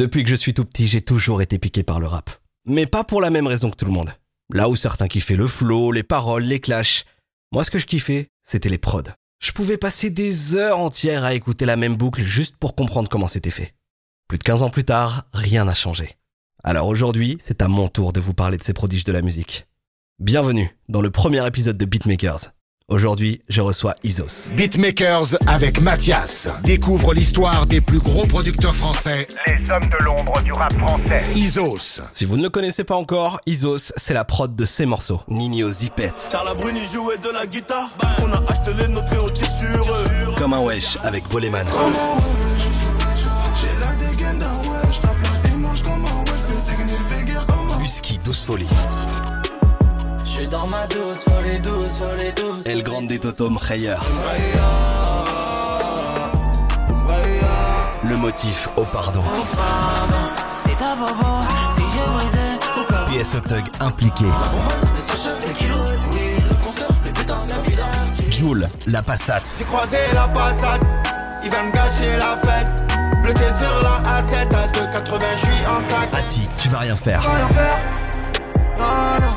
Depuis 0.00 0.24
que 0.24 0.30
je 0.30 0.34
suis 0.34 0.54
tout 0.54 0.64
petit, 0.64 0.86
j'ai 0.86 1.02
toujours 1.02 1.42
été 1.42 1.58
piqué 1.58 1.82
par 1.82 2.00
le 2.00 2.06
rap. 2.06 2.30
Mais 2.64 2.86
pas 2.86 3.04
pour 3.04 3.20
la 3.20 3.28
même 3.28 3.46
raison 3.46 3.70
que 3.70 3.76
tout 3.76 3.84
le 3.84 3.90
monde. 3.90 4.10
Là 4.50 4.70
où 4.70 4.74
certains 4.74 5.08
kiffaient 5.08 5.36
le 5.36 5.46
flow, 5.46 5.92
les 5.92 6.02
paroles, 6.02 6.44
les 6.44 6.58
clashs, 6.58 7.04
moi 7.52 7.64
ce 7.64 7.70
que 7.70 7.78
je 7.78 7.84
kiffais, 7.84 8.28
c'était 8.42 8.70
les 8.70 8.78
prods. 8.78 9.12
Je 9.42 9.52
pouvais 9.52 9.76
passer 9.76 10.08
des 10.08 10.56
heures 10.56 10.78
entières 10.78 11.24
à 11.24 11.34
écouter 11.34 11.66
la 11.66 11.76
même 11.76 11.96
boucle 11.96 12.22
juste 12.22 12.56
pour 12.56 12.74
comprendre 12.74 13.10
comment 13.10 13.28
c'était 13.28 13.50
fait. 13.50 13.74
Plus 14.26 14.38
de 14.38 14.44
15 14.44 14.62
ans 14.62 14.70
plus 14.70 14.84
tard, 14.84 15.26
rien 15.34 15.66
n'a 15.66 15.74
changé. 15.74 16.16
Alors 16.64 16.86
aujourd'hui, 16.86 17.36
c'est 17.38 17.60
à 17.60 17.68
mon 17.68 17.88
tour 17.88 18.14
de 18.14 18.20
vous 18.20 18.32
parler 18.32 18.56
de 18.56 18.64
ces 18.64 18.72
prodiges 18.72 19.04
de 19.04 19.12
la 19.12 19.20
musique. 19.20 19.66
Bienvenue 20.18 20.74
dans 20.88 21.02
le 21.02 21.10
premier 21.10 21.46
épisode 21.46 21.76
de 21.76 21.84
Beatmakers. 21.84 22.52
Aujourd'hui, 22.90 23.40
je 23.48 23.60
reçois 23.60 23.94
Isos. 24.02 24.50
Beatmakers 24.56 25.36
avec 25.46 25.80
Mathias. 25.80 26.48
Découvre 26.64 27.14
l'histoire 27.14 27.64
des 27.66 27.80
plus 27.80 28.00
gros 28.00 28.26
producteurs 28.26 28.74
français. 28.74 29.28
Les 29.46 29.70
hommes 29.70 29.86
de 29.86 30.04
l'ombre 30.04 30.42
du 30.42 30.52
rap 30.52 30.72
français. 30.76 31.22
Isos. 31.36 32.00
Si 32.10 32.24
vous 32.24 32.36
ne 32.36 32.42
le 32.42 32.50
connaissez 32.50 32.82
pas 32.82 32.96
encore, 32.96 33.40
Isos, 33.46 33.92
c'est 33.96 34.12
la 34.12 34.24
prod 34.24 34.56
de 34.56 34.64
ces 34.64 34.86
morceaux. 34.86 35.20
Nino 35.28 35.70
Zipette. 35.70 36.30
Car 36.32 36.44
la 36.44 36.54
brune 36.54 36.78
jouait 36.92 37.18
de 37.18 37.30
la 37.30 37.46
guitare. 37.46 37.90
On 38.24 38.32
a 38.32 38.42
acheté 38.50 38.72
les 38.76 38.88
nôtres 38.88 39.12
et 39.12 39.18
on 39.18 39.28
tire 39.28 39.46
sur 39.56 39.94
eux. 39.94 40.34
Comme 40.36 40.52
un 40.54 40.60
wesh 40.60 40.98
avec 41.04 41.22
Boleman. 41.28 41.66
Husky 47.84 48.18
Douce 48.24 48.42
Folie. 48.42 48.66
Je 50.40 50.44
suis 50.44 50.52
dans 50.52 50.66
ma 50.66 50.86
douce, 50.86 51.24
folie 51.24 51.60
douce, 51.60 51.98
folie 51.98 52.32
douce. 52.34 52.64
El 52.64 52.82
Grande 52.82 53.12
Toto 53.20 53.50
Mreyer. 53.50 53.96
Le 58.04 58.16
motif 58.16 58.66
au 58.78 58.84
pardon. 58.84 59.22
C'est 60.64 60.78
ta 60.78 60.94
bobo, 60.94 61.44
si 61.74 61.82
j'ai 61.82 62.10
brisé 62.14 62.58
tout 62.72 62.86
comme 62.88 63.14
PSO 63.14 63.40
Tug 63.40 63.64
impliqué. 63.80 64.24
Joule, 68.30 68.66
la 68.86 69.02
passate. 69.02 69.42
J'ai 69.58 69.64
croisé 69.64 69.98
la 70.14 70.26
passade, 70.28 70.80
il 71.44 71.50
va 71.50 71.62
me 71.64 71.70
gâcher 71.70 72.16
la 72.16 72.38
fête. 72.38 72.72
Bloqué 73.22 73.44
sur 73.58 73.82
la 73.82 74.00
A7 74.18 74.54
à 74.54 74.66
2,80, 74.68 75.20
je 75.32 75.38
suis 75.38 75.66
en 75.66 75.82
claque. 75.86 76.14
Ati, 76.14 76.48
tu 76.56 76.70
vas 76.70 76.78
rien 76.78 76.96
faire. 76.96 77.20
Rien 77.20 77.48
faire. 77.48 77.76
Non, 78.78 79.26
non. 79.26 79.29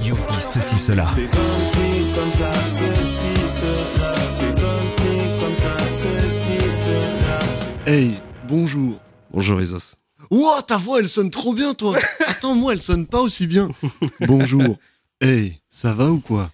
You've 0.00 0.24
dit 0.26 0.40
ceci, 0.40 0.78
cela. 0.78 1.06
Fais 1.08 1.28
comme 1.28 1.40
si, 1.72 2.14
comme 2.14 2.32
ça, 2.32 2.52
ceci, 2.54 3.34
cela. 3.60 4.14
Fais 4.14 4.54
comme 4.54 4.88
si, 4.96 5.40
comme 5.40 5.54
ça, 5.54 5.76
ceci, 6.00 6.58
cela. 6.84 7.38
Hey, 7.86 8.20
bonjour. 8.48 8.98
Bonjour 9.30 9.60
Isos. 9.60 9.96
Ouah, 10.30 10.62
ta 10.62 10.78
voix, 10.78 11.00
elle 11.00 11.08
sonne 11.08 11.30
trop 11.30 11.52
bien, 11.52 11.74
toi. 11.74 11.98
Attends, 12.26 12.54
moi, 12.54 12.72
elle 12.72 12.80
sonne 12.80 13.06
pas 13.06 13.20
aussi 13.20 13.46
bien. 13.46 13.68
Bonjour. 14.20 14.78
Hey, 15.20 15.60
ça 15.68 15.92
va 15.92 16.10
ou 16.10 16.20
quoi? 16.20 16.50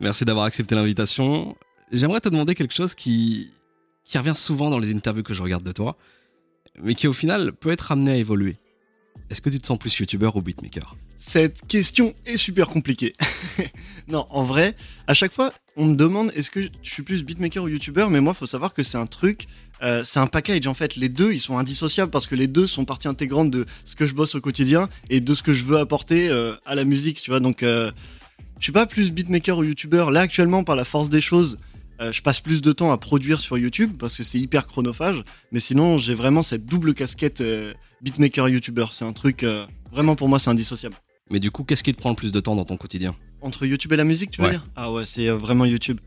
Merci 0.00 0.24
d'avoir 0.24 0.44
accepté 0.44 0.76
l'invitation. 0.76 1.56
J'aimerais 1.90 2.20
te 2.20 2.28
demander 2.28 2.54
quelque 2.54 2.74
chose 2.74 2.94
qui, 2.94 3.50
qui 4.04 4.16
revient 4.16 4.36
souvent 4.36 4.70
dans 4.70 4.78
les 4.78 4.94
interviews 4.94 5.24
que 5.24 5.34
je 5.34 5.42
regarde 5.42 5.64
de 5.64 5.72
toi, 5.72 5.96
mais 6.80 6.94
qui 6.94 7.08
au 7.08 7.12
final 7.12 7.52
peut 7.52 7.70
être 7.70 7.90
amené 7.90 8.12
à 8.12 8.16
évoluer. 8.16 8.58
Est-ce 9.30 9.40
que 9.40 9.50
tu 9.50 9.58
te 9.58 9.66
sens 9.66 9.78
plus 9.78 9.96
youtubeur 9.98 10.36
ou 10.36 10.42
beatmaker? 10.42 10.94
Cette 11.18 11.66
question 11.66 12.14
est 12.26 12.36
super 12.36 12.68
compliquée. 12.68 13.12
non, 14.08 14.24
en 14.30 14.44
vrai, 14.44 14.76
à 15.08 15.14
chaque 15.14 15.32
fois, 15.32 15.52
on 15.76 15.86
me 15.86 15.96
demande 15.96 16.30
est-ce 16.36 16.48
que 16.48 16.62
je 16.62 16.68
suis 16.82 17.02
plus 17.02 17.24
beatmaker 17.24 17.64
ou 17.64 17.68
youtubeur, 17.68 18.08
mais 18.08 18.20
moi, 18.20 18.34
faut 18.34 18.46
savoir 18.46 18.72
que 18.72 18.84
c'est 18.84 18.98
un 18.98 19.06
truc, 19.06 19.48
euh, 19.82 20.04
c'est 20.04 20.20
un 20.20 20.28
package 20.28 20.68
en 20.68 20.74
fait. 20.74 20.94
Les 20.94 21.08
deux, 21.08 21.32
ils 21.32 21.40
sont 21.40 21.58
indissociables 21.58 22.12
parce 22.12 22.28
que 22.28 22.36
les 22.36 22.46
deux 22.46 22.68
sont 22.68 22.84
partie 22.84 23.08
intégrante 23.08 23.50
de 23.50 23.66
ce 23.84 23.96
que 23.96 24.06
je 24.06 24.14
bosse 24.14 24.36
au 24.36 24.40
quotidien 24.40 24.88
et 25.10 25.20
de 25.20 25.34
ce 25.34 25.42
que 25.42 25.54
je 25.54 25.64
veux 25.64 25.78
apporter 25.78 26.28
euh, 26.28 26.54
à 26.64 26.76
la 26.76 26.84
musique, 26.84 27.20
tu 27.20 27.30
vois. 27.30 27.40
Donc, 27.40 27.64
euh, 27.64 27.90
je 28.60 28.64
suis 28.64 28.72
pas 28.72 28.86
plus 28.86 29.10
beatmaker 29.10 29.58
ou 29.58 29.64
youtubeur. 29.64 30.12
Là, 30.12 30.20
actuellement, 30.20 30.62
par 30.62 30.76
la 30.76 30.84
force 30.84 31.08
des 31.08 31.20
choses, 31.20 31.58
euh, 32.00 32.12
je 32.12 32.22
passe 32.22 32.40
plus 32.40 32.62
de 32.62 32.70
temps 32.70 32.92
à 32.92 32.96
produire 32.96 33.40
sur 33.40 33.58
YouTube 33.58 33.96
parce 33.98 34.16
que 34.16 34.22
c'est 34.22 34.38
hyper 34.38 34.68
chronophage. 34.68 35.24
Mais 35.50 35.58
sinon, 35.58 35.98
j'ai 35.98 36.14
vraiment 36.14 36.42
cette 36.42 36.64
double 36.64 36.94
casquette 36.94 37.42
beatmaker-youtubeur. 38.04 38.92
C'est 38.92 39.04
un 39.04 39.12
truc, 39.12 39.44
vraiment 39.90 40.14
pour 40.14 40.28
moi, 40.28 40.38
c'est 40.38 40.50
indissociable. 40.50 40.94
Mais 41.30 41.40
du 41.40 41.50
coup, 41.50 41.64
qu'est-ce 41.64 41.82
qui 41.84 41.92
te 41.94 41.98
prend 42.00 42.10
le 42.10 42.16
plus 42.16 42.32
de 42.32 42.40
temps 42.40 42.56
dans 42.56 42.64
ton 42.64 42.76
quotidien 42.76 43.14
Entre 43.42 43.66
YouTube 43.66 43.92
et 43.92 43.96
la 43.96 44.04
musique, 44.04 44.30
tu 44.30 44.40
veux 44.40 44.46
Ouais. 44.46 44.52
dire? 44.52 44.66
Ah 44.76 44.92
ouais, 44.92 45.04
c'est 45.06 45.28
euh, 45.28 45.36
vraiment 45.36 45.64
YouTube. 45.64 45.98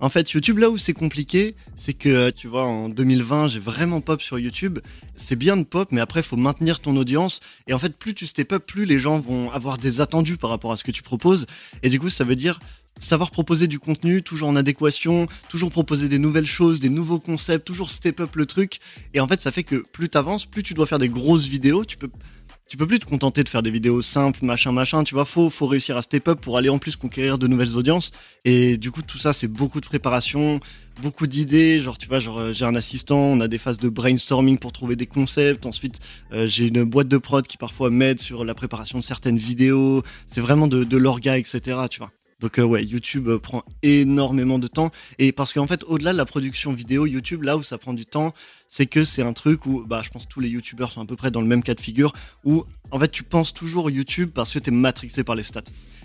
En 0.00 0.08
fait, 0.08 0.32
YouTube, 0.32 0.58
là 0.58 0.68
où 0.68 0.78
c'est 0.78 0.94
compliqué, 0.94 1.54
c'est 1.76 1.92
que, 1.92 2.08
euh, 2.08 2.30
tu 2.34 2.48
vois, 2.48 2.64
en 2.64 2.88
2020, 2.88 3.46
j'ai 3.48 3.60
vraiment 3.60 4.00
pop 4.00 4.20
sur 4.20 4.36
YouTube. 4.38 4.80
C'est 5.14 5.36
bien 5.36 5.56
de 5.56 5.62
pop, 5.62 5.88
mais 5.92 6.00
après, 6.00 6.20
il 6.20 6.24
faut 6.24 6.36
maintenir 6.36 6.80
ton 6.80 6.96
audience. 6.96 7.40
Et 7.68 7.72
en 7.72 7.78
fait, 7.78 7.96
plus 7.96 8.12
tu 8.12 8.26
step 8.26 8.52
up, 8.52 8.64
plus 8.66 8.84
les 8.84 8.98
gens 8.98 9.18
vont 9.20 9.50
avoir 9.52 9.78
des 9.78 10.00
attendus 10.00 10.36
par 10.38 10.50
rapport 10.50 10.72
à 10.72 10.76
ce 10.76 10.82
que 10.82 10.90
tu 10.90 11.02
proposes. 11.02 11.46
Et 11.84 11.88
du 11.88 12.00
coup, 12.00 12.10
ça 12.10 12.24
veut 12.24 12.34
dire 12.34 12.58
savoir 12.98 13.30
proposer 13.30 13.68
du 13.68 13.78
contenu, 13.78 14.22
toujours 14.22 14.48
en 14.48 14.56
adéquation, 14.56 15.26
toujours 15.48 15.70
proposer 15.70 16.08
des 16.08 16.18
nouvelles 16.18 16.46
choses, 16.46 16.78
des 16.80 16.90
nouveaux 16.90 17.18
concepts, 17.20 17.64
toujours 17.64 17.90
step 17.90 18.18
up 18.20 18.34
le 18.36 18.46
truc. 18.46 18.80
Et 19.14 19.20
en 19.20 19.28
fait, 19.28 19.40
ça 19.40 19.50
fait 19.52 19.62
que 19.62 19.76
plus 19.92 20.08
t'avances, 20.08 20.46
plus 20.46 20.62
tu 20.64 20.74
dois 20.74 20.86
faire 20.86 20.98
des 20.98 21.08
grosses 21.08 21.46
vidéos. 21.46 21.84
Tu 21.84 21.96
peux 21.96 22.10
tu 22.72 22.78
peux 22.78 22.86
plus 22.86 23.00
te 23.00 23.04
contenter 23.04 23.44
de 23.44 23.50
faire 23.50 23.62
des 23.62 23.70
vidéos 23.70 24.00
simples, 24.00 24.46
machin, 24.46 24.72
machin, 24.72 25.04
tu 25.04 25.12
vois, 25.12 25.26
faut, 25.26 25.50
faut 25.50 25.66
réussir 25.66 25.98
à 25.98 26.00
step 26.00 26.26
up 26.28 26.40
pour 26.40 26.56
aller 26.56 26.70
en 26.70 26.78
plus 26.78 26.96
conquérir 26.96 27.36
de 27.36 27.46
nouvelles 27.46 27.76
audiences. 27.76 28.12
Et 28.46 28.78
du 28.78 28.90
coup, 28.90 29.02
tout 29.02 29.18
ça, 29.18 29.34
c'est 29.34 29.46
beaucoup 29.46 29.78
de 29.78 29.84
préparation, 29.84 30.58
beaucoup 31.02 31.26
d'idées. 31.26 31.82
Genre, 31.82 31.98
tu 31.98 32.08
vois, 32.08 32.26
euh, 32.26 32.54
j'ai 32.54 32.64
un 32.64 32.74
assistant, 32.74 33.18
on 33.18 33.42
a 33.42 33.46
des 33.46 33.58
phases 33.58 33.76
de 33.76 33.90
brainstorming 33.90 34.56
pour 34.56 34.72
trouver 34.72 34.96
des 34.96 35.04
concepts. 35.04 35.66
Ensuite, 35.66 35.98
euh, 36.32 36.46
j'ai 36.46 36.68
une 36.68 36.84
boîte 36.84 37.08
de 37.08 37.18
prod 37.18 37.46
qui 37.46 37.58
parfois 37.58 37.90
m'aide 37.90 38.20
sur 38.20 38.42
la 38.42 38.54
préparation 38.54 38.98
de 38.98 39.04
certaines 39.04 39.36
vidéos. 39.36 40.02
C'est 40.26 40.40
vraiment 40.40 40.66
de, 40.66 40.82
de 40.82 40.96
l'orga, 40.96 41.36
etc., 41.36 41.76
tu 41.90 41.98
vois. 41.98 42.10
Donc 42.42 42.58
euh, 42.58 42.64
ouais, 42.64 42.84
YouTube 42.84 43.28
euh, 43.28 43.38
prend 43.38 43.62
énormément 43.82 44.58
de 44.58 44.66
temps 44.66 44.90
et 45.18 45.30
parce 45.30 45.52
qu'en 45.52 45.68
fait 45.68 45.84
au-delà 45.86 46.12
de 46.12 46.18
la 46.18 46.24
production 46.24 46.72
vidéo, 46.72 47.06
YouTube 47.06 47.44
là 47.44 47.56
où 47.56 47.62
ça 47.62 47.78
prend 47.78 47.94
du 47.94 48.04
temps, 48.04 48.34
c'est 48.68 48.86
que 48.86 49.04
c'est 49.04 49.22
un 49.22 49.32
truc 49.32 49.64
où 49.64 49.84
bah 49.86 50.02
je 50.04 50.10
pense 50.10 50.26
que 50.26 50.32
tous 50.32 50.40
les 50.40 50.48
YouTubeurs 50.48 50.90
sont 50.90 51.00
à 51.00 51.06
peu 51.06 51.14
près 51.14 51.30
dans 51.30 51.40
le 51.40 51.46
même 51.46 51.62
cas 51.62 51.74
de 51.74 51.80
figure 51.80 52.12
où 52.44 52.64
en 52.90 52.98
fait 52.98 53.10
tu 53.12 53.22
penses 53.22 53.54
toujours 53.54 53.90
YouTube 53.90 54.30
parce 54.34 54.52
que 54.52 54.58
t'es 54.58 54.72
matrixé 54.72 55.22
par 55.22 55.36
les 55.36 55.44
stats. 55.44 55.62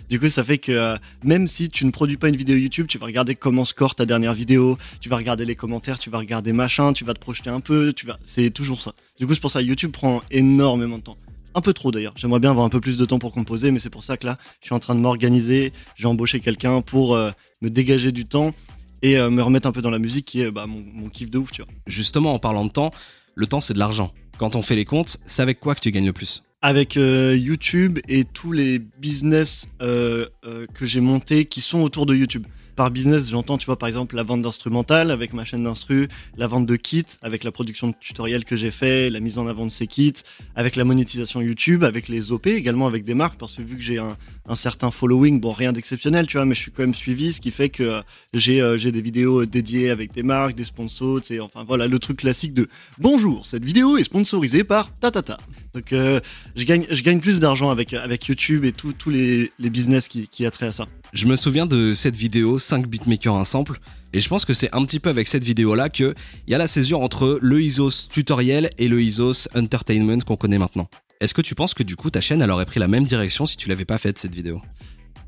Du 0.08 0.20
coup 0.20 0.28
ça 0.28 0.44
fait 0.44 0.58
que 0.58 0.70
euh, 0.70 0.96
même 1.24 1.48
si 1.48 1.68
tu 1.70 1.84
ne 1.84 1.90
produis 1.90 2.16
pas 2.16 2.28
une 2.28 2.36
vidéo 2.36 2.56
YouTube, 2.56 2.86
tu 2.86 2.98
vas 2.98 3.06
regarder 3.06 3.34
comment 3.34 3.64
score 3.64 3.96
ta 3.96 4.06
dernière 4.06 4.32
vidéo, 4.32 4.78
tu 5.00 5.08
vas 5.08 5.16
regarder 5.16 5.44
les 5.44 5.56
commentaires, 5.56 5.98
tu 5.98 6.08
vas 6.08 6.18
regarder 6.18 6.52
machin, 6.52 6.92
tu 6.92 7.04
vas 7.04 7.14
te 7.14 7.20
projeter 7.20 7.50
un 7.50 7.60
peu, 7.60 7.92
tu 7.92 8.06
vas 8.06 8.16
c'est 8.24 8.50
toujours 8.50 8.80
ça. 8.80 8.94
Du 9.18 9.26
coup 9.26 9.34
c'est 9.34 9.40
pour 9.40 9.50
ça 9.50 9.60
YouTube 9.60 9.90
prend 9.90 10.22
énormément 10.30 10.98
de 10.98 11.02
temps. 11.02 11.16
Un 11.58 11.60
peu 11.60 11.72
trop 11.72 11.90
d'ailleurs. 11.90 12.14
J'aimerais 12.14 12.38
bien 12.38 12.50
avoir 12.50 12.64
un 12.64 12.68
peu 12.68 12.80
plus 12.80 12.98
de 12.98 13.04
temps 13.04 13.18
pour 13.18 13.32
composer, 13.32 13.72
mais 13.72 13.80
c'est 13.80 13.90
pour 13.90 14.04
ça 14.04 14.16
que 14.16 14.24
là, 14.24 14.38
je 14.60 14.66
suis 14.66 14.74
en 14.76 14.78
train 14.78 14.94
de 14.94 15.00
m'organiser. 15.00 15.72
J'ai 15.96 16.06
embauché 16.06 16.38
quelqu'un 16.38 16.82
pour 16.82 17.16
euh, 17.16 17.32
me 17.62 17.68
dégager 17.68 18.12
du 18.12 18.26
temps 18.26 18.54
et 19.02 19.16
euh, 19.16 19.28
me 19.28 19.42
remettre 19.42 19.66
un 19.66 19.72
peu 19.72 19.82
dans 19.82 19.90
la 19.90 19.98
musique 19.98 20.24
qui 20.24 20.40
est 20.40 20.52
bah, 20.52 20.68
mon, 20.68 20.84
mon 20.94 21.08
kiff 21.08 21.32
de 21.32 21.38
ouf, 21.38 21.50
tu 21.50 21.62
vois. 21.62 21.70
Justement, 21.88 22.32
en 22.32 22.38
parlant 22.38 22.64
de 22.64 22.70
temps, 22.70 22.92
le 23.34 23.48
temps 23.48 23.60
c'est 23.60 23.74
de 23.74 23.80
l'argent. 23.80 24.12
Quand 24.38 24.54
on 24.54 24.62
fait 24.62 24.76
les 24.76 24.84
comptes, 24.84 25.16
c'est 25.26 25.42
avec 25.42 25.58
quoi 25.58 25.74
que 25.74 25.80
tu 25.80 25.90
gagnes 25.90 26.06
le 26.06 26.12
plus? 26.12 26.44
Avec 26.62 26.96
euh, 26.96 27.36
YouTube 27.36 27.98
et 28.06 28.24
tous 28.24 28.52
les 28.52 28.78
business 28.78 29.66
euh, 29.82 30.26
euh, 30.46 30.64
que 30.74 30.86
j'ai 30.86 31.00
montés 31.00 31.44
qui 31.44 31.60
sont 31.60 31.80
autour 31.80 32.06
de 32.06 32.14
YouTube. 32.14 32.46
Par 32.78 32.92
business, 32.92 33.28
j'entends, 33.28 33.58
tu 33.58 33.66
vois, 33.66 33.76
par 33.76 33.88
exemple, 33.88 34.14
la 34.14 34.22
vente 34.22 34.42
d'instrumental 34.42 35.10
avec 35.10 35.32
ma 35.32 35.44
chaîne 35.44 35.64
d'instru, 35.64 36.06
la 36.36 36.46
vente 36.46 36.64
de 36.64 36.76
kits 36.76 37.04
avec 37.22 37.42
la 37.42 37.50
production 37.50 37.88
de 37.88 37.94
tutoriels 37.98 38.44
que 38.44 38.54
j'ai 38.54 38.70
fait, 38.70 39.10
la 39.10 39.18
mise 39.18 39.36
en 39.36 39.48
avant 39.48 39.66
de 39.66 39.70
ces 39.72 39.88
kits, 39.88 40.22
avec 40.54 40.76
la 40.76 40.84
monétisation 40.84 41.40
YouTube, 41.40 41.82
avec 41.82 42.06
les 42.06 42.30
OP, 42.30 42.46
également 42.46 42.86
avec 42.86 43.02
des 43.02 43.14
marques, 43.14 43.36
parce 43.36 43.56
que 43.56 43.62
vu 43.62 43.76
que 43.78 43.82
j'ai 43.82 43.98
un, 43.98 44.16
un 44.48 44.56
certain 44.56 44.90
following, 44.90 45.40
bon, 45.40 45.52
rien 45.52 45.72
d'exceptionnel, 45.72 46.26
tu 46.26 46.38
vois, 46.38 46.46
mais 46.46 46.54
je 46.54 46.60
suis 46.60 46.70
quand 46.70 46.82
même 46.82 46.94
suivi, 46.94 47.32
ce 47.32 47.40
qui 47.40 47.50
fait 47.50 47.68
que 47.68 47.82
euh, 47.82 48.00
j'ai 48.32 48.60
euh, 48.60 48.78
j'ai 48.78 48.90
des 48.90 49.02
vidéos 49.02 49.44
dédiées 49.44 49.90
avec 49.90 50.12
des 50.12 50.22
marques, 50.22 50.54
des 50.54 50.64
sponsors, 50.64 51.20
tu 51.20 51.38
enfin 51.40 51.64
voilà, 51.68 51.86
le 51.86 51.98
truc 51.98 52.18
classique 52.18 52.54
de 52.54 52.68
bonjour, 52.98 53.46
cette 53.46 53.64
vidéo 53.64 53.98
est 53.98 54.04
sponsorisée 54.04 54.64
par 54.64 54.90
tatata. 54.98 55.38
Donc 55.74 55.92
euh, 55.92 56.20
je 56.56 56.64
gagne, 56.64 57.20
plus 57.20 57.40
d'argent 57.40 57.70
avec, 57.70 57.92
YouTube 58.26 58.64
et 58.64 58.72
tous 58.72 59.10
les, 59.10 59.50
business 59.58 60.08
qui, 60.08 60.28
qui 60.28 60.46
a 60.46 60.50
trait 60.50 60.66
à 60.66 60.72
ça. 60.72 60.86
Je 61.12 61.26
me 61.26 61.36
souviens 61.36 61.66
de 61.66 61.92
cette 61.92 62.16
vidéo 62.16 62.58
5 62.58 62.86
beatmakers 62.86 63.34
un 63.34 63.44
sample 63.44 63.78
et 64.12 64.20
je 64.20 64.28
pense 64.28 64.44
que 64.44 64.54
c'est 64.54 64.74
un 64.74 64.84
petit 64.84 65.00
peu 65.00 65.10
avec 65.10 65.28
cette 65.28 65.44
vidéo 65.44 65.74
là 65.74 65.90
que 65.90 66.14
il 66.46 66.52
y 66.52 66.54
a 66.54 66.58
la 66.58 66.66
césure 66.66 67.00
entre 67.00 67.38
le 67.42 67.60
Isos 67.60 68.08
tutoriel 68.10 68.70
et 68.78 68.88
le 68.88 69.02
Isos 69.02 69.48
entertainment 69.54 70.20
qu'on 70.20 70.36
connaît 70.36 70.58
maintenant. 70.58 70.88
Est-ce 71.20 71.34
que 71.34 71.42
tu 71.42 71.54
penses 71.54 71.74
que 71.74 71.82
du 71.82 71.96
coup 71.96 72.10
ta 72.10 72.20
chaîne 72.20 72.42
elle 72.42 72.50
aurait 72.50 72.66
pris 72.66 72.78
la 72.78 72.88
même 72.88 73.04
direction 73.04 73.44
si 73.44 73.56
tu 73.56 73.68
l'avais 73.68 73.84
pas 73.84 73.98
faite 73.98 74.18
cette 74.18 74.34
vidéo? 74.34 74.62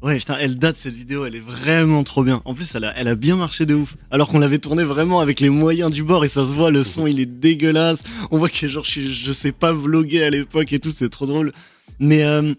Ouais, 0.03 0.17
putain, 0.17 0.37
elle 0.39 0.57
date 0.57 0.77
cette 0.77 0.95
vidéo, 0.95 1.27
elle 1.27 1.37
est 1.37 1.41
vraiment 1.41 2.05
trop 2.05 2.25
bien. 2.25 2.41
En 2.47 2.55
plus, 2.55 2.75
elle 2.75 2.85
a, 2.85 2.95
elle 2.97 3.09
a 3.09 3.15
bien 3.15 3.37
marché 3.37 3.67
de 3.67 3.75
ouf. 3.75 3.97
Alors 4.11 4.29
qu'on 4.29 4.39
l'avait 4.39 4.59
tournée 4.59 4.85
vraiment 4.85 5.21
avec 5.21 5.41
les 5.41 5.51
moyens 5.51 5.91
du 5.91 6.03
bord 6.03 6.25
et 6.25 6.29
ça 6.29 6.47
se 6.47 6.55
voit, 6.55 6.71
le 6.71 6.85
son 6.85 7.07
il 7.07 7.21
est 7.21 7.27
dégueulasse. 7.27 8.03
On 8.31 8.39
voit 8.39 8.49
que 8.49 8.67
genre 8.67 8.85
je, 8.85 9.03
je 9.03 9.33
sais 9.33 9.53
pas 9.53 9.73
vloguer 9.73 10.23
à 10.23 10.31
l'époque 10.31 10.73
et 10.73 10.79
tout, 10.79 10.91
c'est 10.91 11.11
trop 11.11 11.27
drôle. 11.27 11.53
Mais 11.99 12.23
euh, 12.23 12.55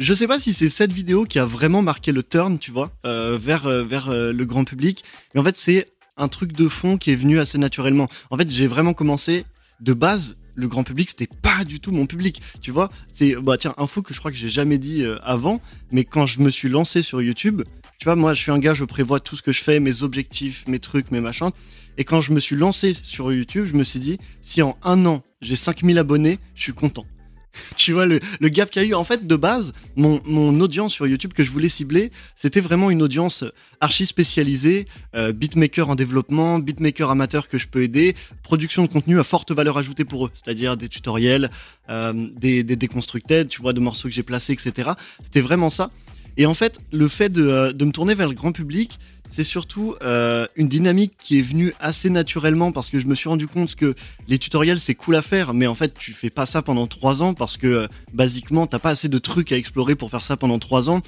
je 0.00 0.14
sais 0.14 0.26
pas 0.26 0.38
si 0.38 0.54
c'est 0.54 0.70
cette 0.70 0.94
vidéo 0.94 1.26
qui 1.26 1.38
a 1.38 1.44
vraiment 1.44 1.82
marqué 1.82 2.10
le 2.10 2.22
turn, 2.22 2.58
tu 2.58 2.70
vois, 2.70 2.90
euh, 3.04 3.38
vers, 3.40 3.66
euh, 3.66 3.84
vers 3.84 4.08
euh, 4.08 4.32
le 4.32 4.44
grand 4.46 4.64
public. 4.64 5.04
Mais 5.34 5.40
en 5.40 5.44
fait, 5.44 5.58
c'est 5.58 5.92
un 6.16 6.28
truc 6.28 6.52
de 6.52 6.68
fond 6.68 6.96
qui 6.96 7.12
est 7.12 7.16
venu 7.16 7.38
assez 7.38 7.58
naturellement. 7.58 8.08
En 8.30 8.38
fait, 8.38 8.50
j'ai 8.50 8.66
vraiment 8.66 8.94
commencé 8.94 9.44
de 9.80 9.92
base. 9.92 10.36
Le 10.54 10.68
grand 10.68 10.82
public, 10.82 11.10
c'était 11.10 11.28
pas 11.42 11.64
du 11.64 11.80
tout 11.80 11.92
mon 11.92 12.06
public. 12.06 12.40
Tu 12.60 12.70
vois, 12.70 12.90
c'est 13.12 13.34
bah 13.36 13.56
tiens, 13.58 13.74
info 13.76 14.02
que 14.02 14.14
je 14.14 14.18
crois 14.18 14.30
que 14.30 14.36
j'ai 14.36 14.48
jamais 14.48 14.78
dit 14.78 15.04
euh, 15.04 15.18
avant, 15.22 15.60
mais 15.92 16.04
quand 16.04 16.26
je 16.26 16.40
me 16.40 16.50
suis 16.50 16.68
lancé 16.68 17.02
sur 17.02 17.22
YouTube, 17.22 17.62
tu 17.98 18.04
vois, 18.04 18.16
moi 18.16 18.34
je 18.34 18.40
suis 18.40 18.50
un 18.50 18.58
gars, 18.58 18.74
je 18.74 18.84
prévois 18.84 19.20
tout 19.20 19.36
ce 19.36 19.42
que 19.42 19.52
je 19.52 19.62
fais, 19.62 19.80
mes 19.80 20.02
objectifs, 20.02 20.64
mes 20.66 20.78
trucs, 20.78 21.10
mes 21.10 21.20
machins. 21.20 21.50
Et 21.98 22.04
quand 22.04 22.20
je 22.20 22.32
me 22.32 22.40
suis 22.40 22.56
lancé 22.56 22.94
sur 23.02 23.32
YouTube, 23.32 23.66
je 23.66 23.74
me 23.74 23.84
suis 23.84 24.00
dit, 24.00 24.18
si 24.42 24.62
en 24.62 24.78
un 24.82 25.04
an 25.06 25.22
j'ai 25.42 25.56
5000 25.56 25.98
abonnés, 25.98 26.38
je 26.54 26.62
suis 26.62 26.72
content. 26.72 27.04
tu 27.76 27.92
vois, 27.92 28.06
le, 28.06 28.20
le 28.40 28.48
gap 28.48 28.70
qu'il 28.70 28.82
y 28.82 28.84
a 28.84 28.88
eu, 28.88 28.94
en 28.94 29.04
fait, 29.04 29.26
de 29.26 29.36
base, 29.36 29.72
mon, 29.96 30.20
mon 30.24 30.58
audience 30.60 30.92
sur 30.92 31.06
YouTube 31.06 31.32
que 31.32 31.44
je 31.44 31.50
voulais 31.50 31.68
cibler, 31.68 32.10
c'était 32.36 32.60
vraiment 32.60 32.90
une 32.90 33.02
audience 33.02 33.44
archi 33.80 34.06
spécialisée, 34.06 34.86
euh, 35.14 35.32
beatmaker 35.32 35.88
en 35.88 35.94
développement, 35.94 36.58
beatmaker 36.58 37.10
amateur 37.10 37.48
que 37.48 37.58
je 37.58 37.66
peux 37.66 37.82
aider, 37.82 38.14
production 38.42 38.82
de 38.82 38.88
contenu 38.88 39.18
à 39.18 39.24
forte 39.24 39.52
valeur 39.52 39.78
ajoutée 39.78 40.04
pour 40.04 40.26
eux, 40.26 40.30
c'est-à-dire 40.34 40.76
des 40.76 40.88
tutoriels, 40.88 41.50
euh, 41.88 42.12
des, 42.36 42.62
des 42.62 42.76
déconstructed, 42.76 43.48
tu 43.48 43.62
vois, 43.62 43.72
de 43.72 43.80
morceaux 43.80 44.08
que 44.08 44.14
j'ai 44.14 44.22
placés, 44.22 44.52
etc. 44.52 44.90
C'était 45.22 45.40
vraiment 45.40 45.70
ça. 45.70 45.90
Et 46.36 46.46
en 46.46 46.54
fait, 46.54 46.78
le 46.92 47.08
fait 47.08 47.30
de, 47.30 47.46
euh, 47.46 47.72
de 47.72 47.84
me 47.84 47.92
tourner 47.92 48.14
vers 48.14 48.28
le 48.28 48.34
grand 48.34 48.52
public, 48.52 48.98
c'est 49.30 49.44
surtout 49.44 49.94
euh, 50.02 50.46
une 50.56 50.68
dynamique 50.68 51.12
qui 51.18 51.38
est 51.38 51.42
venue 51.42 51.72
assez 51.80 52.10
naturellement 52.10 52.72
parce 52.72 52.90
que 52.90 52.98
je 53.00 53.06
me 53.06 53.14
suis 53.14 53.28
rendu 53.28 53.46
compte 53.46 53.74
que 53.76 53.94
les 54.28 54.38
tutoriels 54.38 54.80
c'est 54.80 54.96
cool 54.96 55.14
à 55.14 55.22
faire, 55.22 55.54
mais 55.54 55.66
en 55.66 55.74
fait 55.74 55.94
tu 55.94 56.12
fais 56.12 56.30
pas 56.30 56.46
ça 56.46 56.60
pendant 56.62 56.86
trois 56.86 57.22
ans 57.22 57.32
parce 57.32 57.56
que 57.56 57.66
euh, 57.66 57.86
basiquement 58.12 58.66
t'as 58.66 58.80
pas 58.80 58.90
assez 58.90 59.08
de 59.08 59.18
trucs 59.18 59.52
à 59.52 59.56
explorer 59.56 59.94
pour 59.94 60.10
faire 60.10 60.24
ça 60.24 60.36
pendant 60.36 60.58
trois 60.58 60.90
ans. 60.90 61.00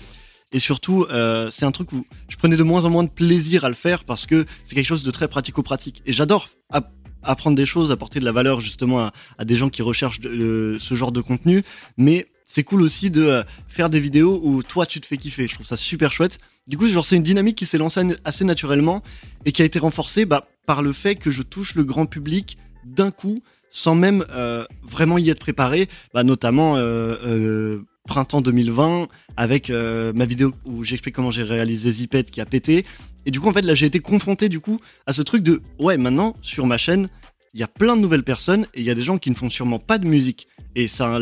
Et 0.54 0.58
surtout, 0.58 1.06
euh, 1.10 1.50
c'est 1.50 1.64
un 1.64 1.72
truc 1.72 1.92
où 1.92 2.04
je 2.28 2.36
prenais 2.36 2.58
de 2.58 2.62
moins 2.62 2.84
en 2.84 2.90
moins 2.90 3.04
de 3.04 3.08
plaisir 3.08 3.64
à 3.64 3.70
le 3.70 3.74
faire 3.74 4.04
parce 4.04 4.26
que 4.26 4.44
c'est 4.64 4.74
quelque 4.74 4.86
chose 4.86 5.02
de 5.02 5.10
très 5.10 5.26
pratico-pratique. 5.26 6.02
Et 6.04 6.12
j'adore 6.12 6.48
app- 6.70 6.92
apprendre 7.22 7.56
des 7.56 7.64
choses, 7.64 7.90
apporter 7.90 8.20
de 8.20 8.26
la 8.26 8.32
valeur 8.32 8.60
justement 8.60 9.10
à, 9.38 9.44
des 9.46 9.56
gens 9.56 9.70
qui 9.70 9.80
recherchent 9.80 10.20
ce 10.20 10.94
genre 10.94 11.10
de 11.10 11.22
contenu. 11.22 11.64
Mais 11.96 12.26
c'est 12.52 12.64
cool 12.64 12.82
aussi 12.82 13.10
de 13.10 13.22
euh, 13.22 13.42
faire 13.66 13.88
des 13.88 13.98
vidéos 13.98 14.38
où 14.44 14.62
toi 14.62 14.84
tu 14.84 15.00
te 15.00 15.06
fais 15.06 15.16
kiffer. 15.16 15.48
Je 15.48 15.54
trouve 15.54 15.64
ça 15.64 15.78
super 15.78 16.12
chouette. 16.12 16.38
Du 16.66 16.76
coup, 16.76 16.86
c'est 17.02 17.16
une 17.16 17.22
dynamique 17.22 17.56
qui 17.56 17.64
s'est 17.64 17.78
lancée 17.78 18.02
assez 18.26 18.44
naturellement 18.44 19.02
et 19.46 19.52
qui 19.52 19.62
a 19.62 19.64
été 19.64 19.78
renforcée 19.78 20.26
bah, 20.26 20.46
par 20.66 20.82
le 20.82 20.92
fait 20.92 21.14
que 21.14 21.30
je 21.30 21.40
touche 21.40 21.74
le 21.76 21.82
grand 21.82 22.04
public 22.04 22.58
d'un 22.84 23.10
coup 23.10 23.42
sans 23.70 23.94
même 23.94 24.26
euh, 24.32 24.66
vraiment 24.82 25.16
y 25.16 25.30
être 25.30 25.38
préparé, 25.38 25.88
bah, 26.12 26.24
notamment 26.24 26.74
euh, 26.76 27.78
printemps 28.06 28.42
2020 28.42 29.08
avec 29.38 29.70
ma 29.70 30.26
vidéo 30.26 30.52
où 30.66 30.84
j'explique 30.84 31.14
comment 31.14 31.30
j'ai 31.30 31.44
réalisé 31.44 31.90
Zipet 31.90 32.24
qui 32.24 32.42
a 32.42 32.44
pété. 32.44 32.84
Et 33.24 33.30
du 33.30 33.40
coup, 33.40 33.48
en 33.48 33.54
fait, 33.54 33.62
là, 33.62 33.74
j'ai 33.74 33.86
été 33.86 34.00
confronté 34.00 34.50
du 34.50 34.60
coup 34.60 34.78
à 35.06 35.14
ce 35.14 35.22
truc 35.22 35.42
de 35.42 35.62
ouais, 35.78 35.96
maintenant 35.96 36.36
sur 36.42 36.66
ma 36.66 36.76
chaîne, 36.76 37.08
il 37.54 37.60
y 37.60 37.62
a 37.62 37.68
plein 37.68 37.96
de 37.96 38.00
nouvelles 38.00 38.22
personnes 38.22 38.66
et 38.74 38.80
il 38.80 38.84
y 38.84 38.90
a 38.90 38.94
des 38.94 39.02
gens 39.02 39.18
qui 39.18 39.30
ne 39.30 39.34
font 39.34 39.50
sûrement 39.50 39.78
pas 39.78 39.98
de 39.98 40.06
musique 40.06 40.48
et 40.74 40.88
ça 40.88 41.18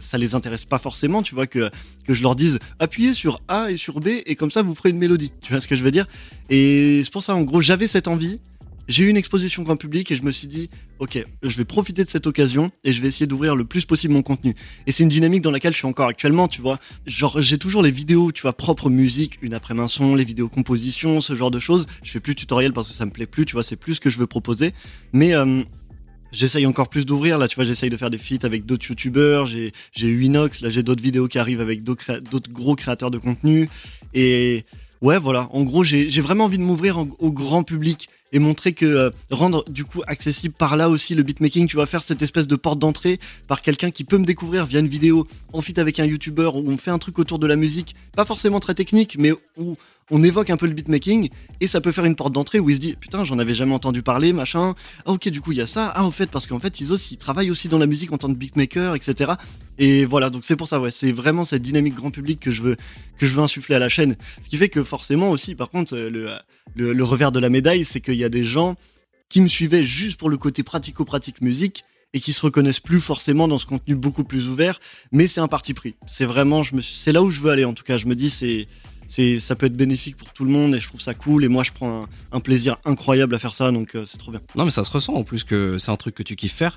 ça 0.00 0.16
les 0.16 0.34
intéresse 0.34 0.64
pas 0.64 0.78
forcément, 0.78 1.22
tu 1.22 1.34
vois, 1.34 1.46
que, 1.46 1.70
que 2.04 2.14
je 2.14 2.22
leur 2.22 2.36
dise 2.36 2.58
appuyez 2.78 3.12
sur 3.12 3.40
A 3.48 3.70
et 3.70 3.76
sur 3.76 4.00
B 4.00 4.08
et 4.24 4.34
comme 4.36 4.50
ça 4.50 4.62
vous 4.62 4.74
ferez 4.74 4.90
une 4.90 4.98
mélodie. 4.98 5.32
Tu 5.42 5.52
vois 5.52 5.60
ce 5.60 5.68
que 5.68 5.76
je 5.76 5.82
veux 5.82 5.90
dire? 5.90 6.06
Et 6.48 7.02
c'est 7.04 7.12
pour 7.12 7.22
ça, 7.22 7.34
en 7.34 7.42
gros, 7.42 7.60
j'avais 7.60 7.86
cette 7.86 8.08
envie. 8.08 8.40
J'ai 8.86 9.04
eu 9.04 9.08
une 9.08 9.16
exposition 9.16 9.62
grand 9.62 9.76
public 9.76 10.10
et 10.10 10.16
je 10.16 10.22
me 10.22 10.30
suis 10.30 10.46
dit, 10.46 10.68
ok, 10.98 11.24
je 11.42 11.56
vais 11.56 11.64
profiter 11.64 12.04
de 12.04 12.10
cette 12.10 12.26
occasion 12.26 12.70
et 12.84 12.92
je 12.92 13.00
vais 13.00 13.08
essayer 13.08 13.26
d'ouvrir 13.26 13.56
le 13.56 13.64
plus 13.64 13.86
possible 13.86 14.12
mon 14.12 14.22
contenu. 14.22 14.54
Et 14.86 14.92
c'est 14.92 15.02
une 15.02 15.08
dynamique 15.08 15.40
dans 15.40 15.50
laquelle 15.50 15.72
je 15.72 15.78
suis 15.78 15.86
encore 15.86 16.08
actuellement, 16.08 16.48
tu 16.48 16.60
vois. 16.60 16.78
Genre, 17.06 17.40
j'ai 17.40 17.56
toujours 17.56 17.82
les 17.82 17.90
vidéos, 17.90 18.30
tu 18.30 18.42
vois, 18.42 18.52
propre 18.52 18.90
musique, 18.90 19.38
une 19.40 19.54
après 19.54 19.74
son, 19.88 20.14
les 20.14 20.24
vidéos 20.24 20.48
composition, 20.48 21.20
ce 21.20 21.34
genre 21.34 21.50
de 21.50 21.60
choses. 21.60 21.86
Je 22.02 22.10
fais 22.10 22.20
plus 22.20 22.34
de 22.34 22.40
tutoriel 22.40 22.72
parce 22.72 22.88
que 22.88 22.94
ça 22.94 23.06
me 23.06 23.10
plaît 23.10 23.26
plus, 23.26 23.46
tu 23.46 23.54
vois, 23.54 23.62
c'est 23.62 23.76
plus 23.76 23.94
ce 23.94 24.00
que 24.00 24.10
je 24.10 24.18
veux 24.18 24.26
proposer. 24.26 24.74
Mais 25.12 25.34
euh, 25.34 25.62
j'essaye 26.30 26.66
encore 26.66 26.90
plus 26.90 27.06
d'ouvrir, 27.06 27.38
là, 27.38 27.48
tu 27.48 27.56
vois, 27.56 27.64
j'essaye 27.64 27.88
de 27.88 27.96
faire 27.96 28.10
des 28.10 28.18
feats 28.18 28.44
avec 28.44 28.66
d'autres 28.66 28.86
youtubeurs, 28.86 29.46
j'ai 29.46 29.72
j'ai 29.92 30.08
eu 30.08 30.24
Inox, 30.24 30.60
là, 30.60 30.68
j'ai 30.68 30.82
d'autres 30.82 31.02
vidéos 31.02 31.26
qui 31.26 31.38
arrivent 31.38 31.60
avec 31.60 31.84
d'autres 31.84 32.50
gros 32.50 32.76
créateurs 32.76 33.10
de 33.10 33.18
contenu. 33.18 33.70
Et 34.12 34.64
ouais, 35.00 35.18
voilà, 35.18 35.48
en 35.52 35.62
gros, 35.62 35.84
j'ai 35.84 36.10
j'ai 36.10 36.20
vraiment 36.20 36.44
envie 36.44 36.58
de 36.58 36.62
m'ouvrir 36.62 36.98
au 36.98 37.32
grand 37.32 37.62
public 37.62 38.08
et 38.34 38.40
montrer 38.40 38.72
que 38.72 38.84
euh, 38.84 39.10
rendre 39.30 39.64
du 39.70 39.84
coup 39.84 40.02
accessible 40.06 40.52
par 40.52 40.76
là 40.76 40.90
aussi 40.90 41.14
le 41.14 41.22
beatmaking, 41.22 41.68
tu 41.68 41.76
vas 41.76 41.86
faire 41.86 42.02
cette 42.02 42.20
espèce 42.20 42.48
de 42.48 42.56
porte 42.56 42.80
d'entrée 42.80 43.20
par 43.46 43.62
quelqu'un 43.62 43.92
qui 43.92 44.02
peut 44.02 44.18
me 44.18 44.26
découvrir 44.26 44.66
via 44.66 44.80
une 44.80 44.88
vidéo 44.88 45.26
en 45.52 45.62
fit 45.62 45.78
avec 45.78 46.00
un 46.00 46.04
youtubeur 46.04 46.56
où 46.56 46.68
on 46.68 46.76
fait 46.76 46.90
un 46.90 46.98
truc 46.98 47.18
autour 47.20 47.38
de 47.38 47.46
la 47.46 47.54
musique, 47.54 47.94
pas 48.16 48.24
forcément 48.24 48.58
très 48.58 48.74
technique, 48.74 49.16
mais 49.18 49.32
où 49.56 49.76
on 50.10 50.22
évoque 50.22 50.50
un 50.50 50.56
peu 50.56 50.66
le 50.66 50.72
beatmaking 50.72 51.30
et 51.60 51.66
ça 51.66 51.80
peut 51.80 51.92
faire 51.92 52.04
une 52.04 52.16
porte 52.16 52.32
d'entrée 52.32 52.60
où 52.60 52.68
il 52.68 52.76
se 52.76 52.80
dit 52.80 52.94
putain 52.94 53.24
j'en 53.24 53.38
avais 53.38 53.54
jamais 53.54 53.74
entendu 53.74 54.02
parler 54.02 54.32
machin. 54.32 54.74
Ah 55.06 55.12
ok 55.12 55.28
du 55.28 55.40
coup 55.40 55.52
il 55.52 55.58
y 55.58 55.60
a 55.60 55.66
ça. 55.66 55.92
Ah 55.94 56.04
en 56.04 56.10
fait 56.10 56.30
parce 56.30 56.46
qu'en 56.46 56.58
fait 56.58 56.80
Isos 56.80 57.10
il 57.10 57.16
travaille 57.16 57.50
aussi 57.50 57.68
dans 57.68 57.78
la 57.78 57.86
musique 57.86 58.12
en 58.12 58.18
tant 58.18 58.28
que 58.28 58.38
beatmaker 58.38 58.94
etc 58.94 59.32
et 59.78 60.04
voilà 60.04 60.30
donc 60.30 60.44
c'est 60.44 60.56
pour 60.56 60.68
ça 60.68 60.80
ouais 60.80 60.90
c'est 60.90 61.12
vraiment 61.12 61.44
cette 61.44 61.62
dynamique 61.62 61.94
grand 61.94 62.10
public 62.10 62.40
que 62.40 62.52
je 62.52 62.62
veux 62.62 63.42
insuffler 63.42 63.74
à 63.74 63.78
la 63.78 63.88
chaîne. 63.88 64.16
Ce 64.42 64.48
qui 64.48 64.56
fait 64.56 64.68
que 64.68 64.84
forcément 64.84 65.30
aussi 65.30 65.54
par 65.54 65.70
contre 65.70 65.94
euh, 65.96 66.38
le 66.74 67.04
revers 67.04 67.32
de 67.32 67.40
la 67.40 67.48
médaille 67.48 67.84
c'est 67.84 68.00
qu'il 68.00 68.16
y 68.16 68.24
a 68.24 68.28
des 68.28 68.44
gens 68.44 68.76
qui 69.28 69.40
me 69.40 69.48
suivaient 69.48 69.84
juste 69.84 70.18
pour 70.18 70.28
le 70.28 70.36
côté 70.36 70.62
pratico-pratique 70.62 71.40
musique 71.40 71.84
et 72.12 72.20
qui 72.20 72.32
se 72.32 72.40
reconnaissent 72.42 72.80
plus 72.80 73.00
forcément 73.00 73.48
dans 73.48 73.58
ce 73.58 73.66
contenu 73.66 73.96
beaucoup 73.96 74.22
plus 74.22 74.46
ouvert 74.48 74.80
mais 75.12 75.26
c'est 75.26 75.40
un 75.40 75.48
parti 75.48 75.74
pris. 75.74 75.94
C'est 76.06 76.24
vraiment 76.24 76.62
c'est 76.80 77.12
là 77.12 77.22
où 77.22 77.30
je 77.30 77.40
veux 77.40 77.50
aller 77.50 77.64
en 77.64 77.72
tout 77.74 77.84
cas. 77.84 77.98
Je 77.98 78.06
me 78.06 78.14
dis 78.14 78.30
c'est 78.30 78.68
c'est 79.08 79.38
ça 79.38 79.56
peut 79.56 79.66
être 79.66 79.76
bénéfique 79.76 80.16
pour 80.16 80.32
tout 80.32 80.44
le 80.44 80.50
monde 80.50 80.74
et 80.74 80.80
je 80.80 80.88
trouve 80.88 81.00
ça 81.00 81.14
cool 81.14 81.44
et 81.44 81.48
moi 81.48 81.62
je 81.62 81.72
prends 81.72 82.02
un, 82.02 82.08
un 82.32 82.40
plaisir 82.40 82.76
incroyable 82.84 83.34
à 83.34 83.38
faire 83.38 83.54
ça 83.54 83.70
donc 83.70 83.94
euh, 83.94 84.04
c'est 84.04 84.18
trop 84.18 84.30
bien. 84.30 84.40
Non, 84.56 84.64
mais 84.64 84.70
ça 84.70 84.84
se 84.84 84.90
ressent 84.90 85.14
en 85.14 85.24
plus 85.24 85.44
que 85.44 85.78
c'est 85.78 85.90
un 85.90 85.96
truc 85.96 86.14
que 86.14 86.22
tu 86.22 86.36
kiffes 86.36 86.54
faire. 86.54 86.76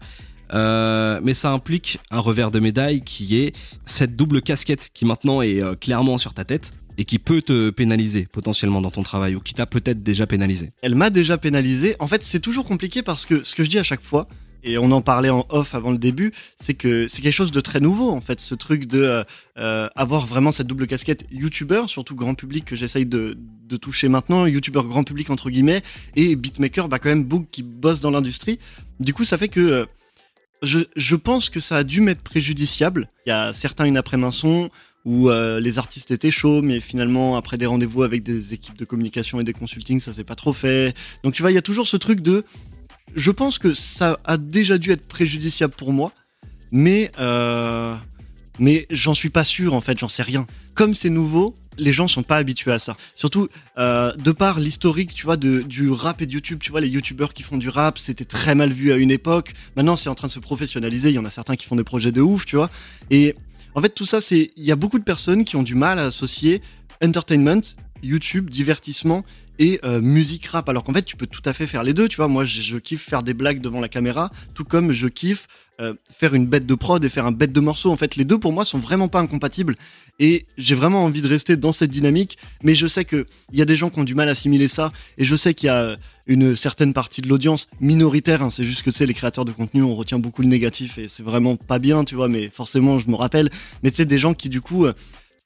Euh, 0.53 1.19
mais 1.23 1.33
ça 1.33 1.51
implique 1.51 1.99
un 2.09 2.19
revers 2.19 2.51
de 2.51 2.59
médaille 2.59 3.01
qui 3.01 3.37
est 3.37 3.55
cette 3.85 4.15
double 4.15 4.41
casquette 4.41 4.89
qui 4.93 5.03
maintenant 5.03 5.41
est 5.41 5.61
euh, 5.61 5.75
clairement 5.75 6.17
sur 6.17 6.33
ta 6.33 6.45
tête 6.45 6.73
et 6.97 7.05
qui 7.05 7.19
peut 7.19 7.41
te 7.41 7.69
pénaliser 7.69 8.27
potentiellement 8.31 8.81
dans 8.81 8.89
ton 8.89 9.03
travail 9.03 9.35
ou 9.35 9.39
qui 9.39 9.53
t'a 9.53 9.65
peut-être 9.65 10.03
déjà 10.03 10.25
pénalisé. 10.25 10.71
Elle 10.81 10.95
m'a 10.95 11.09
déjà 11.09 11.37
pénalisé. 11.37 11.95
En 11.99 12.07
fait, 12.07 12.23
c'est 12.23 12.39
toujours 12.39 12.65
compliqué 12.65 13.03
parce 13.03 13.25
que 13.25 13.43
ce 13.43 13.55
que 13.55 13.63
je 13.63 13.69
dis 13.69 13.77
à 13.77 13.83
chaque 13.83 14.01
fois 14.01 14.27
et 14.63 14.77
on 14.77 14.91
en 14.91 15.01
parlait 15.01 15.29
en 15.29 15.45
off 15.49 15.75
avant 15.75 15.91
le 15.91 15.97
début, 15.97 16.33
c'est 16.59 16.73
que 16.73 17.07
c'est 17.07 17.21
quelque 17.21 17.33
chose 17.33 17.51
de 17.51 17.61
très 17.61 17.79
nouveau 17.79 18.09
en 18.09 18.21
fait, 18.21 18.39
ce 18.41 18.55
truc 18.55 18.85
de 18.85 19.01
euh, 19.01 19.23
euh, 19.57 19.87
avoir 19.95 20.25
vraiment 20.25 20.51
cette 20.51 20.67
double 20.67 20.87
casquette 20.87 21.25
youtubeur, 21.31 21.89
surtout 21.89 22.15
grand 22.15 22.35
public 22.35 22.65
que 22.65 22.75
j'essaye 22.75 23.05
de, 23.05 23.37
toucher 23.81 24.09
maintenant, 24.09 24.45
youtubeur 24.45 24.87
grand 24.87 25.03
public 25.03 25.29
entre 25.29 25.49
guillemets, 25.49 25.83
et 26.15 26.35
beatmaker, 26.35 26.87
bah 26.89 26.99
quand 26.99 27.09
même 27.09 27.25
beaucoup 27.25 27.47
qui 27.51 27.63
bosse 27.63 28.01
dans 28.01 28.11
l'industrie. 28.11 28.59
Du 28.99 29.13
coup, 29.13 29.25
ça 29.25 29.37
fait 29.37 29.49
que 29.49 29.59
euh, 29.59 29.85
je, 30.63 30.79
je 30.95 31.15
pense 31.15 31.49
que 31.49 31.59
ça 31.59 31.77
a 31.77 31.83
dû 31.83 32.01
m'être 32.01 32.21
préjudiciable. 32.21 33.09
Il 33.25 33.29
y 33.29 33.31
a 33.33 33.53
certains 33.53 33.85
une 33.85 33.97
après 33.97 34.21
un 34.21 34.31
son 34.31 34.69
où 35.05 35.29
les 35.29 35.79
artistes 35.79 36.11
étaient 36.11 36.31
chauds, 36.31 36.61
mais 36.61 36.81
finalement 36.81 37.37
après 37.37 37.57
des 37.57 37.65
rendez-vous 37.65 38.03
avec 38.03 38.23
des 38.23 38.53
équipes 38.53 38.77
de 38.77 38.83
communication 38.83 39.39
et 39.39 39.45
des 39.45 39.53
consultings, 39.53 40.01
ça 40.01 40.13
s'est 40.13 40.25
pas 40.25 40.35
trop 40.35 40.51
fait. 40.51 40.93
Donc 41.23 41.33
tu 41.33 41.41
vois, 41.43 41.51
il 41.51 41.53
y 41.53 41.57
a 41.57 41.61
toujours 41.61 41.87
ce 41.87 41.95
truc 41.95 42.19
de 42.19 42.43
je 43.17 43.31
pense 43.31 43.57
que 43.57 43.73
ça 43.73 44.19
a 44.23 44.37
déjà 44.37 44.77
dû 44.77 44.91
être 44.91 45.05
préjudiciable 45.05 45.73
pour 45.75 45.91
moi, 45.91 46.13
mais 46.71 47.11
euh, 47.19 47.95
mais 48.59 48.85
j'en 48.91 49.15
suis 49.15 49.29
pas 49.29 49.43
sûr 49.43 49.73
en 49.73 49.81
fait, 49.81 49.97
j'en 49.97 50.07
sais 50.07 50.23
rien. 50.23 50.45
Comme 50.75 50.93
c'est 50.93 51.09
nouveau, 51.09 51.55
les 51.79 51.93
gens 51.93 52.07
sont 52.07 52.21
pas 52.21 52.37
habitués 52.37 52.71
à 52.71 52.79
ça. 52.79 52.95
Surtout 53.15 53.49
euh, 53.79 54.13
de 54.13 54.31
par 54.31 54.59
l'historique, 54.59 55.15
tu 55.15 55.25
vois, 55.25 55.35
du 55.35 55.89
rap 55.89 56.21
et 56.21 56.27
de 56.27 56.31
YouTube, 56.31 56.59
tu 56.61 56.69
vois, 56.69 56.79
les 56.79 56.89
youtubeurs 56.89 57.33
qui 57.33 57.41
font 57.41 57.57
du 57.57 57.69
rap, 57.69 57.97
c'était 57.97 58.25
très 58.25 58.53
mal 58.53 58.71
vu 58.71 58.91
à 58.91 58.97
une 58.97 59.11
époque. 59.11 59.53
Maintenant, 59.75 59.95
c'est 59.95 60.09
en 60.09 60.15
train 60.15 60.27
de 60.27 60.31
se 60.31 60.39
professionnaliser. 60.39 61.09
Il 61.09 61.15
y 61.15 61.19
en 61.19 61.25
a 61.25 61.31
certains 61.31 61.55
qui 61.55 61.65
font 61.65 61.75
des 61.75 61.83
projets 61.83 62.11
de 62.11 62.21
ouf, 62.21 62.45
tu 62.45 62.55
vois. 62.55 62.69
Et 63.09 63.35
en 63.73 63.81
fait, 63.81 63.89
tout 63.89 64.05
ça, 64.05 64.21
c'est 64.21 64.51
il 64.55 64.63
y 64.63 64.71
a 64.71 64.75
beaucoup 64.75 64.99
de 64.99 65.03
personnes 65.03 65.43
qui 65.43 65.55
ont 65.55 65.63
du 65.63 65.75
mal 65.75 65.97
à 65.97 66.05
associer 66.05 66.61
entertainment, 67.03 67.61
YouTube, 68.03 68.49
divertissement 68.49 69.23
et 69.59 69.79
euh, 69.83 70.01
musique 70.01 70.45
rap. 70.45 70.69
Alors 70.69 70.83
qu'en 70.83 70.93
fait, 70.93 71.03
tu 71.03 71.15
peux 71.15 71.27
tout 71.27 71.41
à 71.45 71.53
fait 71.53 71.67
faire 71.67 71.83
les 71.83 71.93
deux. 71.93 72.07
Tu 72.07 72.17
vois, 72.17 72.27
moi, 72.27 72.45
je, 72.45 72.77
kiffe 72.77 73.03
faire 73.03 73.23
des 73.23 73.33
blagues 73.33 73.61
devant 73.61 73.79
la 73.79 73.89
caméra, 73.89 74.31
tout 74.53 74.63
comme 74.63 74.91
je 74.91 75.07
kiffe 75.07 75.47
euh, 75.79 75.93
faire 76.11 76.33
une 76.33 76.47
bête 76.47 76.65
de 76.65 76.73
prod 76.73 77.03
et 77.03 77.09
faire 77.09 77.25
un 77.25 77.31
bête 77.31 77.51
de 77.51 77.59
morceau. 77.59 77.91
En 77.91 77.95
fait, 77.95 78.15
les 78.15 78.25
deux 78.25 78.39
pour 78.39 78.51
moi 78.51 78.65
sont 78.65 78.79
vraiment 78.79 79.07
pas 79.07 79.19
incompatibles. 79.19 79.75
Et 80.19 80.45
j'ai 80.57 80.73
vraiment 80.73 81.03
envie 81.03 81.21
de 81.21 81.27
rester 81.27 81.55
dans 81.55 81.71
cette 81.71 81.91
dynamique. 81.91 82.37
Mais 82.63 82.73
je 82.73 82.87
sais 82.87 83.05
que 83.05 83.27
il 83.51 83.59
y 83.59 83.61
a 83.61 83.65
des 83.65 83.75
gens 83.75 83.89
qui 83.89 83.99
ont 83.99 84.03
du 84.03 84.15
mal 84.15 84.27
à 84.27 84.31
assimiler 84.31 84.67
ça. 84.67 84.91
Et 85.17 85.25
je 85.25 85.35
sais 85.35 85.53
qu'il 85.53 85.67
y 85.67 85.69
a 85.69 85.97
une 86.25 86.55
certaine 86.55 86.93
partie 86.93 87.21
de 87.21 87.27
l'audience 87.29 87.67
minoritaire. 87.79 88.41
hein. 88.41 88.49
c'est 88.49 88.63
juste 88.63 88.81
que 88.81 88.91
c'est 88.91 89.05
les 89.05 89.13
créateurs 89.13 89.45
de 89.45 89.51
contenu, 89.51 89.81
on 89.83 89.95
retient 89.95 90.19
beaucoup 90.19 90.41
le 90.41 90.49
négatif 90.49 90.97
et 90.97 91.07
c'est 91.07 91.23
vraiment 91.23 91.55
pas 91.55 91.79
bien, 91.79 92.03
tu 92.03 92.15
vois. 92.15 92.27
Mais 92.27 92.49
forcément, 92.49 92.99
je 92.99 93.09
me 93.09 93.15
rappelle. 93.15 93.49
Mais 93.83 93.91
tu 93.91 93.97
sais, 93.97 94.05
des 94.05 94.17
gens 94.17 94.33
qui 94.33 94.49
du 94.49 94.61
coup 94.61 94.85
euh, 94.85 94.93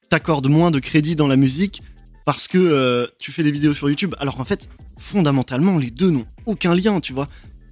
t'accordent 0.10 0.50
moins 0.50 0.72
de 0.72 0.80
crédit 0.80 1.16
dans 1.16 1.28
la 1.28 1.36
musique 1.36 1.84
parce 2.32 2.48
que 2.48 2.58
euh, 2.58 3.08
tu 3.20 3.34
fais 3.34 3.44
des 3.44 3.52
vidéos 3.52 3.74
sur 3.74 3.90
YouTube. 3.90 4.16
Alors 4.18 4.38
qu'en 4.38 4.46
fait, 4.46 4.70
fondamentalement, 4.98 5.78
les 5.78 5.92
deux 5.92 6.12
n'ont 6.12 6.26
aucun 6.46 6.74
lien, 6.74 7.02
tu 7.02 7.12
vois. 7.12 7.28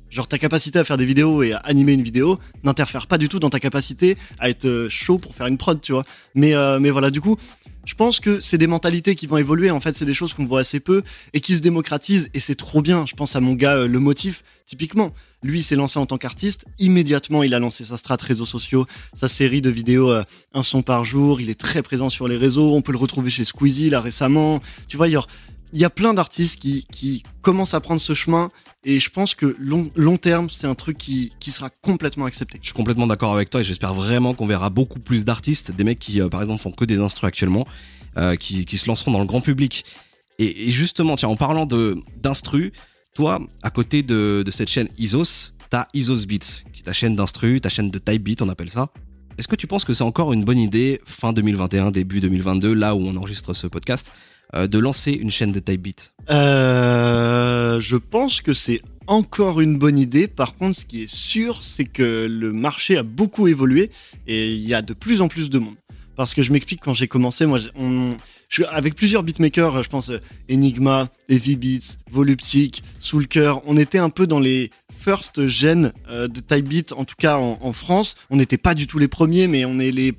Genre 0.09 0.27
ta 0.27 0.37
capacité 0.37 0.77
à 0.79 0.83
faire 0.83 0.97
des 0.97 1.05
vidéos 1.05 1.43
et 1.43 1.53
à 1.53 1.59
animer 1.59 1.93
une 1.93 2.01
vidéo 2.01 2.39
n'interfère 2.65 3.07
pas 3.07 3.17
du 3.17 3.29
tout 3.29 3.39
dans 3.39 3.49
ta 3.49 3.61
capacité 3.61 4.17
à 4.37 4.49
être 4.49 4.65
euh, 4.65 4.89
chaud 4.89 5.17
pour 5.17 5.33
faire 5.33 5.47
une 5.47 5.57
prod, 5.57 5.79
tu 5.79 5.93
vois. 5.93 6.03
Mais, 6.35 6.55
euh, 6.55 6.77
mais 6.81 6.89
voilà, 6.89 7.09
du 7.09 7.21
coup, 7.21 7.37
je 7.89 7.95
pense 7.95 8.19
que 8.19 8.39
c'est 8.39 8.59
des 8.59 8.67
mentalités 8.67 9.15
qui 9.15 9.25
vont 9.25 9.37
évoluer. 9.37 9.71
En 9.71 9.79
fait, 9.79 9.95
c'est 9.95 10.05
des 10.05 10.13
choses 10.13 10.35
qu'on 10.35 10.45
voit 10.45 10.59
assez 10.59 10.79
peu 10.79 11.01
et 11.33 11.41
qui 11.41 11.57
se 11.57 11.63
démocratisent. 11.63 12.29
Et 12.35 12.39
c'est 12.39 12.53
trop 12.53 12.83
bien. 12.83 13.07
Je 13.07 13.15
pense 13.15 13.35
à 13.35 13.41
mon 13.41 13.53
gars, 13.53 13.77
euh, 13.77 13.87
le 13.87 13.97
motif, 13.97 14.43
typiquement. 14.67 15.11
Lui, 15.41 15.63
s'est 15.63 15.75
lancé 15.75 15.97
en 15.97 16.05
tant 16.05 16.19
qu'artiste. 16.19 16.65
Immédiatement, 16.77 17.41
il 17.41 17.55
a 17.55 17.59
lancé 17.59 17.83
sa 17.85 17.97
strat 17.97 18.17
réseaux 18.21 18.45
sociaux, 18.45 18.85
sa 19.15 19.27
série 19.27 19.63
de 19.63 19.71
vidéos, 19.71 20.11
euh, 20.11 20.23
un 20.53 20.61
son 20.61 20.83
par 20.83 21.03
jour. 21.03 21.41
Il 21.41 21.49
est 21.49 21.59
très 21.59 21.81
présent 21.81 22.11
sur 22.11 22.27
les 22.27 22.37
réseaux. 22.37 22.75
On 22.75 22.83
peut 22.83 22.91
le 22.91 22.99
retrouver 22.99 23.31
chez 23.31 23.43
Squeezie, 23.43 23.89
là, 23.89 24.01
récemment. 24.01 24.61
Tu 24.87 24.95
vois, 24.95 25.07
il 25.07 25.17
il 25.73 25.79
y 25.79 25.85
a 25.85 25.89
plein 25.89 26.13
d'artistes 26.13 26.59
qui, 26.59 27.23
commencent 27.41 27.73
à 27.73 27.79
prendre 27.79 28.01
ce 28.01 28.13
chemin. 28.13 28.51
Et 28.83 28.99
je 28.99 29.09
pense 29.09 29.35
que 29.35 29.55
long, 29.59 30.17
terme, 30.17 30.49
c'est 30.49 30.67
un 30.67 30.75
truc 30.75 30.97
qui, 30.97 31.31
sera 31.51 31.69
complètement 31.69 32.25
accepté. 32.25 32.59
Je 32.61 32.67
suis 32.67 32.73
complètement 32.73 33.07
d'accord 33.07 33.33
avec 33.33 33.49
toi 33.49 33.61
et 33.61 33.63
j'espère 33.63 33.93
vraiment 33.93 34.33
qu'on 34.33 34.45
verra 34.45 34.69
beaucoup 34.69 34.99
plus 34.99 35.25
d'artistes, 35.25 35.71
des 35.71 35.83
mecs 35.83 35.99
qui, 35.99 36.21
euh, 36.21 36.29
par 36.29 36.41
exemple, 36.41 36.61
font 36.61 36.71
que 36.71 36.85
des 36.85 36.99
instrus 36.99 37.27
actuellement, 37.27 37.67
euh, 38.17 38.35
qui, 38.35 38.65
se 38.77 38.87
lanceront 38.87 39.11
dans 39.11 39.19
le 39.19 39.25
grand 39.25 39.41
public. 39.41 39.85
Et, 40.37 40.69
justement, 40.69 41.15
tiens, 41.15 41.29
en 41.29 41.35
parlant 41.35 41.65
d'instru, 41.65 42.71
toi, 43.15 43.39
à 43.63 43.69
côté 43.69 44.03
de, 44.03 44.43
de 44.45 44.51
cette 44.51 44.69
chaîne 44.69 44.87
Isos, 44.97 45.53
t'as 45.69 45.87
Isos 45.93 46.25
Beats, 46.25 46.63
qui 46.71 46.81
est 46.81 46.85
ta 46.85 46.93
chaîne 46.93 47.15
d'instru, 47.15 47.59
ta 47.59 47.69
chaîne 47.69 47.91
de 47.91 47.99
type 47.99 48.23
beat, 48.23 48.41
on 48.41 48.49
appelle 48.49 48.69
ça. 48.69 48.89
Est-ce 49.37 49.47
que 49.47 49.55
tu 49.55 49.67
penses 49.67 49.85
que 49.85 49.93
c'est 49.93 50.03
encore 50.03 50.33
une 50.33 50.43
bonne 50.43 50.59
idée, 50.59 50.99
fin 51.05 51.31
2021, 51.33 51.91
début 51.91 52.19
2022, 52.19 52.73
là 52.73 52.95
où 52.95 52.99
on 52.99 53.15
enregistre 53.15 53.53
ce 53.53 53.67
podcast, 53.67 54.11
de 54.53 54.79
lancer 54.79 55.11
une 55.11 55.31
chaîne 55.31 55.51
de 55.51 55.59
type 55.59 55.81
beat 55.81 56.13
Euh, 56.29 57.79
je 57.79 57.95
pense 57.95 58.41
que 58.41 58.53
c'est 58.53 58.81
encore 59.07 59.59
une 59.61 59.77
bonne 59.77 59.97
idée. 59.97 60.27
Par 60.27 60.55
contre, 60.55 60.77
ce 60.79 60.85
qui 60.85 61.03
est 61.03 61.13
sûr, 61.13 61.63
c'est 61.63 61.85
que 61.85 62.27
le 62.29 62.53
marché 62.53 62.97
a 62.97 63.03
beaucoup 63.03 63.47
évolué 63.47 63.91
et 64.27 64.53
il 64.53 64.61
y 64.67 64.73
a 64.73 64.81
de 64.81 64.93
plus 64.93 65.21
en 65.21 65.27
plus 65.27 65.49
de 65.49 65.59
monde. 65.59 65.75
Parce 66.15 66.33
que 66.33 66.43
je 66.43 66.51
m'explique, 66.51 66.81
quand 66.81 66.93
j'ai 66.93 67.07
commencé, 67.07 67.45
moi, 67.45 67.59
avec 68.69 68.95
plusieurs 68.95 69.23
beatmakers, 69.23 69.83
je 69.83 69.89
pense 69.89 70.09
euh, 70.09 70.19
Enigma, 70.51 71.09
Heavy 71.29 71.55
Beats, 71.55 71.97
Voluptic, 72.11 72.83
Soulker, 72.99 73.53
on 73.65 73.77
était 73.77 73.99
un 73.99 74.09
peu 74.09 74.27
dans 74.27 74.39
les 74.39 74.69
first 74.91 75.47
gen 75.47 75.93
euh, 76.09 76.27
de 76.27 76.41
type 76.41 76.67
beat, 76.67 76.91
en 76.91 77.05
tout 77.05 77.15
cas 77.17 77.37
en, 77.37 77.57
en 77.61 77.73
France. 77.73 78.15
On 78.29 78.35
n'était 78.35 78.57
pas 78.57 78.75
du 78.75 78.85
tout 78.85 78.99
les 78.99 79.07
premiers, 79.07 79.47
mais 79.47 79.63
on 79.65 79.79
est 79.79 79.91
les 79.91 80.13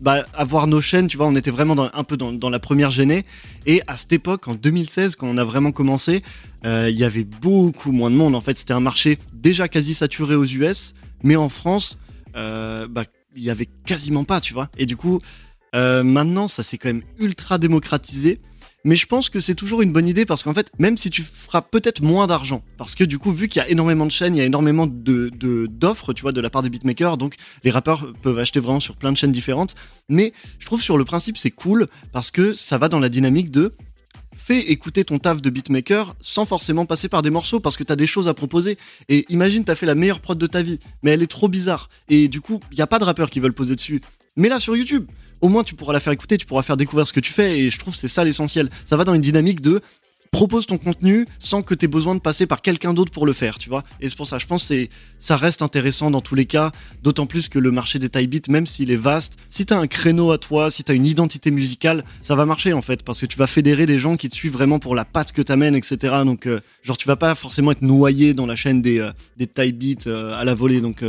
bah, 0.00 0.26
avoir 0.34 0.66
nos 0.66 0.80
chaînes, 0.80 1.08
tu 1.08 1.16
vois, 1.16 1.26
on 1.26 1.34
était 1.34 1.50
vraiment 1.50 1.90
un 1.92 2.04
peu 2.04 2.16
dans, 2.16 2.50
la 2.50 2.58
première 2.58 2.90
gênée. 2.90 3.24
Et 3.66 3.82
à 3.86 3.96
cette 3.96 4.12
époque, 4.12 4.48
en 4.48 4.54
2016, 4.54 5.16
quand 5.16 5.26
on 5.26 5.36
a 5.36 5.44
vraiment 5.44 5.72
commencé, 5.72 6.22
euh, 6.64 6.88
il 6.90 6.96
y 6.96 7.04
avait 7.04 7.24
beaucoup 7.24 7.92
moins 7.92 8.10
de 8.10 8.16
monde. 8.16 8.34
En 8.34 8.40
fait, 8.40 8.56
c'était 8.56 8.74
un 8.74 8.80
marché 8.80 9.18
déjà 9.32 9.68
quasi 9.68 9.94
saturé 9.94 10.34
aux 10.34 10.44
US, 10.44 10.94
mais 11.22 11.36
en 11.36 11.48
France, 11.48 11.98
euh, 12.36 12.86
bah, 12.88 13.04
il 13.34 13.42
y 13.42 13.50
avait 13.50 13.68
quasiment 13.86 14.24
pas, 14.24 14.40
tu 14.40 14.52
vois. 14.52 14.68
Et 14.76 14.86
du 14.86 14.96
coup, 14.96 15.20
euh, 15.74 16.02
maintenant, 16.02 16.48
ça 16.48 16.62
s'est 16.62 16.78
quand 16.78 16.88
même 16.88 17.02
ultra 17.18 17.58
démocratisé. 17.58 18.40
Mais 18.86 18.94
je 18.94 19.06
pense 19.06 19.28
que 19.30 19.40
c'est 19.40 19.56
toujours 19.56 19.82
une 19.82 19.90
bonne 19.92 20.06
idée 20.06 20.24
parce 20.24 20.44
qu'en 20.44 20.54
fait, 20.54 20.70
même 20.78 20.96
si 20.96 21.10
tu 21.10 21.22
feras 21.22 21.60
peut-être 21.60 22.02
moins 22.02 22.28
d'argent, 22.28 22.62
parce 22.78 22.94
que 22.94 23.02
du 23.02 23.18
coup, 23.18 23.32
vu 23.32 23.48
qu'il 23.48 23.60
y 23.60 23.64
a 23.64 23.68
énormément 23.68 24.06
de 24.06 24.12
chaînes, 24.12 24.36
il 24.36 24.38
y 24.38 24.42
a 24.42 24.44
énormément 24.44 24.86
de 24.86 25.28
d'offres, 25.66 26.12
tu 26.12 26.22
vois, 26.22 26.30
de 26.30 26.40
la 26.40 26.50
part 26.50 26.62
des 26.62 26.70
beatmakers, 26.70 27.16
donc 27.16 27.34
les 27.64 27.72
rappeurs 27.72 28.12
peuvent 28.22 28.38
acheter 28.38 28.60
vraiment 28.60 28.78
sur 28.78 28.94
plein 28.94 29.10
de 29.10 29.16
chaînes 29.16 29.32
différentes. 29.32 29.74
Mais 30.08 30.32
je 30.60 30.66
trouve 30.66 30.80
sur 30.80 30.98
le 30.98 31.04
principe 31.04 31.36
c'est 31.36 31.50
cool 31.50 31.88
parce 32.12 32.30
que 32.30 32.54
ça 32.54 32.78
va 32.78 32.88
dans 32.88 33.00
la 33.00 33.08
dynamique 33.08 33.50
de 33.50 33.74
fais 34.36 34.60
écouter 34.60 35.04
ton 35.04 35.18
taf 35.18 35.42
de 35.42 35.50
beatmaker 35.50 36.14
sans 36.20 36.44
forcément 36.44 36.86
passer 36.86 37.08
par 37.08 37.22
des 37.22 37.30
morceaux 37.30 37.58
parce 37.58 37.76
que 37.76 37.82
t'as 37.82 37.96
des 37.96 38.06
choses 38.06 38.28
à 38.28 38.34
proposer. 38.34 38.78
Et 39.08 39.26
imagine 39.30 39.64
t'as 39.64 39.74
fait 39.74 39.86
la 39.86 39.96
meilleure 39.96 40.20
prod 40.20 40.38
de 40.38 40.46
ta 40.46 40.62
vie, 40.62 40.78
mais 41.02 41.10
elle 41.10 41.24
est 41.24 41.26
trop 41.26 41.48
bizarre. 41.48 41.90
Et 42.08 42.28
du 42.28 42.40
coup, 42.40 42.60
il 42.70 42.78
y 42.78 42.82
a 42.82 42.86
pas 42.86 43.00
de 43.00 43.04
rappeurs 43.04 43.30
qui 43.30 43.40
veulent 43.40 43.52
poser 43.52 43.74
dessus. 43.74 44.00
Mais 44.36 44.48
là 44.48 44.60
sur 44.60 44.76
YouTube, 44.76 45.06
au 45.40 45.48
moins 45.48 45.64
tu 45.64 45.74
pourras 45.74 45.92
la 45.92 46.00
faire 46.00 46.12
écouter, 46.12 46.38
tu 46.38 46.46
pourras 46.46 46.62
faire 46.62 46.76
découvrir 46.76 47.06
ce 47.06 47.12
que 47.12 47.20
tu 47.20 47.32
fais. 47.32 47.60
Et 47.60 47.70
je 47.70 47.78
trouve 47.78 47.94
c'est 47.94 48.08
ça 48.08 48.24
l'essentiel. 48.24 48.70
Ça 48.84 48.96
va 48.96 49.04
dans 49.04 49.14
une 49.14 49.22
dynamique 49.22 49.60
de 49.60 49.82
propose 50.36 50.66
ton 50.66 50.76
contenu 50.76 51.26
sans 51.38 51.62
que 51.62 51.72
t'aies 51.74 51.86
besoin 51.86 52.14
de 52.14 52.20
passer 52.20 52.46
par 52.46 52.60
quelqu'un 52.60 52.92
d'autre 52.92 53.10
pour 53.10 53.24
le 53.24 53.32
faire, 53.32 53.58
tu 53.58 53.70
vois. 53.70 53.84
Et 54.00 54.08
c'est 54.10 54.16
pour 54.16 54.26
ça, 54.26 54.38
je 54.38 54.44
pense 54.44 54.68
que 54.68 54.86
ça 55.18 55.34
reste 55.34 55.62
intéressant 55.62 56.10
dans 56.10 56.20
tous 56.20 56.34
les 56.34 56.44
cas, 56.44 56.72
d'autant 57.02 57.24
plus 57.24 57.48
que 57.48 57.58
le 57.58 57.70
marché 57.70 57.98
des 57.98 58.10
type 58.10 58.30
beats, 58.30 58.52
même 58.52 58.66
s'il 58.66 58.90
est 58.90 58.96
vaste, 58.96 59.38
si 59.48 59.64
t'as 59.64 59.78
un 59.78 59.86
créneau 59.86 60.32
à 60.32 60.38
toi, 60.38 60.70
si 60.70 60.84
t'as 60.84 60.94
une 60.94 61.06
identité 61.06 61.50
musicale, 61.50 62.04
ça 62.20 62.36
va 62.36 62.44
marcher 62.44 62.74
en 62.74 62.82
fait, 62.82 63.02
parce 63.02 63.20
que 63.20 63.26
tu 63.26 63.38
vas 63.38 63.46
fédérer 63.46 63.86
des 63.86 63.98
gens 63.98 64.16
qui 64.16 64.28
te 64.28 64.34
suivent 64.34 64.52
vraiment 64.52 64.78
pour 64.78 64.94
la 64.94 65.06
patte 65.06 65.32
que 65.32 65.40
t'amènes, 65.40 65.74
etc. 65.74 66.16
Donc, 66.26 66.46
euh, 66.46 66.60
genre, 66.82 66.98
tu 66.98 67.08
vas 67.08 67.16
pas 67.16 67.34
forcément 67.34 67.70
être 67.70 67.82
noyé 67.82 68.34
dans 68.34 68.46
la 68.46 68.56
chaîne 68.56 68.82
des, 68.82 68.98
euh, 68.98 69.12
beats 69.38 70.06
euh, 70.06 70.34
à 70.34 70.44
la 70.44 70.54
volée, 70.54 70.82
donc. 70.82 71.02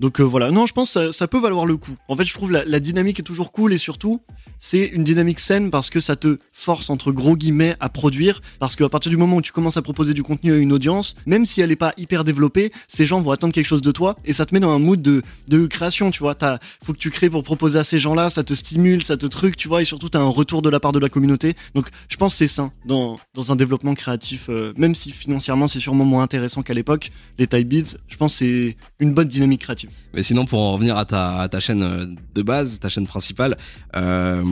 Donc 0.00 0.20
euh, 0.20 0.24
voilà, 0.24 0.50
non, 0.50 0.66
je 0.66 0.72
pense 0.72 0.94
que 0.94 1.12
ça, 1.12 1.28
peut 1.28 1.40
valoir 1.40 1.66
le 1.66 1.76
coup. 1.76 1.96
En 2.08 2.16
fait, 2.16 2.24
je 2.24 2.32
trouve 2.32 2.52
la, 2.52 2.80
dynamique 2.80 3.18
est 3.18 3.24
toujours 3.24 3.52
cool 3.52 3.72
et 3.72 3.78
surtout, 3.78 4.20
c'est 4.60 4.86
une 4.86 5.02
dynamique 5.02 5.40
saine 5.40 5.70
parce 5.70 5.90
que 5.90 6.00
ça 6.00 6.14
te 6.14 6.38
force 6.52 6.88
entre 6.90 7.10
gros 7.10 7.36
guillemets 7.36 7.76
à 7.80 7.88
produire. 7.88 8.40
Parce 8.60 8.76
qu'à 8.76 8.88
partir 8.88 9.10
du 9.10 9.16
moment 9.16 9.36
où 9.36 9.42
tu 9.42 9.52
commences 9.52 9.76
à 9.76 9.82
proposer 9.82 10.14
du 10.14 10.22
contenu 10.22 10.52
à 10.52 10.56
une 10.56 10.72
audience, 10.72 11.16
même 11.26 11.46
si 11.46 11.60
elle 11.60 11.72
est 11.72 11.76
pas 11.76 11.94
hyper 11.96 12.24
développée, 12.24 12.72
ces 12.86 13.06
gens 13.06 13.20
vont 13.20 13.32
attendre 13.32 13.52
quelque 13.52 13.66
chose 13.66 13.82
de 13.82 13.90
toi 13.90 14.16
et 14.24 14.32
ça 14.32 14.46
te 14.46 14.54
met 14.54 14.60
dans 14.60 14.70
un 14.70 14.78
mood 14.78 15.02
de, 15.02 15.66
création, 15.66 16.10
tu 16.10 16.20
vois. 16.20 16.36
Faut 16.84 16.92
que 16.92 16.98
tu 16.98 17.10
crées 17.10 17.30
pour 17.30 17.42
proposer 17.42 17.78
à 17.78 17.84
ces 17.84 17.98
gens-là, 17.98 18.30
ça 18.30 18.44
te 18.44 18.54
stimule, 18.54 19.02
ça 19.02 19.16
te 19.16 19.26
truc, 19.26 19.56
tu 19.56 19.66
vois, 19.66 19.82
et 19.82 19.84
surtout 19.84 20.08
t'as 20.08 20.20
un 20.20 20.28
retour 20.28 20.62
de 20.62 20.70
la 20.70 20.78
part 20.78 20.92
de 20.92 21.00
la 21.00 21.08
communauté. 21.08 21.54
Donc 21.74 21.88
je 22.08 22.16
pense 22.16 22.34
que 22.34 22.38
c'est 22.38 22.48
sain 22.48 22.72
dans, 22.84 23.18
dans 23.34 23.50
un 23.50 23.56
développement 23.56 23.94
créatif, 23.94 24.46
euh, 24.48 24.72
même 24.76 24.94
si 24.94 25.10
financièrement 25.10 25.66
c'est 25.66 25.80
sûrement 25.80 26.04
moins 26.04 26.22
intéressant 26.22 26.62
qu'à 26.62 26.74
l'époque, 26.74 27.10
les 27.38 27.48
type 27.48 27.68
beats, 27.68 27.98
je 28.08 28.16
pense 28.16 28.34
que 28.34 28.38
c'est 28.38 28.76
une 29.00 29.12
bonne 29.12 29.28
dynamique 29.28 29.62
créative. 29.62 29.87
Mais 30.14 30.22
sinon, 30.22 30.44
pour 30.44 30.60
en 30.60 30.72
revenir 30.72 30.96
à 30.96 31.04
ta, 31.04 31.60
chaîne 31.60 31.82
euh, 31.82 32.06
de 32.34 32.42
base, 32.42 32.80
ta 32.80 32.88
chaîne 32.88 33.06
principale, 33.06 33.56
euh, 33.96 34.42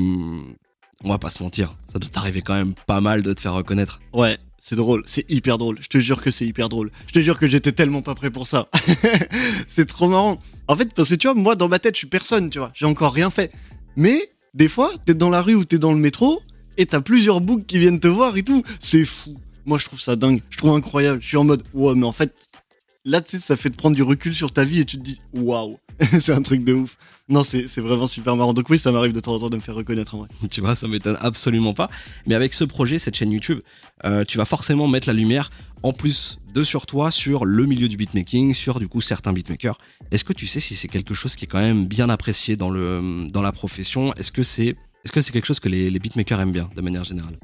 on 1.05 1.09
va 1.09 1.19
pas 1.19 1.31
se 1.31 1.43
mentir, 1.43 1.77
ça 1.93 1.99
doit 1.99 2.11
t'arriver 2.11 2.43
quand 2.43 2.55
même 2.55 2.75
pas 2.87 3.01
mal 3.01 3.23
de 3.23 3.33
te 3.33 3.41
faire 3.41 3.55
reconnaître. 3.55 4.01
Ouais, 4.13 4.39
c'est 4.61 4.77
drôle, 4.77 5.03
c'est 5.07 5.25
hyper 5.31 5.59
drôle. 5.59 5.79
Je 5.81 5.89
te 5.89 5.99
jure 5.99 6.21
que 6.21 6.31
c'est 6.31 6.47
hyper 6.47 6.69
drôle. 6.69 6.91
Je 7.07 7.13
te 7.13 7.21
jure 7.21 7.39
que 7.39 7.47
j'étais 7.49 7.73
tellement 7.73 8.03
pas 8.03 8.15
prêt 8.15 8.31
pour 8.31 8.47
ça. 8.47 8.69
c'est 9.69 9.87
trop 9.87 10.09
marrant. 10.09 10.41
En 10.69 10.77
fait, 10.77 10.93
parce 10.93 11.11
que 11.11 11.15
tu 11.15 11.29
vois, 11.29 11.35
moi 11.35 11.55
dans 11.55 11.69
ma 11.69 11.79
tête, 11.79 11.95
je 11.95 11.99
suis 11.99 12.07
personne, 12.09 12.51
tu 12.51 12.59
vois. 12.59 12.73
J'ai 12.75 12.87
encore 12.87 13.13
rien 13.13 13.31
fait. 13.31 13.53
Mais 13.97 14.19
des 14.55 14.69
fois, 14.69 14.93
t'es 15.05 15.15
dans 15.15 15.31
la 15.31 15.43
rue 15.43 15.55
ou 15.55 15.65
t'es 15.65 15.79
dans 15.79 15.93
le 15.93 15.99
métro 15.99 16.43
et 16.79 16.87
t'as 16.87 17.01
plusieurs 17.01 17.41
boucs 17.41 17.67
qui 17.67 17.79
viennent 17.79 18.01
te 18.01 18.09
voir 18.09 18.37
et 18.37 18.43
tout. 18.43 18.63
C'est 18.81 19.05
fou. 19.05 19.37
Moi, 19.67 19.79
je 19.79 19.85
trouve 19.85 20.01
ça 20.01 20.17
dingue. 20.17 20.43
Je 20.51 20.59
trouve 20.59 20.75
incroyable. 20.75 21.21
Je 21.21 21.29
suis 21.29 21.37
en 21.37 21.45
mode, 21.45 21.63
ouais, 21.75 21.95
mais 21.95 22.07
en 22.07 22.13
fait, 22.13 22.51
là, 23.07 23.23
tu 23.23 23.31
sais, 23.31 23.39
ça 23.39 23.57
fait 23.57 23.71
te 23.71 23.77
prendre 23.77 23.97
du 23.97 24.03
recul 24.03 24.35
sur 24.35 24.53
ta 24.53 24.65
vie 24.65 24.81
et 24.81 24.85
tu 24.85 24.99
te 24.99 25.03
dis, 25.03 25.21
waouh, 25.33 25.79
c'est 26.21 26.33
un 26.33 26.43
truc 26.43 26.65
de 26.65 26.75
ouf. 26.75 26.99
Non, 27.29 27.43
c'est 27.43 27.79
vraiment 27.79 28.07
super 28.07 28.37
marrant. 28.37 28.53
Donc 28.53 28.69
oui, 28.69 28.79
ça 28.79 28.93
m'arrive 28.93 29.13
de 29.13 29.21
temps 29.21 29.35
en 29.35 29.39
temps 29.41 29.51
de 29.51 29.57
me 29.57 29.61
faire 29.61 29.75
reconnaître 29.75 30.15
en 30.15 30.19
vrai. 30.19 30.29
Tu 30.51 30.61
vois, 30.61 30.75
ça 30.75 30.87
m'étonne 30.87 31.17
absolument 31.21 31.73
pas. 31.73 31.91
Mais 32.27 32.35
avec 32.35 32.53
ce 32.53 32.65
projet, 32.65 32.99
cette 32.99 33.17
chaîne 33.17 33.33
YouTube, 33.33 33.61
euh, 34.05 34.25
tu 34.25 34.39
vas 34.39 34.45
forcément 34.45 34.87
mettre 34.87 35.09
la 35.09 35.15
lumière, 35.15 35.51
en 35.83 35.93
plus 35.93 36.39
de 36.53 36.63
sur 36.63 36.87
toi, 36.87 37.11
sur 37.11 37.45
le 37.45 37.65
milieu 37.65 37.89
du 37.89 37.97
beatmaking, 37.97 38.55
sur 38.55 38.79
du 38.79 38.89
coup 38.89 39.01
certains 39.01 39.33
beatmakers. 39.33 39.79
Est-ce 40.11 40.25
que 40.25 40.33
tu 40.33 40.47
sais 40.47 40.61
si 40.61 40.77
c'est 40.77 40.89
quelque 40.89 41.15
chose 41.15 41.35
qui 41.35 41.47
est 41.47 41.49
quand 41.49 41.61
même 41.61 41.87
bien 41.87 42.09
apprécié 42.09 42.57
dans, 42.57 42.71
le, 42.71 43.27
dans 43.33 43.43
la 43.43 43.53
profession? 43.53 44.13
Est-ce 44.15 44.31
que 44.31 44.43
c'est 44.43 44.77
est 45.05 45.09
-ce 45.09 45.13
que 45.13 45.33
quelque 45.33 45.47
chose 45.47 45.61
que 45.61 45.69
les, 45.69 45.91
les 45.91 45.99
beatmakers 45.99 46.41
aiment 46.41 46.53
bien, 46.53 46.69
de 46.75 46.83
manière 46.83 47.05
générale? 47.05 47.39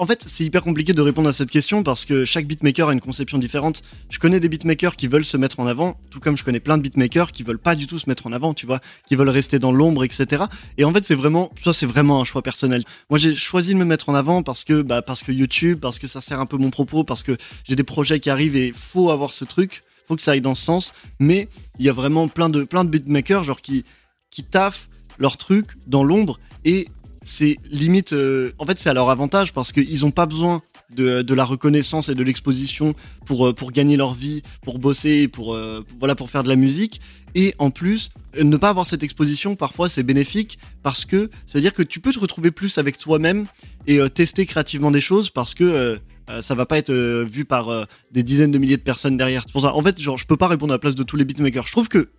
En 0.00 0.06
fait, 0.06 0.24
c'est 0.26 0.44
hyper 0.44 0.62
compliqué 0.62 0.94
de 0.94 1.02
répondre 1.02 1.28
à 1.28 1.34
cette 1.34 1.50
question 1.50 1.82
parce 1.82 2.06
que 2.06 2.24
chaque 2.24 2.46
beatmaker 2.46 2.88
a 2.88 2.94
une 2.94 3.02
conception 3.02 3.36
différente. 3.36 3.82
Je 4.08 4.18
connais 4.18 4.40
des 4.40 4.48
beatmakers 4.48 4.96
qui 4.96 5.08
veulent 5.08 5.26
se 5.26 5.36
mettre 5.36 5.60
en 5.60 5.66
avant, 5.66 6.00
tout 6.08 6.20
comme 6.20 6.38
je 6.38 6.42
connais 6.42 6.58
plein 6.58 6.78
de 6.78 6.82
beatmakers 6.82 7.32
qui 7.32 7.42
veulent 7.42 7.58
pas 7.58 7.74
du 7.74 7.86
tout 7.86 7.98
se 7.98 8.08
mettre 8.08 8.26
en 8.26 8.32
avant, 8.32 8.54
tu 8.54 8.64
vois, 8.64 8.80
qui 9.06 9.14
veulent 9.14 9.28
rester 9.28 9.58
dans 9.58 9.72
l'ombre, 9.72 10.02
etc. 10.02 10.44
Et 10.78 10.84
en 10.84 10.92
fait, 10.94 11.04
c'est 11.04 11.14
vraiment, 11.14 11.52
ça 11.62 11.74
c'est 11.74 11.84
vraiment 11.84 12.18
un 12.18 12.24
choix 12.24 12.40
personnel. 12.40 12.82
Moi, 13.10 13.18
j'ai 13.18 13.34
choisi 13.34 13.74
de 13.74 13.78
me 13.78 13.84
mettre 13.84 14.08
en 14.08 14.14
avant 14.14 14.42
parce 14.42 14.64
que, 14.64 14.80
bah, 14.80 15.02
parce 15.02 15.22
que 15.22 15.32
YouTube, 15.32 15.80
parce 15.80 15.98
que 15.98 16.08
ça 16.08 16.22
sert 16.22 16.40
un 16.40 16.46
peu 16.46 16.56
mon 16.56 16.70
propos, 16.70 17.04
parce 17.04 17.22
que 17.22 17.36
j'ai 17.68 17.76
des 17.76 17.84
projets 17.84 18.20
qui 18.20 18.30
arrivent 18.30 18.56
et 18.56 18.72
faut 18.74 19.10
avoir 19.10 19.34
ce 19.34 19.44
truc, 19.44 19.82
faut 20.08 20.16
que 20.16 20.22
ça 20.22 20.30
aille 20.30 20.40
dans 20.40 20.54
ce 20.54 20.64
sens. 20.64 20.94
Mais 21.18 21.46
il 21.78 21.84
y 21.84 21.90
a 21.90 21.92
vraiment 21.92 22.26
plein 22.28 22.48
de, 22.48 22.64
plein 22.64 22.84
de 22.84 22.88
beatmakers, 22.88 23.44
genre 23.44 23.60
qui, 23.60 23.84
qui 24.30 24.44
taffent 24.44 24.88
leur 25.18 25.36
truc 25.36 25.72
dans 25.86 26.02
l'ombre 26.02 26.40
et 26.64 26.88
c'est 27.30 27.58
limite 27.70 28.12
euh, 28.12 28.50
en 28.58 28.66
fait 28.66 28.80
c'est 28.80 28.90
à 28.90 28.92
leur 28.92 29.08
avantage 29.08 29.52
parce 29.52 29.70
qu'ils 29.70 30.04
ont 30.04 30.10
pas 30.10 30.26
besoin 30.26 30.62
de, 30.90 31.32
la 31.32 31.44
reconnaissance 31.44 32.08
et 32.08 32.16
de 32.16 32.24
l'exposition 32.24 32.96
pour 33.24 33.46
euh, 33.46 33.54
gagner 33.72 33.96
leur 33.96 34.14
vie 34.14 34.42
pour 34.62 34.80
bosser 34.80 35.28
pour 35.28 35.54
euh, 35.54 35.84
voilà 36.00 36.16
pour 36.16 36.28
faire 36.28 36.42
de 36.42 36.48
la 36.48 36.56
musique 36.56 37.00
et 37.36 37.54
en 37.58 37.70
plus 37.70 38.10
ne 38.36 38.56
pas 38.56 38.70
avoir 38.70 38.84
cette 38.84 39.04
exposition 39.04 39.54
parfois 39.54 39.88
c'est 39.88 40.02
bénéfique 40.02 40.58
parce 40.82 41.04
que 41.04 41.30
ça 41.46 41.58
veut 41.58 41.62
dire 41.62 41.72
que 41.72 41.84
tu 41.84 42.00
peux 42.00 42.12
te 42.12 42.18
retrouver 42.18 42.50
plus 42.50 42.78
avec 42.78 42.98
toi-même 42.98 43.46
et 43.86 44.00
tester 44.10 44.44
créativement 44.44 44.90
des 44.90 45.00
choses 45.00 45.30
parce 45.30 45.54
que 45.54 46.00
ça 46.40 46.54
va 46.54 46.66
pas 46.66 46.78
être 46.78 46.92
vu 46.92 47.44
par 47.44 47.86
des 48.10 48.24
dizaines 48.24 48.50
de 48.50 48.58
milliers 48.58 48.76
de 48.76 48.82
personnes 48.82 49.16
derrière. 49.16 49.44
C'est 49.46 49.52
pour 49.52 49.62
ça, 49.62 49.74
en 49.74 49.82
fait, 49.82 50.00
genre, 50.00 50.18
je 50.18 50.26
peux 50.26 50.36
pas 50.36 50.46
répondre 50.46 50.72
à 50.72 50.76
la 50.76 50.78
place 50.78 50.94
de 50.94 51.02
tous 51.02 51.16
les 51.16 51.24
beatmakers. 51.24 51.66
Je 51.66 51.72
trouve 51.72 51.88
que 51.88 52.10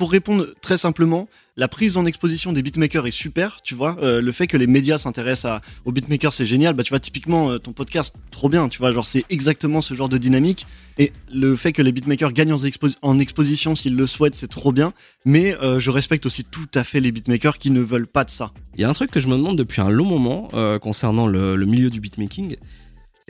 pour 0.00 0.10
répondre 0.12 0.46
très 0.62 0.78
simplement, 0.78 1.28
la 1.58 1.68
prise 1.68 1.98
en 1.98 2.06
exposition 2.06 2.54
des 2.54 2.62
beatmakers 2.62 3.06
est 3.06 3.10
super, 3.10 3.58
tu 3.62 3.74
vois. 3.74 3.98
Euh, 4.02 4.22
le 4.22 4.32
fait 4.32 4.46
que 4.46 4.56
les 4.56 4.66
médias 4.66 4.96
s'intéressent 4.96 5.60
aux 5.84 5.92
beatmakers, 5.92 6.32
c'est 6.32 6.46
génial. 6.46 6.72
Bah, 6.72 6.82
tu 6.82 6.88
vois, 6.88 7.00
typiquement, 7.00 7.50
euh, 7.50 7.58
ton 7.58 7.72
podcast, 7.74 8.14
trop 8.30 8.48
bien, 8.48 8.70
tu 8.70 8.78
vois. 8.78 8.92
Genre, 8.92 9.04
c'est 9.04 9.26
exactement 9.28 9.82
ce 9.82 9.92
genre 9.92 10.08
de 10.08 10.16
dynamique. 10.16 10.66
Et 10.96 11.12
le 11.30 11.54
fait 11.54 11.74
que 11.74 11.82
les 11.82 11.92
beatmakers 11.92 12.32
gagnent 12.32 12.54
en, 12.54 12.56
expo- 12.56 12.96
en 13.02 13.18
exposition 13.18 13.74
s'ils 13.74 13.94
le 13.94 14.06
souhaitent, 14.06 14.36
c'est 14.36 14.48
trop 14.48 14.72
bien. 14.72 14.94
Mais 15.26 15.54
euh, 15.62 15.78
je 15.78 15.90
respecte 15.90 16.24
aussi 16.24 16.44
tout 16.44 16.70
à 16.74 16.82
fait 16.82 17.00
les 17.00 17.12
beatmakers 17.12 17.58
qui 17.58 17.70
ne 17.70 17.82
veulent 17.82 18.06
pas 18.06 18.24
de 18.24 18.30
ça. 18.30 18.52
Il 18.76 18.80
y 18.80 18.84
a 18.84 18.88
un 18.88 18.94
truc 18.94 19.10
que 19.10 19.20
je 19.20 19.28
me 19.28 19.36
demande 19.36 19.58
depuis 19.58 19.82
un 19.82 19.90
long 19.90 20.06
moment 20.06 20.48
concernant 20.80 21.26
le 21.26 21.66
milieu 21.66 21.90
du 21.90 22.00
beatmaking. 22.00 22.56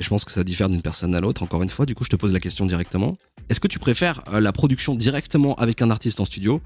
Et 0.01 0.03
je 0.03 0.09
pense 0.09 0.25
que 0.25 0.33
ça 0.33 0.43
diffère 0.45 0.71
d'une 0.71 0.81
personne 0.81 1.15
à 1.15 1.21
l'autre. 1.21 1.43
Encore 1.43 1.63
une 1.63 1.69
fois, 1.69 1.85
du 1.85 1.95
coup, 1.95 2.05
je 2.05 2.09
te 2.09 2.17
pose 2.17 2.33
la 2.33 2.41
question 2.41 2.65
directement. 2.65 3.17
Est-ce 3.51 3.61
que 3.61 3.69
tu 3.69 3.79
préfères 3.79 4.25
euh, 4.33 4.41
la 4.41 4.51
production 4.51 4.95
directement 4.95 5.55
avec 5.57 5.83
un 5.83 5.91
artiste 5.91 6.21
en 6.21 6.25
studio 6.25 6.63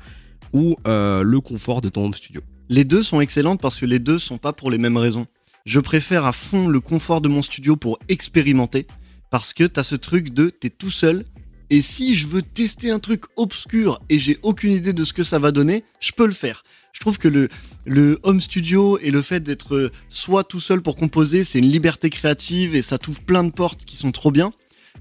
ou 0.53 0.77
euh, 0.87 1.25
le 1.25 1.41
confort 1.41 1.81
de 1.81 1.89
ton 1.89 2.13
studio? 2.13 2.43
Les 2.69 2.85
deux 2.85 3.03
sont 3.03 3.21
excellentes 3.21 3.61
parce 3.61 3.81
que 3.81 3.87
les 3.87 3.99
deux 3.99 4.21
sont 4.21 4.39
pas 4.39 4.53
pour 4.53 4.71
les 4.71 4.79
mêmes 4.79 4.97
raisons. 4.97 5.27
Je 5.67 5.81
préfère 5.81 6.27
à 6.27 6.33
fond 6.33 6.69
le 6.69 6.79
confort 6.79 7.21
de 7.21 7.29
mon 7.29 7.43
studio 7.43 7.75
pour 7.75 7.99
expérimenter 8.09 8.87
parce 9.31 9.53
que 9.53 9.65
t'as 9.65 9.83
ce 9.83 9.97
truc 9.97 10.33
de 10.33 10.51
t'es 10.51 10.71
tout 10.71 10.91
seul 10.91 11.25
et 11.71 11.83
si 11.83 12.15
je 12.15 12.29
veux 12.29 12.43
tester 12.43 12.91
un 12.91 13.01
truc 13.01 13.25
obscur 13.37 14.01
et 14.11 14.21
j'ai 14.21 14.39
aucune 14.43 14.73
idée 14.73 14.93
de 14.93 15.03
ce 15.03 15.13
que 15.13 15.25
ça 15.25 15.41
va 15.41 15.51
donner, 15.51 15.83
je 15.99 16.13
peux 16.13 16.27
le 16.27 16.33
faire. 16.33 16.63
Je 16.95 17.01
trouve 17.01 17.19
que 17.19 17.29
le, 17.29 18.21
home 18.23 18.41
studio 18.41 18.99
et 18.99 19.11
le 19.11 19.21
fait 19.21 19.41
d'être 19.41 19.75
euh, 19.75 19.93
soit 20.09 20.45
tout 20.45 20.61
seul 20.61 20.81
pour 20.81 20.97
composer, 20.97 21.43
c'est 21.43 21.59
une 21.59 21.69
liberté 21.69 22.09
créative 22.09 22.75
et 22.75 22.83
ça 22.83 22.99
t'ouvre 22.99 23.21
plein 23.21 23.43
de 23.45 23.51
portes 23.51 23.85
qui 23.85 23.97
sont 23.97 24.13
trop 24.13 24.31
bien. 24.31 24.53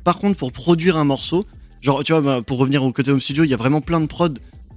Par 0.04 0.18
contre, 0.18 0.38
pour 0.38 0.52
produire 0.52 0.98
un 0.98 1.06
morceau, 1.06 1.46
genre, 1.82 2.04
tu 2.04 2.12
vois, 2.12 2.22
bah, 2.22 2.42
pour 2.42 2.58
revenir 2.58 2.84
au 2.84 2.92
côté 2.92 3.12
home 3.12 3.22
studio, 3.22 3.44
il 3.44 3.52
y 3.52 3.54
a 3.54 3.58
vraiment 3.58 3.80
plein 3.80 4.02
de 4.02 4.08
prods 4.08 4.30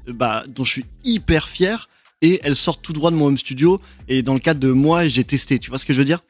euh, 0.09 0.13
bah, 0.13 0.45
dont 0.47 0.63
je 0.63 0.71
suis 0.71 0.85
hyper 1.05 1.49
fier 1.49 1.89
et 2.21 2.39
elles 2.45 2.55
sortent 2.55 2.83
tout 2.83 2.93
droit 2.93 3.11
de 3.11 3.17
mon 3.17 3.27
home 3.27 3.39
studio 3.39 3.81
et 4.09 4.23
dans 4.23 4.35
le 4.35 4.41
cadre 4.41 4.61
de 4.61 4.73
moi 4.73 5.07
j'ai 5.07 5.23
testé 5.25 5.59
tu 5.59 5.69
vois 5.69 5.79
ce 5.79 5.87
que 5.87 5.95
je 5.95 5.99
veux 5.99 6.05
dire? 6.05 6.23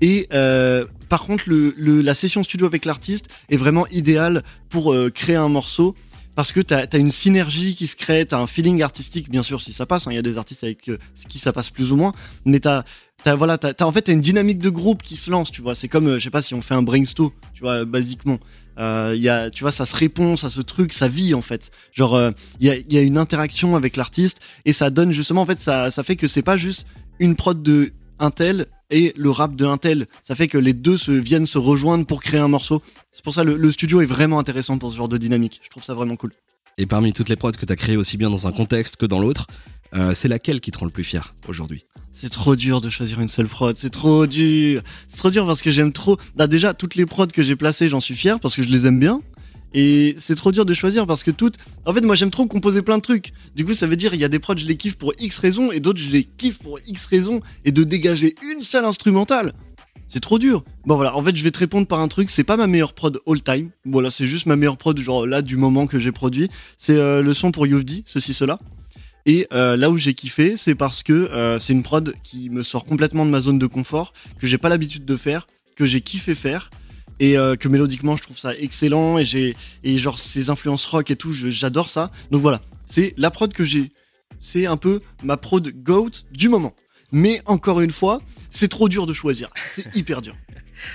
Et 0.00 0.28
euh, 0.32 0.86
par 1.08 1.24
contre 1.24 1.44
la 1.48 2.14
session 2.14 2.42
studio 2.42 2.66
avec 2.66 2.84
l'artiste 2.84 3.26
est 3.48 3.56
vraiment 3.56 3.86
idéale 3.88 4.42
pour 4.70 4.96
créer 5.14 5.36
un 5.36 5.48
morceau 5.48 5.94
parce 6.40 6.52
que 6.54 6.60
t'as 6.60 6.86
as 6.90 6.96
une 6.96 7.10
synergie 7.10 7.74
qui 7.74 7.86
se 7.86 7.96
crée 7.96 8.24
t'as 8.24 8.38
un 8.38 8.46
feeling 8.46 8.80
artistique 8.80 9.30
bien 9.30 9.42
sûr 9.42 9.60
si 9.60 9.74
ça 9.74 9.84
passe 9.84 10.06
hein, 10.06 10.10
il 10.12 10.14
y 10.14 10.18
a 10.18 10.22
des 10.22 10.38
artistes 10.38 10.64
avec 10.64 10.88
euh, 10.88 10.96
qui 11.28 11.38
ça 11.38 11.52
passe 11.52 11.68
plus 11.68 11.92
ou 11.92 11.96
moins 11.96 12.14
mais 12.46 12.60
t'as 12.60 12.84
T'as, 13.22 13.34
voilà, 13.34 13.58
t'as, 13.58 13.74
t'as- 13.74 13.84
en 13.84 13.92
fait 13.92 14.08
une 14.08 14.22
dynamique 14.22 14.60
de 14.60 14.70
groupe 14.70 15.02
qui 15.02 15.14
se 15.16 15.30
lance, 15.30 15.50
tu 15.50 15.60
vois. 15.60 15.74
C'est 15.74 15.88
comme, 15.88 16.06
euh, 16.08 16.18
je 16.18 16.24
sais 16.24 16.30
pas 16.30 16.40
si 16.40 16.54
on 16.54 16.62
fait 16.62 16.72
un 16.72 16.80
brainstorm, 16.80 17.32
tu 17.52 17.60
vois, 17.60 17.84
basiquement. 17.84 18.38
Euh, 18.78 19.14
y 19.14 19.28
a, 19.28 19.50
tu 19.50 19.62
vois, 19.62 19.72
ça 19.72 19.84
se 19.84 19.94
répond, 19.94 20.36
ça 20.36 20.48
se 20.48 20.62
truc, 20.62 20.94
ça 20.94 21.06
vit 21.06 21.34
en 21.34 21.42
fait. 21.42 21.70
Genre, 21.92 22.14
euh, 22.14 22.30
il 22.60 22.66
y, 22.88 22.94
y 22.94 22.96
a 22.96 23.02
une 23.02 23.18
interaction 23.18 23.76
avec 23.76 23.96
l'artiste 23.98 24.40
et 24.64 24.72
ça 24.72 24.88
donne 24.88 25.12
justement, 25.12 25.42
en 25.42 25.46
fait, 25.46 25.60
ça, 25.60 25.90
ça 25.90 26.02
fait 26.02 26.16
que 26.16 26.26
c'est 26.26 26.40
pas 26.40 26.56
juste 26.56 26.86
une 27.18 27.36
prod 27.36 27.62
de 27.62 27.92
un 28.18 28.30
tel 28.30 28.68
et 28.90 29.12
le 29.16 29.30
rap 29.30 29.56
de 29.56 29.64
un 29.64 29.76
tel. 29.76 30.06
Ça 30.24 30.34
fait 30.34 30.48
que 30.48 30.58
les 30.58 30.72
deux 30.72 30.96
se 30.96 31.12
viennent 31.12 31.46
se 31.46 31.58
rejoindre 31.58 32.06
pour 32.06 32.22
créer 32.22 32.40
un 32.40 32.48
morceau. 32.48 32.82
C'est 33.12 33.24
pour 33.24 33.34
ça 33.34 33.44
le, 33.44 33.56
le 33.56 33.72
studio 33.72 34.00
est 34.00 34.06
vraiment 34.06 34.38
intéressant 34.38 34.78
pour 34.78 34.90
ce 34.90 34.96
genre 34.96 35.08
de 35.08 35.18
dynamique. 35.18 35.60
Je 35.64 35.70
trouve 35.70 35.84
ça 35.84 35.94
vraiment 35.94 36.16
cool. 36.16 36.32
Et 36.78 36.86
parmi 36.86 37.12
toutes 37.12 37.28
les 37.28 37.36
prods 37.36 37.52
que 37.52 37.66
tu 37.66 37.72
as 37.72 37.76
créées 37.76 37.96
aussi 37.96 38.16
bien 38.16 38.30
dans 38.30 38.46
un 38.46 38.52
contexte 38.52 38.96
que 38.96 39.06
dans 39.06 39.20
l'autre, 39.20 39.46
euh, 39.94 40.14
c'est 40.14 40.28
laquelle 40.28 40.60
qui 40.60 40.70
te 40.70 40.78
rend 40.78 40.86
le 40.86 40.92
plus 40.92 41.04
fier 41.04 41.34
aujourd'hui? 41.48 41.84
C'est 42.12 42.30
trop 42.30 42.56
dur 42.56 42.80
de 42.80 42.90
choisir 42.90 43.20
une 43.20 43.28
seule 43.28 43.46
prod, 43.46 43.76
c'est 43.76 43.90
trop 43.90 44.26
dur. 44.26 44.82
C'est 45.08 45.18
trop 45.18 45.30
dur 45.30 45.46
parce 45.46 45.62
que 45.62 45.70
j'aime 45.70 45.92
trop. 45.92 46.18
Bah 46.34 46.46
déjà 46.46 46.74
toutes 46.74 46.94
les 46.94 47.06
prods 47.06 47.28
que 47.28 47.42
j'ai 47.42 47.56
placées, 47.56 47.88
j'en 47.88 48.00
suis 48.00 48.14
fier 48.14 48.40
parce 48.40 48.56
que 48.56 48.62
je 48.62 48.68
les 48.68 48.86
aime 48.86 49.00
bien. 49.00 49.20
Et 49.72 50.16
c'est 50.18 50.34
trop 50.34 50.52
dur 50.52 50.64
de 50.64 50.74
choisir 50.74 51.06
parce 51.06 51.22
que 51.22 51.30
toutes. 51.30 51.56
En 51.86 51.94
fait, 51.94 52.00
moi 52.02 52.14
j'aime 52.14 52.30
trop 52.30 52.46
composer 52.46 52.82
plein 52.82 52.98
de 52.98 53.02
trucs. 53.02 53.32
Du 53.54 53.64
coup, 53.64 53.74
ça 53.74 53.86
veut 53.86 53.96
dire 53.96 54.14
il 54.14 54.20
y 54.20 54.24
a 54.24 54.28
des 54.28 54.38
prods 54.38 54.56
je 54.56 54.66
les 54.66 54.76
kiffe 54.76 54.96
pour 54.96 55.12
X 55.18 55.38
raisons 55.38 55.70
et 55.70 55.80
d'autres 55.80 56.00
je 56.00 56.08
les 56.08 56.24
kiffe 56.24 56.58
pour 56.58 56.78
X 56.86 57.06
raisons 57.06 57.40
et 57.64 57.72
de 57.72 57.84
dégager 57.84 58.34
une 58.42 58.60
seule 58.60 58.84
instrumentale. 58.84 59.54
C'est 60.08 60.20
trop 60.20 60.40
dur. 60.40 60.64
Bon 60.86 60.96
voilà, 60.96 61.16
en 61.16 61.22
fait, 61.22 61.36
je 61.36 61.44
vais 61.44 61.52
te 61.52 61.58
répondre 61.60 61.86
par 61.86 62.00
un 62.00 62.08
truc. 62.08 62.30
C'est 62.30 62.42
pas 62.42 62.56
ma 62.56 62.66
meilleure 62.66 62.94
prod 62.94 63.20
all 63.28 63.42
time. 63.42 63.70
Voilà, 63.84 64.10
c'est 64.10 64.26
juste 64.26 64.46
ma 64.46 64.56
meilleure 64.56 64.76
prod, 64.76 64.98
genre 64.98 65.24
là, 65.24 65.40
du 65.40 65.56
moment 65.56 65.86
que 65.86 66.00
j'ai 66.00 66.10
produit. 66.10 66.48
C'est 66.78 66.96
euh, 66.96 67.22
le 67.22 67.32
son 67.32 67.52
pour 67.52 67.64
Youvdi, 67.64 68.02
ceci, 68.06 68.34
cela. 68.34 68.58
Et 69.24 69.46
euh, 69.52 69.76
là 69.76 69.88
où 69.88 69.98
j'ai 69.98 70.14
kiffé, 70.14 70.56
c'est 70.56 70.74
parce 70.74 71.04
que 71.04 71.12
euh, 71.12 71.60
c'est 71.60 71.72
une 71.72 71.84
prod 71.84 72.12
qui 72.24 72.50
me 72.50 72.64
sort 72.64 72.84
complètement 72.84 73.24
de 73.24 73.30
ma 73.30 73.40
zone 73.40 73.60
de 73.60 73.66
confort, 73.66 74.12
que 74.40 74.48
j'ai 74.48 74.58
pas 74.58 74.68
l'habitude 74.68 75.04
de 75.04 75.16
faire, 75.16 75.46
que 75.76 75.86
j'ai 75.86 76.00
kiffé 76.00 76.34
faire, 76.34 76.70
et 77.20 77.38
euh, 77.38 77.54
que 77.54 77.68
mélodiquement 77.68 78.16
je 78.16 78.22
trouve 78.22 78.38
ça 78.38 78.56
excellent, 78.56 79.18
et 79.18 79.24
j'ai 79.24 79.56
et 79.84 79.98
genre 79.98 80.18
ces 80.18 80.50
influences 80.50 80.84
rock 80.86 81.10
et 81.10 81.16
tout, 81.16 81.32
j'adore 81.32 81.88
ça. 81.88 82.10
Donc 82.32 82.42
voilà, 82.42 82.60
c'est 82.86 83.14
la 83.16 83.30
prod 83.30 83.52
que 83.52 83.64
j'ai. 83.64 83.92
C'est 84.40 84.66
un 84.66 84.76
peu 84.76 85.00
ma 85.22 85.36
prod 85.36 85.70
GOAT 85.82 86.10
du 86.32 86.48
moment. 86.48 86.74
Mais 87.12 87.42
encore 87.44 87.80
une 87.80 87.90
fois, 87.90 88.22
c'est 88.50 88.68
trop 88.68 88.88
dur 88.88 89.06
de 89.06 89.12
choisir. 89.12 89.50
C'est 89.68 89.84
hyper 89.94 90.22
dur. 90.22 90.34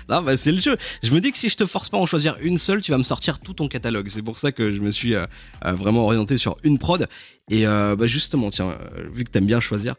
Non, 0.09 0.21
bah 0.21 0.37
c'est 0.37 0.51
le 0.51 0.59
jeu. 0.59 0.77
Je 1.03 1.11
me 1.11 1.21
dis 1.21 1.31
que 1.31 1.37
si 1.37 1.49
je 1.49 1.57
te 1.57 1.65
force 1.65 1.89
pas 1.89 1.97
à 1.97 1.99
en 1.99 2.05
choisir 2.05 2.37
une 2.41 2.57
seule, 2.57 2.81
tu 2.81 2.91
vas 2.91 2.97
me 2.97 3.03
sortir 3.03 3.39
tout 3.39 3.53
ton 3.53 3.67
catalogue. 3.67 4.07
C'est 4.09 4.21
pour 4.21 4.39
ça 4.39 4.51
que 4.51 4.71
je 4.71 4.81
me 4.81 4.91
suis 4.91 5.15
euh, 5.15 5.25
euh, 5.65 5.73
vraiment 5.73 6.03
orienté 6.05 6.37
sur 6.37 6.57
une 6.63 6.77
prod. 6.77 7.07
Et 7.49 7.67
euh, 7.67 7.95
bah 7.95 8.07
justement, 8.07 8.49
tiens, 8.49 8.77
vu 9.13 9.23
que 9.23 9.29
t'aimes 9.29 9.45
bien 9.45 9.59
choisir, 9.59 9.95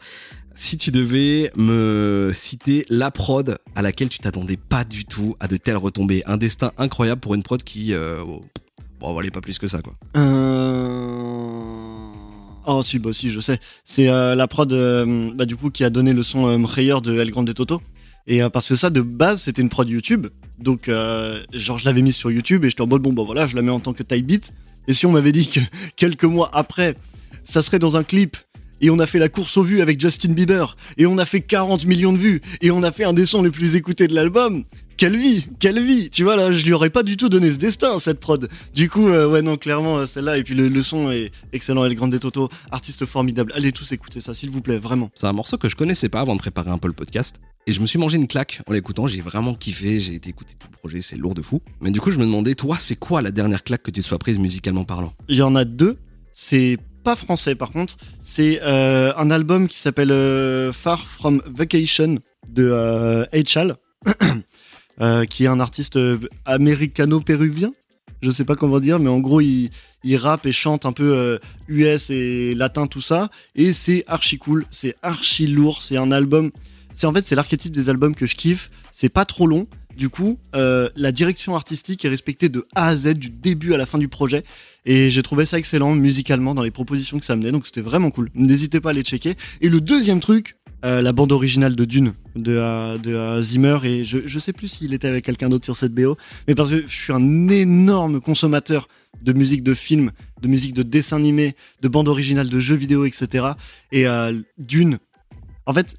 si 0.56 0.76
tu 0.76 0.90
devais 0.90 1.50
me 1.56 2.32
citer 2.34 2.86
la 2.88 3.10
prod 3.10 3.58
à 3.76 3.82
laquelle 3.82 4.08
tu 4.08 4.18
t'attendais 4.18 4.56
pas 4.56 4.84
du 4.84 5.04
tout 5.04 5.36
à 5.38 5.46
de 5.46 5.56
telles 5.56 5.76
retombées, 5.76 6.22
un 6.26 6.38
destin 6.38 6.72
incroyable 6.78 7.20
pour 7.20 7.34
une 7.34 7.42
prod 7.42 7.62
qui, 7.62 7.92
euh, 7.92 8.22
oh, 8.26 8.42
bon, 8.98 9.14
valait 9.14 9.30
pas 9.30 9.40
plus 9.40 9.58
que 9.58 9.68
ça, 9.68 9.82
quoi. 9.82 9.94
Euh... 10.16 10.96
Oh 12.66 12.82
si, 12.82 12.98
bah 12.98 13.12
si, 13.12 13.30
je 13.30 13.38
sais. 13.38 13.60
C'est 13.84 14.08
euh, 14.08 14.34
la 14.34 14.48
prod 14.48 14.72
euh, 14.72 15.30
bah, 15.34 15.46
du 15.46 15.54
coup 15.54 15.70
qui 15.70 15.84
a 15.84 15.90
donné 15.90 16.12
le 16.12 16.24
son 16.24 16.48
euh, 16.48 17.00
de 17.00 17.20
El 17.20 17.30
Grande 17.30 17.54
Toto. 17.54 17.80
Et 18.26 18.40
parce 18.52 18.70
que 18.70 18.74
ça, 18.74 18.90
de 18.90 19.02
base, 19.02 19.42
c'était 19.42 19.62
une 19.62 19.68
prod 19.68 19.88
YouTube. 19.88 20.26
Donc, 20.58 20.88
genre, 20.88 21.78
je 21.78 21.84
l'avais 21.84 22.02
mise 22.02 22.16
sur 22.16 22.28
YouTube 22.28 22.64
et 22.64 22.70
j'étais 22.70 22.82
en 22.82 22.88
mode, 22.88 23.00
bon, 23.00 23.12
bah 23.12 23.22
voilà, 23.24 23.46
je 23.46 23.54
la 23.54 23.62
mets 23.62 23.70
en 23.70 23.78
tant 23.78 23.92
que 23.92 24.02
type 24.02 24.26
beat. 24.26 24.52
Et 24.88 24.94
si 24.94 25.06
on 25.06 25.12
m'avait 25.12 25.30
dit 25.30 25.48
que 25.48 25.60
quelques 25.96 26.24
mois 26.24 26.50
après, 26.52 26.96
ça 27.44 27.62
serait 27.62 27.78
dans 27.78 27.96
un 27.96 28.02
clip 28.02 28.36
et 28.80 28.90
on 28.90 28.98
a 28.98 29.06
fait 29.06 29.18
la 29.18 29.28
course 29.28 29.56
aux 29.56 29.62
vues 29.62 29.80
avec 29.80 30.00
Justin 30.00 30.32
Bieber 30.32 30.76
et 30.96 31.06
on 31.06 31.18
a 31.18 31.24
fait 31.24 31.40
40 31.40 31.84
millions 31.86 32.12
de 32.12 32.18
vues 32.18 32.40
et 32.60 32.70
on 32.70 32.82
a 32.82 32.92
fait 32.92 33.04
un 33.04 33.12
des 33.12 33.26
sons 33.26 33.42
les 33.42 33.50
plus 33.50 33.76
écoutés 33.76 34.06
de 34.08 34.14
l'album. 34.14 34.64
Quelle 34.96 35.16
vie, 35.18 35.44
quelle 35.58 35.82
vie. 35.82 36.08
Tu 36.08 36.24
vois 36.24 36.36
là, 36.36 36.50
je 36.52 36.64
lui 36.64 36.72
aurais 36.72 36.88
pas 36.88 37.02
du 37.02 37.18
tout 37.18 37.28
donné 37.28 37.52
ce 37.52 37.58
destin 37.58 37.98
cette 37.98 38.18
prod. 38.18 38.48
Du 38.74 38.88
coup, 38.88 39.08
euh, 39.08 39.28
ouais 39.28 39.42
non, 39.42 39.56
clairement 39.58 39.98
euh, 39.98 40.06
celle-là 40.06 40.38
et 40.38 40.42
puis 40.42 40.54
le, 40.54 40.68
le 40.68 40.82
son 40.82 41.10
est 41.10 41.32
excellent. 41.52 41.84
El 41.84 41.94
Grande 41.94 42.18
Toto, 42.18 42.48
artiste 42.70 43.04
formidable. 43.04 43.52
Allez 43.54 43.72
tous 43.72 43.92
écouter 43.92 44.22
ça, 44.22 44.34
s'il 44.34 44.48
vous 44.48 44.62
plaît, 44.62 44.78
vraiment. 44.78 45.10
C'est 45.14 45.26
un 45.26 45.34
morceau 45.34 45.58
que 45.58 45.68
je 45.68 45.76
connaissais 45.76 46.08
pas 46.08 46.20
avant 46.20 46.34
de 46.34 46.40
préparer 46.40 46.70
un 46.70 46.78
peu 46.78 46.88
le 46.88 46.94
podcast. 46.94 47.36
Et 47.66 47.72
je 47.72 47.80
me 47.80 47.86
suis 47.86 47.98
mangé 47.98 48.16
une 48.16 48.28
claque 48.28 48.62
en 48.66 48.72
l'écoutant. 48.72 49.06
J'ai 49.06 49.20
vraiment 49.20 49.54
kiffé. 49.54 50.00
J'ai 50.00 50.14
été 50.14 50.30
écouter 50.30 50.54
tout 50.58 50.68
le 50.70 50.78
projet. 50.78 51.02
C'est 51.02 51.16
lourd 51.16 51.34
de 51.34 51.42
fou. 51.42 51.60
Mais 51.82 51.90
du 51.90 52.00
coup, 52.00 52.10
je 52.10 52.18
me 52.18 52.24
demandais, 52.24 52.54
toi, 52.54 52.76
c'est 52.78 52.96
quoi 52.96 53.20
la 53.20 53.32
dernière 53.32 53.64
claque 53.64 53.82
que 53.82 53.90
tu 53.90 54.00
te 54.00 54.06
sois 54.06 54.18
prise 54.18 54.38
musicalement 54.38 54.84
parlant? 54.84 55.12
Il 55.28 55.36
y 55.36 55.42
en 55.42 55.56
a 55.56 55.64
deux. 55.64 55.98
C'est 56.32 56.78
pas 57.06 57.14
français 57.14 57.54
par 57.54 57.70
contre. 57.70 57.96
C'est 58.24 58.60
euh, 58.62 59.12
un 59.16 59.30
album 59.30 59.68
qui 59.68 59.78
s'appelle 59.78 60.10
euh, 60.10 60.72
Far 60.72 61.06
From 61.06 61.40
Vacation 61.46 62.18
de 62.48 63.28
H.L. 63.32 63.76
euh, 65.00 65.24
qui 65.24 65.44
est 65.44 65.46
un 65.46 65.60
artiste 65.60 65.96
américano-péruvien. 66.44 67.72
Je 68.22 68.30
sais 68.32 68.44
pas 68.44 68.56
comment 68.56 68.80
dire, 68.80 68.98
mais 68.98 69.08
en 69.08 69.20
gros, 69.20 69.40
il, 69.40 69.70
il 70.02 70.16
rappe 70.16 70.46
et 70.46 70.52
chante 70.52 70.84
un 70.84 70.90
peu 70.90 71.38
US 71.68 72.10
et 72.10 72.56
latin, 72.56 72.88
tout 72.88 73.00
ça. 73.00 73.30
Et 73.54 73.72
c'est 73.72 74.02
archi 74.08 74.36
cool, 74.38 74.66
c'est 74.72 74.96
archi 75.02 75.46
lourd. 75.46 75.82
C'est 75.82 75.96
un 75.96 76.10
album. 76.10 76.50
C'est 76.92 77.06
en 77.06 77.12
fait, 77.12 77.22
c'est 77.24 77.36
l'archétype 77.36 77.70
des 77.70 77.88
albums 77.88 78.16
que 78.16 78.26
je 78.26 78.34
kiffe. 78.34 78.68
C'est 78.92 79.10
pas 79.10 79.24
trop 79.24 79.46
long. 79.46 79.68
Du 79.96 80.10
coup, 80.10 80.38
euh, 80.54 80.90
la 80.94 81.10
direction 81.10 81.56
artistique 81.56 82.04
est 82.04 82.08
respectée 82.08 82.48
de 82.50 82.66
A 82.74 82.88
à 82.88 82.96
Z, 82.96 83.14
du 83.14 83.30
début 83.30 83.72
à 83.72 83.78
la 83.78 83.86
fin 83.86 83.98
du 83.98 84.08
projet. 84.08 84.44
Et 84.84 85.10
j'ai 85.10 85.22
trouvé 85.22 85.46
ça 85.46 85.58
excellent 85.58 85.94
musicalement 85.94 86.54
dans 86.54 86.62
les 86.62 86.70
propositions 86.70 87.18
que 87.18 87.24
ça 87.24 87.32
amenait, 87.32 87.50
donc 87.50 87.66
c'était 87.66 87.80
vraiment 87.80 88.10
cool. 88.10 88.30
N'hésitez 88.34 88.80
pas 88.80 88.90
à 88.90 88.92
les 88.92 89.02
checker. 89.02 89.34
Et 89.62 89.68
le 89.70 89.80
deuxième 89.80 90.20
truc, 90.20 90.56
euh, 90.84 91.00
la 91.00 91.12
bande 91.12 91.32
originale 91.32 91.74
de 91.74 91.84
Dune 91.86 92.12
de, 92.34 93.40
Zimmer, 93.40 93.78
et 93.84 94.04
je, 94.04 94.18
je 94.26 94.38
sais 94.38 94.52
plus 94.52 94.68
s'il 94.68 94.92
était 94.92 95.08
avec 95.08 95.24
quelqu'un 95.24 95.48
d'autre 95.48 95.64
sur 95.64 95.76
cette 95.76 95.94
BO, 95.94 96.18
mais 96.46 96.54
parce 96.54 96.70
que 96.70 96.82
je 96.86 96.94
suis 96.94 97.12
un 97.12 97.48
énorme 97.48 98.20
consommateur 98.20 98.88
de 99.22 99.32
musique 99.32 99.62
de 99.62 99.72
film, 99.72 100.12
de 100.42 100.48
musique 100.48 100.74
de 100.74 100.82
dessin 100.82 101.16
animé, 101.16 101.56
de 101.80 101.88
bande 101.88 102.08
originale 102.08 102.50
de 102.50 102.60
jeux 102.60 102.76
vidéo, 102.76 103.06
etc. 103.06 103.46
Et 103.92 104.06
euh, 104.06 104.38
Dune, 104.58 104.98
en 105.64 105.72
fait, 105.72 105.96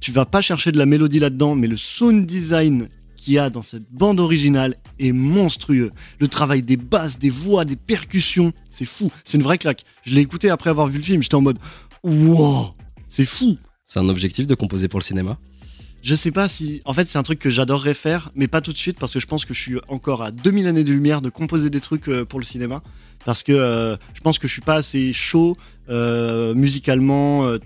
tu 0.00 0.12
vas 0.12 0.24
pas 0.24 0.40
chercher 0.40 0.70
de 0.72 0.78
la 0.78 0.86
mélodie 0.86 1.18
là-dedans, 1.18 1.56
mais 1.56 1.66
le 1.66 1.76
sound 1.76 2.24
design 2.26 2.88
qu'il 3.20 3.34
y 3.34 3.38
a 3.38 3.50
dans 3.50 3.62
cette 3.62 3.90
bande 3.92 4.18
originale 4.18 4.76
est 4.98 5.12
monstrueux. 5.12 5.90
Le 6.18 6.28
travail 6.28 6.62
des 6.62 6.76
basses, 6.76 7.18
des 7.18 7.30
voix, 7.30 7.64
des 7.64 7.76
percussions, 7.76 8.52
c'est 8.70 8.86
fou. 8.86 9.10
C'est 9.24 9.36
une 9.36 9.44
vraie 9.44 9.58
claque. 9.58 9.84
Je 10.04 10.14
l'ai 10.14 10.22
écouté 10.22 10.48
après 10.48 10.70
avoir 10.70 10.88
vu 10.88 10.98
le 10.98 11.04
film, 11.04 11.22
j'étais 11.22 11.34
en 11.34 11.42
mode 11.42 11.58
wow, 12.02 12.74
c'est 13.08 13.26
fou. 13.26 13.58
C'est 13.84 13.98
un 13.98 14.08
objectif 14.08 14.46
de 14.46 14.54
composer 14.54 14.88
pour 14.88 15.00
le 15.00 15.04
cinéma? 15.04 15.38
Je 16.02 16.14
sais 16.14 16.30
pas 16.30 16.48
si. 16.48 16.80
En 16.86 16.94
fait, 16.94 17.06
c'est 17.06 17.18
un 17.18 17.22
truc 17.22 17.38
que 17.38 17.50
j'adorerais 17.50 17.92
faire, 17.92 18.30
mais 18.34 18.48
pas 18.48 18.62
tout 18.62 18.72
de 18.72 18.78
suite, 18.78 18.98
parce 18.98 19.12
que 19.12 19.20
je 19.20 19.26
pense 19.26 19.44
que 19.44 19.52
je 19.52 19.60
suis 19.60 19.76
encore 19.88 20.22
à 20.22 20.30
2000 20.30 20.66
années 20.66 20.84
de 20.84 20.92
lumière 20.92 21.20
de 21.20 21.28
composer 21.28 21.68
des 21.68 21.80
trucs 21.80 22.08
euh, 22.08 22.24
pour 22.24 22.38
le 22.38 22.44
cinéma. 22.46 22.82
Parce 23.24 23.42
que 23.42 23.52
euh, 23.52 23.96
je 24.14 24.20
pense 24.20 24.38
que 24.38 24.48
je 24.48 24.52
suis 24.52 24.62
pas 24.62 24.76
assez 24.76 25.12
chaud 25.12 25.56
euh, 25.88 26.54
musicalement, 26.54 27.44
euh, 27.44 27.58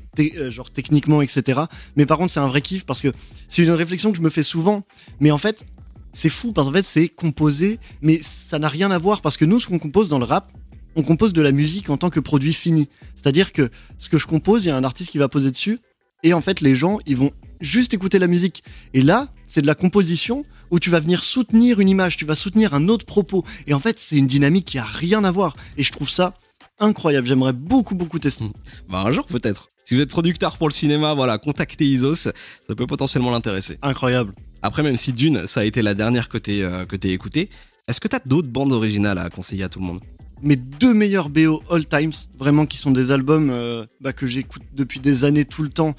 genre 0.51 0.71
techniquement, 0.71 1.23
etc. 1.23 1.63
Mais 1.97 2.07
par 2.07 2.19
contre, 2.19 2.33
c'est 2.33 2.41
un 2.41 2.49
vrai 2.49 2.61
kiff 2.61 2.85
parce 2.85 3.01
que 3.01 3.13
c'est 3.49 3.63
une 3.63 3.71
réflexion 3.71 4.11
que 4.11 4.17
je 4.17 4.23
me 4.23 4.31
fais 4.31 4.43
souvent. 4.43 4.85
Mais 5.21 5.31
en 5.31 5.39
fait, 5.39 5.65
c'est 6.13 6.29
fou 6.29 6.53
parce 6.53 6.67
qu'en 6.67 6.75
fait, 6.75 6.83
c'est 6.83 7.09
composé, 7.09 7.79
mais 8.03 8.21
ça 8.23 8.59
n'a 8.59 8.69
rien 8.69 8.91
à 8.91 8.99
voir 8.99 9.21
parce 9.21 9.37
que 9.37 9.45
nous, 9.45 9.61
ce 9.61 9.67
qu'on 9.67 9.79
compose 9.79 10.09
dans 10.09 10.19
le 10.19 10.25
rap, 10.25 10.53
on 10.97 11.03
compose 11.03 11.33
de 11.33 11.43
la 11.43 11.53
musique 11.53 11.91
en 11.91 11.97
tant 11.97 12.11
que 12.11 12.21
produit 12.21 12.55
fini. 12.55 12.89
C'est-à-dire 13.15 13.53
que 13.53 13.71
ce 13.99 14.09
que 14.09 14.19
je 14.19 14.27
compose, 14.27 14.65
il 14.65 14.69
y 14.69 14.71
a 14.71 14.77
un 14.77 14.85
artiste 14.85 15.11
qui 15.11 15.19
va 15.19 15.29
poser 15.29 15.51
dessus, 15.51 15.79
et 16.23 16.33
en 16.33 16.41
fait, 16.41 16.61
les 16.61 16.75
gens, 16.75 16.99
ils 17.07 17.17
vont 17.17 17.33
juste 17.61 17.95
écouter 17.95 18.19
la 18.19 18.27
musique. 18.27 18.65
Et 18.95 19.03
là, 19.03 19.29
c'est 19.55 19.63
de 19.63 19.69
la 19.69 19.77
composition 19.77 20.45
où 20.73 20.81
tu 20.81 20.91
vas 20.91 20.99
venir 20.99 21.23
soutenir 21.23 21.79
une 21.79 21.89
image, 21.89 22.17
tu 22.17 22.25
vas 22.25 22.35
soutenir 22.35 22.75
un 22.75 22.89
autre 22.89 23.07
propos. 23.07 23.45
Et 23.69 23.75
en 23.75 23.79
fait, 23.79 24.01
c'est 24.01 24.17
une 24.17 24.27
dynamique 24.27 24.65
qui 24.65 24.79
a 24.79 24.85
rien 24.85 25.23
à 25.23 25.31
voir. 25.31 25.57
Et 25.77 25.85
je 25.85 25.93
trouve 25.93 26.11
ça 26.11 26.35
incroyable. 26.81 27.29
J'aimerais 27.29 27.53
beaucoup, 27.53 27.95
beaucoup 27.95 28.19
tester. 28.19 28.47
Bah 28.89 29.05
un 29.07 29.13
jour 29.13 29.27
peut-être. 29.27 29.69
Si 29.85 29.95
vous 29.95 30.01
êtes 30.01 30.09
producteur 30.09 30.59
pour 30.59 30.69
le 30.69 30.73
cinéma, 30.73 31.15
voilà, 31.15 31.39
contactez 31.39 31.85
Isos, 31.85 32.17
ça 32.17 32.33
peut 32.77 32.87
potentiellement 32.89 33.31
l'intéresser. 33.31 33.79
Incroyable. 33.83 34.35
Après, 34.63 34.83
même 34.83 34.97
si 34.97 35.13
Dune, 35.13 35.47
ça 35.47 35.61
a 35.61 35.65
été 35.65 35.83
la 35.83 35.95
dernière 35.95 36.29
que 36.29 36.39
t'es 36.39 36.63
euh, 36.63 36.85
écoutée, 37.05 37.49
est-ce 37.87 38.01
que 38.01 38.09
t'as 38.09 38.19
d'autres 38.27 38.49
bandes 38.49 38.73
originales 38.73 39.19
à 39.19 39.31
conseiller 39.31 39.63
à 39.63 39.69
tout 39.69 39.79
le 39.79 39.85
monde? 39.85 40.01
Mes 40.43 40.57
deux 40.57 40.95
meilleurs 40.95 41.29
BO 41.29 41.63
all 41.71 41.87
times, 41.87 42.13
vraiment 42.41 42.67
qui 42.67 42.79
sont 42.79 42.91
des 42.91 43.13
albums 43.13 43.51
euh, 43.51 43.87
bah, 44.01 44.13
que 44.13 44.27
j'écoute 44.27 44.63
depuis 44.75 44.99
des 44.99 45.23
années 45.23 45.45
tout 45.45 45.63
le 45.63 45.69
temps 45.69 45.95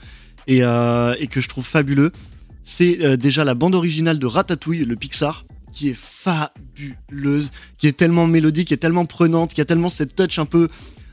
et, 0.48 0.62
euh, 0.62 1.16
et 1.20 1.28
que 1.28 1.40
je 1.40 1.48
trouve 1.48 1.66
fabuleux, 1.66 2.12
c'est 2.66 3.02
euh, 3.02 3.16
déjà 3.16 3.46
la 3.46 3.54
bande 3.54 3.76
originale 3.76 4.20
de 4.20 4.26
Ratatouille, 4.26 4.84
le 4.84 4.96
Pixar, 4.98 5.46
qui 5.72 5.90
est 5.90 5.98
fabuleuse, 5.98 7.52
qui 7.78 7.88
est 7.88 7.96
tellement 7.96 8.28
mélodique, 8.28 8.70
qui 8.70 8.74
est 8.74 8.78
tellement 8.78 9.06
prenante, 9.06 9.54
qui 9.54 9.62
a 9.62 9.66
tellement 9.66 9.90
cette 9.90 10.16
touch 10.16 10.40
un 10.40 10.46
peu, 10.46 10.68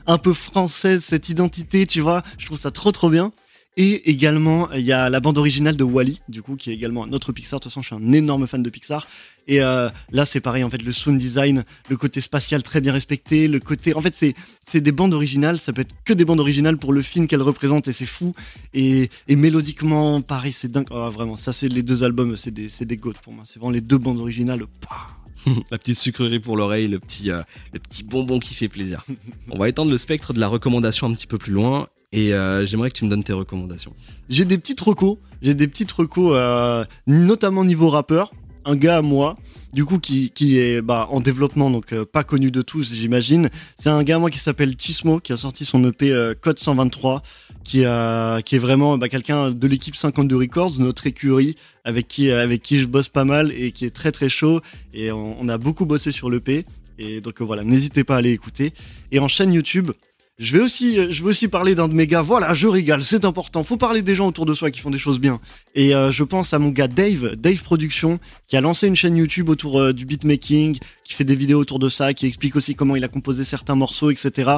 un 0.07 0.17
peu 0.17 0.33
française, 0.33 1.03
cette 1.03 1.29
identité, 1.29 1.85
tu 1.85 2.01
vois. 2.01 2.23
Je 2.37 2.47
trouve 2.47 2.59
ça 2.59 2.71
trop 2.71 2.91
trop 2.91 3.09
bien. 3.09 3.31
Et 3.75 4.11
également, 4.11 4.71
il 4.71 4.81
y 4.81 4.91
a 4.91 5.09
la 5.09 5.19
bande 5.19 5.37
originale 5.37 5.75
de 5.75 5.83
Wally, 5.83 6.21
du 6.29 6.43
coup, 6.43 6.55
qui 6.55 6.69
est 6.69 6.73
également 6.73 7.05
un 7.05 7.11
autre 7.11 7.31
Pixar. 7.31 7.59
De 7.59 7.63
toute 7.63 7.71
façon, 7.71 7.81
je 7.81 7.87
suis 7.87 7.95
un 7.95 8.11
énorme 8.11 8.45
fan 8.45 8.61
de 8.61 8.69
Pixar. 8.69 9.07
Et 9.47 9.61
euh, 9.61 9.89
là, 10.11 10.25
c'est 10.25 10.41
pareil, 10.41 10.63
en 10.63 10.69
fait, 10.69 10.81
le 10.81 10.91
sound 10.91 11.17
design, 11.17 11.63
le 11.89 11.97
côté 11.97 12.21
spatial 12.21 12.61
très 12.61 12.81
bien 12.81 12.93
respecté, 12.93 13.47
le 13.47 13.59
côté. 13.59 13.95
En 13.95 14.01
fait, 14.01 14.15
c'est 14.15 14.81
des 14.81 14.91
bandes 14.91 15.13
originales. 15.13 15.59
Ça 15.59 15.73
peut 15.73 15.81
être 15.81 15.95
que 16.05 16.13
des 16.13 16.23
bandes 16.23 16.39
originales 16.39 16.77
pour 16.77 16.93
le 16.93 17.01
film 17.01 17.27
qu'elles 17.27 17.41
représentent, 17.41 17.87
et 17.87 17.93
c'est 17.93 18.05
fou. 18.05 18.35
Et, 18.75 19.09
et 19.27 19.35
mélodiquement, 19.35 20.21
pareil, 20.21 20.53
c'est 20.53 20.71
dingue. 20.71 20.87
Ah, 20.91 21.09
vraiment, 21.09 21.35
ça, 21.35 21.51
c'est 21.51 21.67
les 21.67 21.81
deux 21.81 22.03
albums, 22.03 22.37
c'est 22.37 22.51
des, 22.51 22.69
des 22.81 22.97
goats 22.97 23.13
pour 23.23 23.33
moi. 23.33 23.43
C'est 23.47 23.57
vraiment 23.57 23.71
les 23.71 23.81
deux 23.81 23.97
bandes 23.97 24.19
originales. 24.19 24.65
Pouah. 24.81 25.23
La 25.71 25.77
petite 25.77 25.99
sucrerie 25.99 26.39
pour 26.39 26.57
l'oreille, 26.57 26.87
le 26.87 26.99
petit, 26.99 27.31
euh, 27.31 27.41
le 27.73 27.79
petit 27.79 28.03
bonbon 28.03 28.39
qui 28.39 28.53
fait 28.53 28.69
plaisir. 28.69 29.05
On 29.49 29.57
va 29.57 29.69
étendre 29.69 29.91
le 29.91 29.97
spectre 29.97 30.33
de 30.33 30.39
la 30.39 30.47
recommandation 30.47 31.07
un 31.07 31.13
petit 31.13 31.27
peu 31.27 31.37
plus 31.37 31.53
loin 31.53 31.87
et 32.13 32.31
euh, 32.31 32.65
j'aimerais 32.65 32.91
que 32.91 32.95
tu 32.95 33.05
me 33.05 33.09
donnes 33.09 33.23
tes 33.23 33.33
recommandations. 33.33 33.93
J'ai 34.29 34.45
des 34.45 34.59
petites 34.59 34.79
recos, 34.79 35.17
j'ai 35.41 35.55
des 35.55 35.67
petites 35.67 35.91
recos, 35.91 36.33
euh, 36.35 36.85
notamment 37.07 37.65
niveau 37.65 37.89
rappeur. 37.89 38.31
Un 38.65 38.77
gars 38.77 38.99
à 38.99 39.01
moi, 39.01 39.35
du 39.73 39.83
coup, 39.83 39.99
qui, 39.99 40.31
est 40.57 40.81
bah, 40.81 41.09
en 41.11 41.19
développement, 41.19 41.69
donc 41.69 41.91
euh, 41.91 42.05
pas 42.05 42.23
connu 42.23 42.49
de 42.49 42.61
tous, 42.61 42.93
j'imagine. 42.93 43.49
C'est 43.77 43.89
un 43.89 44.03
gars 44.03 44.17
à 44.17 44.19
moi 44.19 44.29
qui 44.29 44.39
s'appelle 44.39 44.75
Tismo, 44.77 45.19
qui 45.19 45.33
a 45.33 45.37
sorti 45.37 45.65
son 45.65 45.83
EP 45.83 46.13
Code 46.39 46.59
123, 46.59 47.23
qui, 47.63 47.81
est 47.81 48.59
vraiment 48.59 48.97
bah, 48.97 49.09
quelqu'un 49.09 49.49
de 49.49 49.67
l'équipe 49.67 49.95
52 49.95 50.37
Records, 50.37 50.79
notre 50.79 51.07
écurie, 51.07 51.55
avec 51.83 52.07
qui, 52.07 52.29
avec 52.29 52.61
qui 52.61 52.79
je 52.79 52.85
bosse 52.85 53.09
pas 53.09 53.25
mal 53.25 53.51
et 53.51 53.71
qui 53.71 53.85
est 53.85 53.93
très 53.93 54.11
très 54.11 54.29
chaud. 54.29 54.61
Et 54.93 55.11
on, 55.11 55.41
on 55.41 55.49
a 55.49 55.57
beaucoup 55.57 55.85
bossé 55.85 56.11
sur 56.11 56.29
l'EP. 56.29 56.63
Et 56.99 57.21
donc 57.21 57.41
voilà, 57.41 57.63
n'hésitez 57.63 58.03
pas 58.03 58.15
à 58.15 58.17
aller 58.19 58.31
écouter. 58.31 58.71
Et 59.11 59.19
en 59.19 59.27
chaîne 59.27 59.51
YouTube, 59.51 59.91
je 60.39 60.57
vais 60.57 60.63
aussi, 60.63 60.97
euh, 60.97 61.11
je 61.11 61.21
vais 61.21 61.29
aussi 61.29 61.47
parler 61.47 61.75
d'un 61.75 61.87
de 61.87 61.93
mes 61.93 62.07
gars. 62.07 62.23
Voilà, 62.23 62.55
je 62.55 62.67
régale, 62.67 63.03
c'est 63.03 63.23
important. 63.23 63.61
Faut 63.63 63.77
parler 63.77 64.01
des 64.01 64.15
gens 64.15 64.27
autour 64.27 64.47
de 64.47 64.55
soi 64.55 64.71
qui 64.71 64.79
font 64.79 64.89
des 64.89 64.97
choses 64.97 65.19
bien. 65.19 65.39
Et 65.75 65.93
euh, 65.93 66.09
je 66.09 66.23
pense 66.23 66.55
à 66.55 66.59
mon 66.59 66.69
gars 66.69 66.87
Dave, 66.87 67.35
Dave 67.35 67.61
Production, 67.61 68.19
qui 68.47 68.57
a 68.57 68.61
lancé 68.61 68.87
une 68.87 68.95
chaîne 68.95 69.15
YouTube 69.15 69.49
autour 69.49 69.79
euh, 69.79 69.93
du 69.93 70.07
beatmaking, 70.07 70.79
qui 71.03 71.13
fait 71.13 71.23
des 71.23 71.35
vidéos 71.35 71.59
autour 71.59 71.77
de 71.77 71.87
ça, 71.87 72.15
qui 72.15 72.25
explique 72.25 72.55
aussi 72.55 72.73
comment 72.73 72.95
il 72.95 73.03
a 73.03 73.09
composé 73.09 73.43
certains 73.43 73.75
morceaux, 73.75 74.09
etc. 74.09 74.51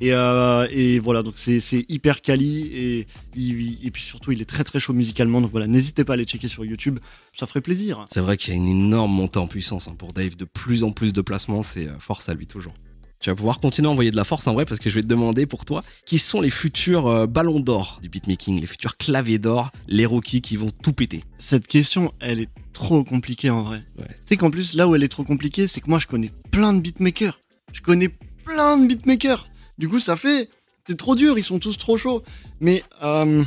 Et, 0.00 0.98
voilà, 0.98 1.22
donc 1.22 1.34
c'est 1.36 1.60
hyper 1.90 2.22
quali 2.22 2.70
et, 2.72 3.06
puis 3.34 4.02
surtout 4.02 4.32
il 4.32 4.40
est 4.40 4.48
très 4.48 4.64
très 4.64 4.80
chaud 4.80 4.94
musicalement. 4.94 5.42
Donc 5.42 5.50
voilà, 5.50 5.66
n'hésitez 5.66 6.04
pas 6.04 6.14
à 6.14 6.14
aller 6.14 6.24
checker 6.24 6.48
sur 6.48 6.64
YouTube, 6.64 7.00
ça 7.38 7.46
ferait 7.46 7.60
plaisir. 7.60 8.06
C'est 8.10 8.20
vrai 8.20 8.38
qu'il 8.38 8.54
y 8.54 8.56
a 8.56 8.58
une 8.58 8.68
énorme 8.68 9.12
montée 9.12 9.38
en 9.38 9.46
puissance 9.46 9.88
hein, 9.88 9.94
pour 9.98 10.14
Dave, 10.14 10.36
de 10.36 10.46
plus 10.46 10.84
en 10.84 10.92
plus 10.92 11.12
de 11.12 11.20
placements, 11.20 11.60
c'est 11.60 11.86
force 11.98 12.30
à 12.30 12.34
lui 12.34 12.46
toujours. 12.46 12.72
Tu 13.20 13.30
vas 13.30 13.36
pouvoir 13.36 13.58
continuer 13.58 13.88
à 13.88 13.90
envoyer 13.90 14.12
de 14.12 14.16
la 14.16 14.24
force 14.24 14.46
en 14.46 14.54
vrai 14.54 14.64
parce 14.64 14.78
que 14.78 14.90
je 14.90 14.94
vais 14.94 15.02
te 15.02 15.08
demander 15.08 15.44
pour 15.44 15.64
toi 15.64 15.82
qui 16.06 16.18
sont 16.18 16.40
les 16.40 16.50
futurs 16.50 17.08
euh, 17.08 17.26
ballons 17.26 17.58
d'or 17.58 17.98
du 18.00 18.08
beatmaking, 18.08 18.60
les 18.60 18.66
futurs 18.66 18.96
claviers 18.96 19.38
d'or, 19.38 19.72
les 19.88 20.06
rookies 20.06 20.40
qui 20.40 20.56
vont 20.56 20.70
tout 20.70 20.92
péter? 20.92 21.24
Cette 21.38 21.66
question, 21.66 22.12
elle 22.20 22.40
est 22.40 22.48
trop 22.72 23.02
compliquée 23.02 23.50
en 23.50 23.62
vrai. 23.62 23.82
Ouais. 23.98 24.06
Tu 24.06 24.14
sais 24.26 24.36
qu'en 24.36 24.50
plus, 24.50 24.74
là 24.74 24.86
où 24.86 24.94
elle 24.94 25.02
est 25.02 25.08
trop 25.08 25.24
compliquée, 25.24 25.66
c'est 25.66 25.80
que 25.80 25.90
moi, 25.90 25.98
je 25.98 26.06
connais 26.06 26.30
plein 26.52 26.72
de 26.72 26.80
beatmakers. 26.80 27.40
Je 27.72 27.80
connais 27.80 28.10
plein 28.44 28.78
de 28.78 28.86
beatmakers. 28.86 29.48
Du 29.78 29.88
coup, 29.88 29.98
ça 29.98 30.16
fait. 30.16 30.48
C'est 30.86 30.96
trop 30.96 31.16
dur, 31.16 31.38
ils 31.38 31.44
sont 31.44 31.58
tous 31.58 31.76
trop 31.76 31.98
chauds. 31.98 32.22
Mais 32.60 32.84
euh, 33.02 33.42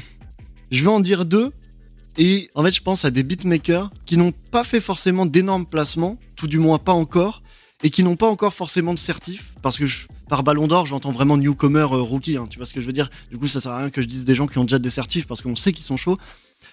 je 0.70 0.84
vais 0.84 0.90
en 0.90 1.00
dire 1.00 1.24
deux. 1.24 1.52
Et 2.18 2.50
en 2.56 2.64
fait, 2.64 2.72
je 2.72 2.82
pense 2.82 3.06
à 3.06 3.10
des 3.10 3.24
beatmakers 3.24 3.90
qui 4.06 4.18
n'ont 4.18 4.34
pas 4.52 4.66
fait 4.66 4.82
forcément 4.82 5.26
d'énormes 5.26 5.66
placements, 5.66 6.20
tout 6.36 6.48
du 6.48 6.60
moins 6.60 6.78
pas 6.78 6.92
encore, 6.92 7.42
et 7.84 7.90
qui 7.90 8.04
n'ont 8.04 8.16
pas 8.16 8.30
encore 8.30 8.54
forcément 8.54 8.94
de 8.94 9.00
certif. 9.00 9.54
Parce 9.62 9.78
que 9.78 9.86
par 10.30 10.44
ballon 10.44 10.68
d'or, 10.68 10.86
j'entends 10.86 11.12
vraiment 11.12 11.38
newcomer 11.38 11.80
euh, 11.80 12.02
rookie, 12.02 12.38
hein, 12.38 12.48
tu 12.50 12.58
vois 12.58 12.66
ce 12.66 12.74
que 12.74 12.82
je 12.82 12.86
veux 12.86 12.94
dire 12.94 13.10
Du 13.30 13.38
coup, 13.38 13.48
ça 13.48 13.60
sert 13.60 13.72
à 13.72 13.80
rien 13.80 13.90
que 13.90 14.02
je 14.02 14.08
dise 14.08 14.26
des 14.26 14.36
gens 14.36 14.48
qui 14.48 14.58
ont 14.58 14.64
déjà 14.64 14.80
des 14.80 14.90
certifs 14.90 15.28
parce 15.28 15.42
qu'on 15.42 15.56
sait 15.56 15.74
qu'ils 15.74 15.86
sont 15.86 15.98
chauds. 15.98 16.18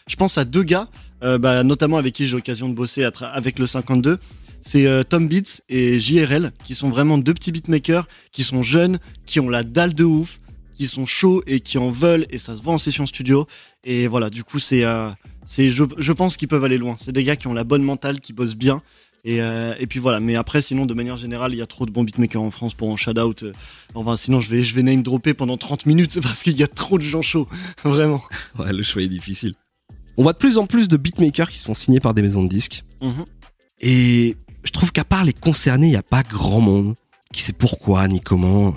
Je 0.06 0.16
pense 0.16 0.38
à 0.38 0.44
deux 0.44 0.62
gars, 0.62 0.88
euh, 1.22 1.38
bah, 1.38 1.64
notamment 1.64 1.96
avec 1.96 2.14
qui 2.14 2.26
j'ai 2.26 2.36
l'occasion 2.36 2.68
de 2.68 2.74
bosser 2.74 3.08
avec 3.20 3.58
le 3.58 3.66
52. 3.66 4.18
C'est 4.60 4.86
euh, 4.86 5.02
Tom 5.02 5.28
Beats 5.28 5.60
et 5.68 5.98
JRL, 5.98 6.52
qui 6.64 6.74
sont 6.74 6.90
vraiment 6.90 7.16
deux 7.16 7.32
petits 7.32 7.52
beatmakers, 7.52 8.06
qui 8.32 8.42
sont 8.42 8.62
jeunes, 8.62 8.98
qui 9.24 9.40
ont 9.40 9.48
la 9.48 9.62
dalle 9.62 9.94
de 9.94 10.04
ouf, 10.04 10.40
qui 10.74 10.86
sont 10.86 11.06
chauds 11.06 11.42
et 11.46 11.60
qui 11.60 11.78
en 11.78 11.90
veulent, 11.90 12.26
et 12.30 12.38
ça 12.38 12.54
se 12.54 12.62
voit 12.62 12.74
en 12.74 12.78
session 12.78 13.06
studio. 13.06 13.46
Et 13.82 14.06
voilà, 14.08 14.30
du 14.30 14.44
coup, 14.44 14.58
c'est, 14.58 14.82
je, 14.82 15.84
je 15.96 16.12
pense 16.12 16.36
qu'ils 16.36 16.48
peuvent 16.48 16.64
aller 16.64 16.78
loin. 16.78 16.96
C'est 17.00 17.12
des 17.12 17.24
gars 17.24 17.36
qui 17.36 17.46
ont 17.46 17.54
la 17.54 17.64
bonne 17.64 17.82
mentale, 17.82 18.20
qui 18.20 18.32
bossent 18.32 18.56
bien. 18.56 18.82
Et, 19.24 19.42
euh, 19.42 19.74
et 19.78 19.86
puis 19.86 19.98
voilà, 19.98 20.20
mais 20.20 20.36
après, 20.36 20.62
sinon, 20.62 20.86
de 20.86 20.94
manière 20.94 21.16
générale, 21.16 21.52
il 21.52 21.58
y 21.58 21.62
a 21.62 21.66
trop 21.66 21.86
de 21.86 21.90
bons 21.90 22.04
beatmakers 22.04 22.40
en 22.40 22.50
France 22.50 22.74
pour 22.74 22.88
en 22.88 22.96
shout-out. 22.96 23.42
Euh, 23.42 23.52
Enfin, 23.94 24.16
sinon, 24.16 24.40
je 24.40 24.48
vais, 24.50 24.62
je 24.62 24.74
vais 24.74 24.82
name 24.82 25.02
dropper 25.02 25.34
pendant 25.34 25.56
30 25.56 25.86
minutes 25.86 26.20
parce 26.22 26.42
qu'il 26.42 26.56
y 26.56 26.62
a 26.62 26.66
trop 26.68 26.98
de 26.98 27.02
gens 27.02 27.22
chauds. 27.22 27.48
Vraiment. 27.84 28.22
Ouais, 28.58 28.72
le 28.72 28.82
choix 28.82 29.02
est 29.02 29.08
difficile. 29.08 29.54
On 30.16 30.22
voit 30.22 30.32
de 30.32 30.38
plus 30.38 30.58
en 30.58 30.66
plus 30.66 30.88
de 30.88 30.96
beatmakers 30.96 31.50
qui 31.50 31.58
se 31.58 31.64
font 31.66 31.74
signer 31.74 32.00
par 32.00 32.14
des 32.14 32.22
maisons 32.22 32.42
de 32.42 32.48
disques. 32.48 32.84
Mhm. 33.02 33.24
Et 33.80 34.36
je 34.64 34.70
trouve 34.72 34.92
qu'à 34.92 35.04
part 35.04 35.24
les 35.24 35.32
concernés, 35.32 35.86
il 35.86 35.90
n'y 35.90 35.96
a 35.96 36.02
pas 36.02 36.22
grand 36.22 36.60
monde 36.60 36.94
qui 37.32 37.42
sait 37.42 37.52
pourquoi 37.52 38.06
ni 38.08 38.20
comment. 38.20 38.74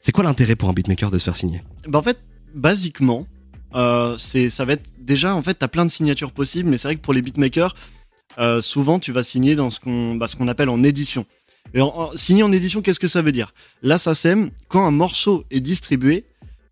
C'est 0.00 0.12
quoi 0.12 0.24
l'intérêt 0.24 0.54
pour 0.56 0.68
un 0.68 0.72
beatmaker 0.72 1.10
de 1.10 1.18
se 1.18 1.24
faire 1.24 1.36
signer? 1.36 1.62
Bah 1.88 1.98
en 1.98 2.02
fait, 2.02 2.18
basiquement, 2.54 3.26
euh, 3.74 4.16
c'est 4.18 4.50
ça 4.50 4.64
va 4.64 4.74
être 4.74 4.92
déjà 4.98 5.34
en 5.34 5.42
fait 5.42 5.54
t'as 5.54 5.68
plein 5.68 5.84
de 5.84 5.90
signatures 5.90 6.32
possibles, 6.32 6.68
mais 6.68 6.78
c'est 6.78 6.88
vrai 6.88 6.96
que 6.96 7.00
pour 7.00 7.14
les 7.14 7.22
beatmakers, 7.22 7.74
euh, 8.38 8.60
souvent 8.60 8.98
tu 8.98 9.12
vas 9.12 9.24
signer 9.24 9.54
dans 9.54 9.70
ce 9.70 9.80
qu'on 9.80 10.16
bah, 10.16 10.26
appelle 10.48 10.68
en 10.68 10.82
édition. 10.82 11.26
Et 11.72 11.80
en, 11.80 12.10
signer 12.14 12.42
en 12.42 12.52
édition, 12.52 12.82
qu'est-ce 12.82 13.00
que 13.00 13.08
ça 13.08 13.22
veut 13.22 13.32
dire? 13.32 13.52
Là, 13.82 13.98
ça 13.98 14.14
sème 14.14 14.50
quand 14.68 14.86
un 14.86 14.90
morceau 14.90 15.44
est 15.50 15.60
distribué. 15.60 16.24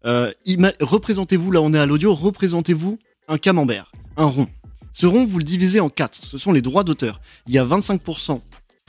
Euh, 0.05 0.33
représentez-vous 0.81 1.51
là, 1.51 1.61
on 1.61 1.73
est 1.75 1.79
à 1.79 1.87
l'audio. 1.87 2.15
Représentez-vous 2.15 2.99
un 3.29 3.37
camembert, 3.37 3.93
un 4.17 4.27
rond. 4.27 4.49
Ce 4.93 5.07
rond, 5.07 5.25
vous 5.25 5.39
le 5.39 5.45
divisez 5.45 5.81
en 5.81 5.89
quatre. 5.89 6.23
Ce 6.23 6.39
sont 6.39 6.53
les 6.53 6.61
droits 6.61 6.85
d'auteur. 6.85 7.21
Il 7.47 7.55
y 7.55 7.59
a 7.59 7.65
25% 7.65 8.41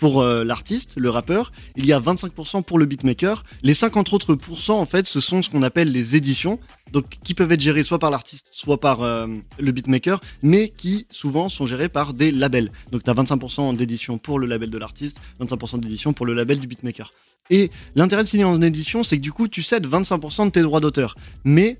pour 0.04 0.22
euh, 0.22 0.44
l'artiste, 0.44 0.96
le 0.98 1.10
rappeur. 1.10 1.54
Il 1.78 1.86
y 1.86 1.94
a 1.94 2.00
25% 2.02 2.62
pour 2.64 2.78
le 2.78 2.86
beatmaker. 2.86 3.46
Les 3.62 3.74
50 3.74 4.12
autres 4.12 4.36
pourcents, 4.36 4.82
en 4.82 4.86
fait, 4.86 5.08
ce 5.08 5.22
sont 5.22 5.42
ce 5.42 5.50
qu'on 5.50 5.64
appelle 5.64 5.94
les 5.94 6.18
éditions, 6.18 6.60
donc 6.92 7.06
qui 7.24 7.34
peuvent 7.34 7.54
être 7.54 7.62
gérées 7.62 7.84
soit 7.84 8.00
par 8.00 8.12
l'artiste, 8.12 8.48
soit 8.52 8.82
par 8.82 9.02
euh, 9.02 9.28
le 9.60 9.72
beatmaker, 9.72 10.20
mais 10.42 10.74
qui 10.76 11.08
souvent 11.10 11.48
sont 11.48 11.68
gérées 11.68 11.88
par 11.88 12.14
des 12.14 12.34
labels. 12.34 12.70
Donc 12.92 13.04
tu 13.06 13.10
as 13.10 13.14
25% 13.14 13.78
d'édition 13.78 14.18
pour 14.18 14.40
le 14.40 14.46
label 14.46 14.70
de 14.70 14.78
l'artiste, 14.78 15.22
25% 15.40 15.80
d'édition 15.80 16.12
pour 16.12 16.26
le 16.26 16.34
label 16.34 16.60
du 16.60 16.68
beatmaker. 16.68 17.14
Et 17.50 17.72
l'intérêt 17.96 18.24
de 18.24 18.28
signer 18.28 18.44
en 18.44 18.62
édition, 18.62 19.04
c'est 19.04 19.16
que 19.16 19.22
du 19.22 19.32
coup, 19.32 19.48
tu 19.48 19.64
cèdes 19.64 19.88
25% 19.88 20.48
de 20.48 20.52
tes 20.52 20.64
droits 20.64 20.82
d'auteur. 20.82 21.16
Mais 21.46 21.80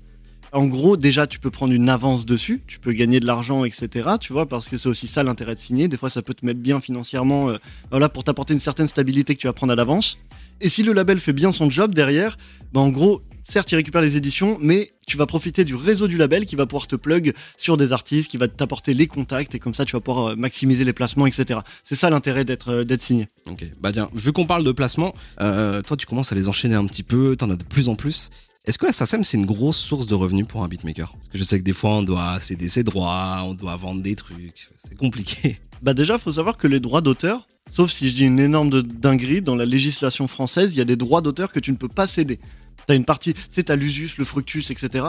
en 0.54 0.66
gros, 0.66 0.96
déjà, 0.96 1.26
tu 1.26 1.40
peux 1.40 1.50
prendre 1.50 1.72
une 1.72 1.88
avance 1.88 2.24
dessus, 2.24 2.62
tu 2.66 2.78
peux 2.78 2.92
gagner 2.92 3.20
de 3.20 3.26
l'argent, 3.26 3.64
etc. 3.64 4.10
Tu 4.20 4.32
vois, 4.32 4.46
parce 4.46 4.68
que 4.68 4.76
c'est 4.76 4.88
aussi 4.88 5.08
ça 5.08 5.22
l'intérêt 5.22 5.54
de 5.54 5.58
signer. 5.58 5.88
Des 5.88 5.96
fois, 5.96 6.10
ça 6.10 6.22
peut 6.22 6.34
te 6.34 6.46
mettre 6.46 6.60
bien 6.60 6.80
financièrement, 6.80 7.50
euh, 7.50 8.08
pour 8.08 8.24
t'apporter 8.24 8.54
une 8.54 8.60
certaine 8.60 8.86
stabilité 8.86 9.34
que 9.34 9.40
tu 9.40 9.48
vas 9.48 9.52
prendre 9.52 9.72
à 9.72 9.76
l'avance. 9.76 10.18
Et 10.60 10.68
si 10.68 10.82
le 10.82 10.92
label 10.92 11.18
fait 11.18 11.32
bien 11.32 11.52
son 11.52 11.68
job 11.68 11.92
derrière, 11.94 12.38
bah 12.72 12.80
en 12.80 12.90
gros, 12.90 13.22
certes, 13.42 13.72
il 13.72 13.76
récupère 13.76 14.00
les 14.00 14.16
éditions, 14.16 14.56
mais 14.60 14.92
tu 15.06 15.16
vas 15.16 15.26
profiter 15.26 15.64
du 15.64 15.74
réseau 15.74 16.08
du 16.08 16.16
label 16.16 16.46
qui 16.46 16.56
va 16.56 16.66
pouvoir 16.66 16.86
te 16.86 16.96
plug 16.96 17.34
sur 17.58 17.76
des 17.76 17.92
artistes, 17.92 18.30
qui 18.30 18.36
va 18.36 18.48
t'apporter 18.48 18.94
les 18.94 19.06
contacts 19.06 19.54
et 19.54 19.58
comme 19.58 19.74
ça, 19.74 19.84
tu 19.84 19.92
vas 19.92 20.00
pouvoir 20.00 20.28
euh, 20.28 20.36
maximiser 20.36 20.84
les 20.84 20.92
placements, 20.92 21.26
etc. 21.26 21.60
C'est 21.82 21.94
ça 21.94 22.10
l'intérêt 22.10 22.44
d'être 22.44 22.68
euh, 22.70 22.84
d'être 22.84 23.02
signé. 23.02 23.28
Ok, 23.46 23.64
bah 23.80 23.92
tiens, 23.92 24.08
vu 24.14 24.32
qu'on 24.32 24.46
parle 24.46 24.64
de 24.64 24.72
placement, 24.72 25.14
euh, 25.40 25.82
toi 25.82 25.96
tu 25.96 26.06
commences 26.06 26.32
à 26.32 26.34
les 26.34 26.48
enchaîner 26.48 26.76
un 26.76 26.86
petit 26.86 27.02
peu, 27.02 27.36
t'en 27.36 27.50
as 27.50 27.56
de 27.56 27.64
plus 27.64 27.88
en 27.88 27.96
plus. 27.96 28.30
Est-ce 28.66 28.78
que 28.78 28.86
la 28.86 28.92
SACEM 28.92 29.24
c'est 29.24 29.36
une 29.36 29.44
grosse 29.44 29.76
source 29.76 30.06
de 30.06 30.14
revenus 30.14 30.46
pour 30.46 30.64
un 30.64 30.68
beatmaker? 30.68 31.12
Parce 31.12 31.28
que 31.28 31.36
je 31.36 31.44
sais 31.44 31.58
que 31.58 31.64
des 31.64 31.74
fois 31.74 31.96
on 31.96 32.02
doit 32.02 32.40
céder 32.40 32.70
ses 32.70 32.82
droits, 32.82 33.42
on 33.44 33.52
doit 33.52 33.76
vendre 33.76 34.02
des 34.02 34.16
trucs, 34.16 34.68
c'est 34.88 34.96
compliqué. 34.96 35.60
Bah 35.82 35.92
déjà, 35.92 36.16
faut 36.16 36.32
savoir 36.32 36.56
que 36.56 36.66
les 36.66 36.80
droits 36.80 37.02
d'auteur, 37.02 37.46
sauf 37.68 37.90
si 37.90 38.08
je 38.08 38.14
dis 38.14 38.24
une 38.24 38.40
énorme 38.40 38.70
dinguerie, 38.70 39.42
dans 39.42 39.54
la 39.54 39.66
législation 39.66 40.26
française, 40.26 40.72
il 40.74 40.78
y 40.78 40.80
a 40.80 40.86
des 40.86 40.96
droits 40.96 41.20
d'auteur 41.20 41.52
que 41.52 41.60
tu 41.60 41.72
ne 41.72 41.76
peux 41.76 41.88
pas 41.88 42.06
céder. 42.06 42.38
T'as 42.86 42.94
une 42.94 43.04
partie, 43.04 43.34
tu 43.34 43.40
sais, 43.50 43.64
t'as 43.64 43.76
l'usus, 43.76 44.16
le 44.16 44.24
fructus, 44.24 44.70
etc. 44.70 45.04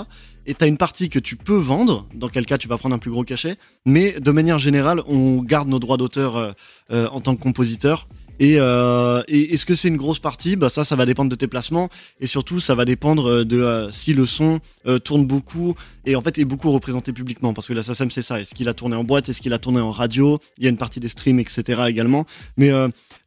Et 0.46 0.54
t'as 0.54 0.68
une 0.68 0.76
partie 0.76 1.08
que 1.08 1.20
tu 1.20 1.38
peux 1.38 1.56
vendre, 1.56 2.10
dans 2.13 2.28
quel 2.28 2.46
cas 2.46 2.58
tu 2.58 2.68
vas 2.68 2.78
prendre 2.78 2.94
un 2.94 3.00
plus 3.00 3.12
gros 3.12 3.24
cachet. 3.24 3.56
Mais 3.86 4.20
de 4.20 4.32
manière 4.32 4.60
générale, 4.60 5.02
on 5.08 5.41
garde 5.41 5.70
nos 5.70 5.80
droits 5.80 5.96
d'auteur 5.96 6.36
euh, 6.36 6.52
euh, 6.91 7.08
en 7.08 7.22
tant 7.22 7.38
que 7.38 7.41
compositeur. 7.41 8.06
Et, 8.39 8.56
euh, 8.60 9.24
et 9.28 9.54
est-ce 9.54 9.65
que 9.65 9.76
c'est 9.76 9.88
une 9.88 9.98
grosse 9.98 10.19
partie? 10.19 10.56
Bah 10.56 10.69
ça, 10.69 10.84
ça 10.84 10.95
va 10.95 11.06
dépendre 11.06 11.30
de 11.30 11.36
tes 11.36 11.48
placements. 11.48 11.89
Et 12.19 12.28
surtout, 12.28 12.60
ça 12.60 12.76
va 12.76 12.86
dépendre 12.86 13.30
euh, 13.30 13.45
de 13.45 13.62
euh, 13.62 13.91
si 13.91 14.13
le 14.13 14.26
son 14.26 14.60
tourne 15.04 15.26
beaucoup 15.26 15.76
et 16.06 16.15
en 16.15 16.21
fait 16.21 16.38
est 16.38 16.45
beaucoup 16.45 16.71
représenté 16.71 17.12
publiquement. 17.12 17.54
Parce 17.54 17.67
que 17.67 17.74
la 17.74 17.84
c'est 17.84 18.21
ça. 18.21 18.39
Est-ce 18.39 18.54
qu'il 18.54 18.69
a 18.69 18.74
tourné 18.74 18.95
en 18.95 19.04
boîte? 19.04 19.30
Est-ce 19.30 19.41
qu'il 19.41 19.54
a 19.54 19.60
tourné 19.60 19.80
en 19.80 19.91
radio? 19.91 20.39
Il 20.58 20.63
y 20.63 20.67
a 20.67 20.69
une 20.69 20.78
partie 20.78 21.00
des 21.00 21.10
streams, 21.10 21.39
etc. 21.39 21.84
également. 21.88 22.26
Mais 22.58 22.71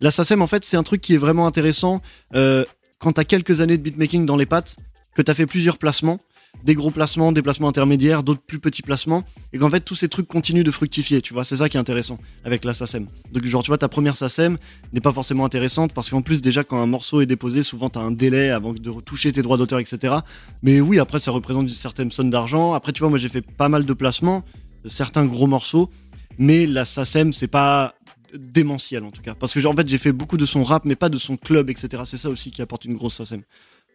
la 0.01 0.11
en 0.11 0.47
fait, 0.47 0.65
c'est 0.65 0.77
un 0.77 0.83
truc 0.83 1.01
qui 1.01 1.15
est 1.15 1.19
vraiment 1.19 1.47
intéressant 1.47 2.01
quand 2.33 3.13
t'as 3.13 3.25
quelques 3.25 3.61
années 3.61 3.77
de 3.77 3.83
beatmaking 3.83 4.27
dans 4.27 4.37
les 4.37 4.47
pattes, 4.47 4.77
que 5.15 5.23
t'as 5.23 5.35
fait 5.35 5.47
plusieurs 5.47 5.79
placements, 5.79 6.21
des 6.65 6.75
gros 6.75 6.91
placements, 6.91 7.33
des 7.33 7.43
placements 7.43 7.69
intermédiaires, 7.69 8.23
d'autres 8.23 8.41
plus 8.41 8.59
petits 8.59 8.83
placements, 8.83 9.25
et 9.53 9.59
qu'en 9.59 9.71
fait 9.71 9.81
tous 9.81 9.95
ces 9.95 10.09
trucs 10.09 10.27
continuent 10.27 10.65
de 10.65 10.71
fructifier, 10.71 11.23
tu 11.23 11.33
vois, 11.33 11.45
c'est 11.45 11.57
ça 11.57 11.69
qui 11.69 11.77
est 11.77 11.81
intéressant 11.81 12.19
avec 12.45 12.65
la 12.65 12.75
SACEM. 12.75 13.07
Donc 13.33 13.45
genre 13.45 13.63
tu 13.63 13.71
vois, 13.71 13.79
ta 13.79 13.89
première 13.89 14.17
SACEM 14.17 14.57
n'est 14.93 15.01
pas 15.01 15.13
forcément 15.13 15.45
intéressante, 15.45 15.93
parce 15.93 16.11
qu'en 16.11 16.23
plus 16.23 16.43
déjà 16.43 16.65
quand 16.65 16.81
un 16.81 16.87
morceau 16.87 17.21
est 17.21 17.27
déposé, 17.27 17.63
souvent 17.63 17.91
t'as 17.91 18.01
un 18.01 18.11
délai 18.11 18.51
avant 18.51 18.75
de 18.75 18.91
retoucher 18.91 19.33
tes 19.33 19.43
droits 19.43 19.57
d'auteur, 19.57 19.79
etc. 19.79 20.17
Mais 20.63 20.81
oui, 20.81 20.99
après 20.99 21.21
ça 21.21 21.31
représente 21.31 21.63
une 21.63 21.69
certaine 21.69 22.11
somme 22.11 22.31
d'argent, 22.31 22.73
après 22.73 22.93
tu 22.93 23.01
vois, 23.01 23.09
moi 23.09 23.19
j'ai 23.19 23.29
fait 23.29 23.43
pas 23.43 23.69
mal 23.69 23.85
de 23.85 23.93
placements, 23.93 24.45
de 24.85 24.89
certains 24.89 25.25
gros 25.25 25.47
morceaux, 25.47 25.91
mais 26.39 26.67
la 26.67 26.85
SACEM 26.85 27.33
c'est 27.33 27.49
pas 27.49 27.95
démentiel 28.35 29.05
en 29.05 29.11
tout 29.11 29.23
cas, 29.23 29.35
parce 29.35 29.55
que 29.55 29.65
en 29.65 29.75
fait 29.75 29.89
j'ai 29.89 29.99
fait 29.99 30.13
beaucoup 30.13 30.37
de 30.37 30.45
son 30.45 30.63
rap, 30.65 30.85
mais 30.85 30.97
pas 30.97 31.09
de 31.09 31.19
son 31.19 31.37
club, 31.37 31.71
etc. 31.71 32.03
C'est 32.05 32.19
ça 32.19 32.29
aussi 32.29 32.51
qui 32.51 32.63
apporte 32.63 32.85
une 32.85 32.95
grosse 32.95 33.15
SACEM. 33.15 33.43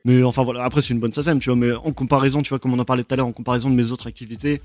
Mais 0.05 0.21
enfin 0.23 0.43
voilà, 0.43 0.63
après 0.63 0.81
c'est 0.81 0.93
une 0.93 0.99
bonne 0.99 1.13
SACEM, 1.13 1.39
tu 1.39 1.49
vois, 1.49 1.55
mais 1.55 1.71
en 1.71 1.93
comparaison, 1.93 2.41
tu 2.41 2.49
vois, 2.49 2.59
comme 2.59 2.73
on 2.73 2.79
en 2.79 2.85
parlait 2.85 3.03
tout 3.03 3.13
à 3.13 3.17
l'heure, 3.17 3.27
en 3.27 3.31
comparaison 3.31 3.69
de 3.69 3.75
mes 3.75 3.91
autres 3.91 4.07
activités, 4.07 4.61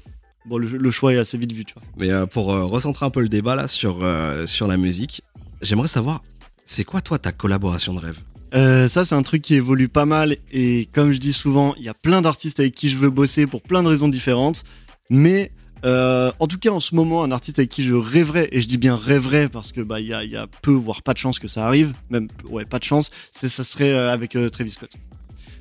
bon, 0.47 0.59
le, 0.59 0.67
le 0.67 0.91
choix 0.91 1.15
est 1.15 1.19
assez 1.19 1.39
vite 1.39 1.53
vu, 1.53 1.65
tu 1.65 1.75
vois. 1.75 1.83
Mais 1.97 2.11
euh, 2.11 2.27
pour 2.27 2.53
euh, 2.53 2.65
recentrer 2.65 3.07
un 3.07 3.11
peu 3.11 3.21
le 3.21 3.29
débat 3.29 3.55
là 3.55 3.69
sur, 3.69 4.03
euh, 4.03 4.47
sur 4.47 4.67
la 4.67 4.77
musique, 4.77 5.23
j'aimerais 5.63 5.89
savoir, 5.89 6.23
c'est 6.65 6.85
quoi 6.85 7.01
toi 7.01 7.19
ta 7.19 7.31
collaboration 7.31 7.95
de 7.95 8.01
rêve? 8.01 8.19
Euh, 8.55 8.89
ça, 8.89 9.05
c'est 9.05 9.15
un 9.15 9.23
truc 9.23 9.43
qui 9.43 9.55
évolue 9.55 9.89
pas 9.89 10.07
mal, 10.07 10.37
et 10.51 10.89
comme 10.93 11.13
je 11.13 11.19
dis 11.19 11.33
souvent, 11.33 11.75
il 11.77 11.85
y 11.85 11.89
a 11.89 11.95
plein 11.95 12.23
d'artistes 12.23 12.59
avec 12.61 12.75
qui 12.75 12.89
je 12.89 12.99
veux 12.99 13.11
bosser 13.11 13.47
pour 13.47 13.63
plein 13.63 13.83
de 13.83 13.89
raisons 13.89 14.09
différentes, 14.09 14.65
mais 15.11 15.53
euh, 15.85 16.33
en 16.41 16.49
tout 16.49 16.59
cas, 16.59 16.71
en 16.71 16.81
ce 16.81 16.97
moment, 16.97 17.23
un 17.23 17.31
artiste 17.31 17.61
avec 17.61 17.71
qui 17.71 17.85
je 17.85 17.95
rêverais, 17.95 18.49
et 18.51 18.61
je 18.61 18.67
dis 18.67 18.79
bien 18.79 18.97
rêverais 18.97 19.49
parce 19.49 19.71
que 19.71 19.81
bah 19.83 20.01
il 20.01 20.09
y 20.09 20.15
a, 20.15 20.25
il 20.25 20.31
y 20.31 20.37
a 20.37 20.49
peu, 20.63 20.73
voire 20.73 21.03
pas 21.03 21.13
de 21.13 21.19
chance 21.19 21.39
que 21.39 21.47
ça 21.47 21.65
arrive, 21.65 21.93
même 22.11 22.29
ouais 22.49 22.65
pas 22.65 22.81
de 22.81 22.85
chance, 22.85 23.11
c'est 23.33 23.49
ça 23.49 23.63
serait 23.63 23.93
avec 23.93 24.35
euh, 24.35 24.49
Travis 24.49 24.71
Scott. 24.71 24.91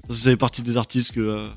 Ça 0.09 0.29
fait 0.31 0.37
partie 0.37 0.61
des 0.61 0.77
artistes 0.77 1.11
que 1.11 1.19
euh, 1.19 1.47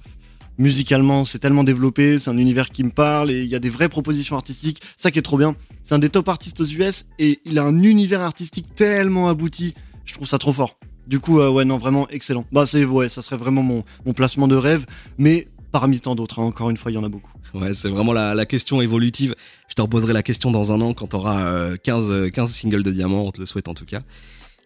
musicalement 0.58 1.24
c'est 1.24 1.38
tellement 1.38 1.64
développé, 1.64 2.18
c'est 2.18 2.30
un 2.30 2.36
univers 2.36 2.70
qui 2.70 2.84
me 2.84 2.90
parle 2.90 3.30
et 3.30 3.42
il 3.42 3.48
y 3.48 3.54
a 3.54 3.58
des 3.58 3.70
vraies 3.70 3.88
propositions 3.88 4.36
artistiques. 4.36 4.82
Ça 4.96 5.10
qui 5.10 5.18
est 5.18 5.22
trop 5.22 5.38
bien. 5.38 5.56
C'est 5.82 5.94
un 5.94 5.98
des 5.98 6.10
top 6.10 6.28
artistes 6.28 6.60
aux 6.60 6.66
US 6.66 7.06
et 7.18 7.40
il 7.44 7.58
a 7.58 7.62
un 7.62 7.82
univers 7.82 8.20
artistique 8.20 8.74
tellement 8.74 9.28
abouti. 9.28 9.74
Je 10.04 10.14
trouve 10.14 10.26
ça 10.28 10.38
trop 10.38 10.52
fort. 10.52 10.78
Du 11.06 11.20
coup, 11.20 11.40
euh, 11.40 11.50
ouais, 11.50 11.64
non, 11.64 11.76
vraiment 11.76 12.08
excellent. 12.08 12.44
Bah, 12.52 12.66
c'est, 12.66 12.84
ouais, 12.84 13.08
ça 13.08 13.22
serait 13.22 13.36
vraiment 13.36 13.62
mon, 13.62 13.84
mon 14.06 14.12
placement 14.12 14.48
de 14.48 14.56
rêve, 14.56 14.86
mais 15.18 15.48
parmi 15.72 16.00
tant 16.00 16.14
d'autres, 16.14 16.40
hein, 16.40 16.44
encore 16.44 16.70
une 16.70 16.76
fois, 16.76 16.90
il 16.90 16.94
y 16.94 16.98
en 16.98 17.04
a 17.04 17.08
beaucoup. 17.08 17.32
Ouais, 17.54 17.74
c'est 17.74 17.88
vraiment 17.88 18.12
la, 18.12 18.34
la 18.34 18.46
question 18.46 18.80
évolutive. 18.80 19.34
Je 19.68 19.74
te 19.74 19.82
reposerai 19.82 20.12
la 20.12 20.22
question 20.22 20.50
dans 20.50 20.72
un 20.72 20.80
an 20.80 20.94
quand 20.94 21.08
15, 21.08 22.10
euh, 22.10 22.28
15 22.28 22.50
singles 22.52 22.82
de 22.82 22.90
diamant, 22.92 23.22
on 23.22 23.30
te 23.30 23.40
le 23.40 23.46
souhaite 23.46 23.68
en 23.68 23.74
tout 23.74 23.86
cas. 23.86 24.00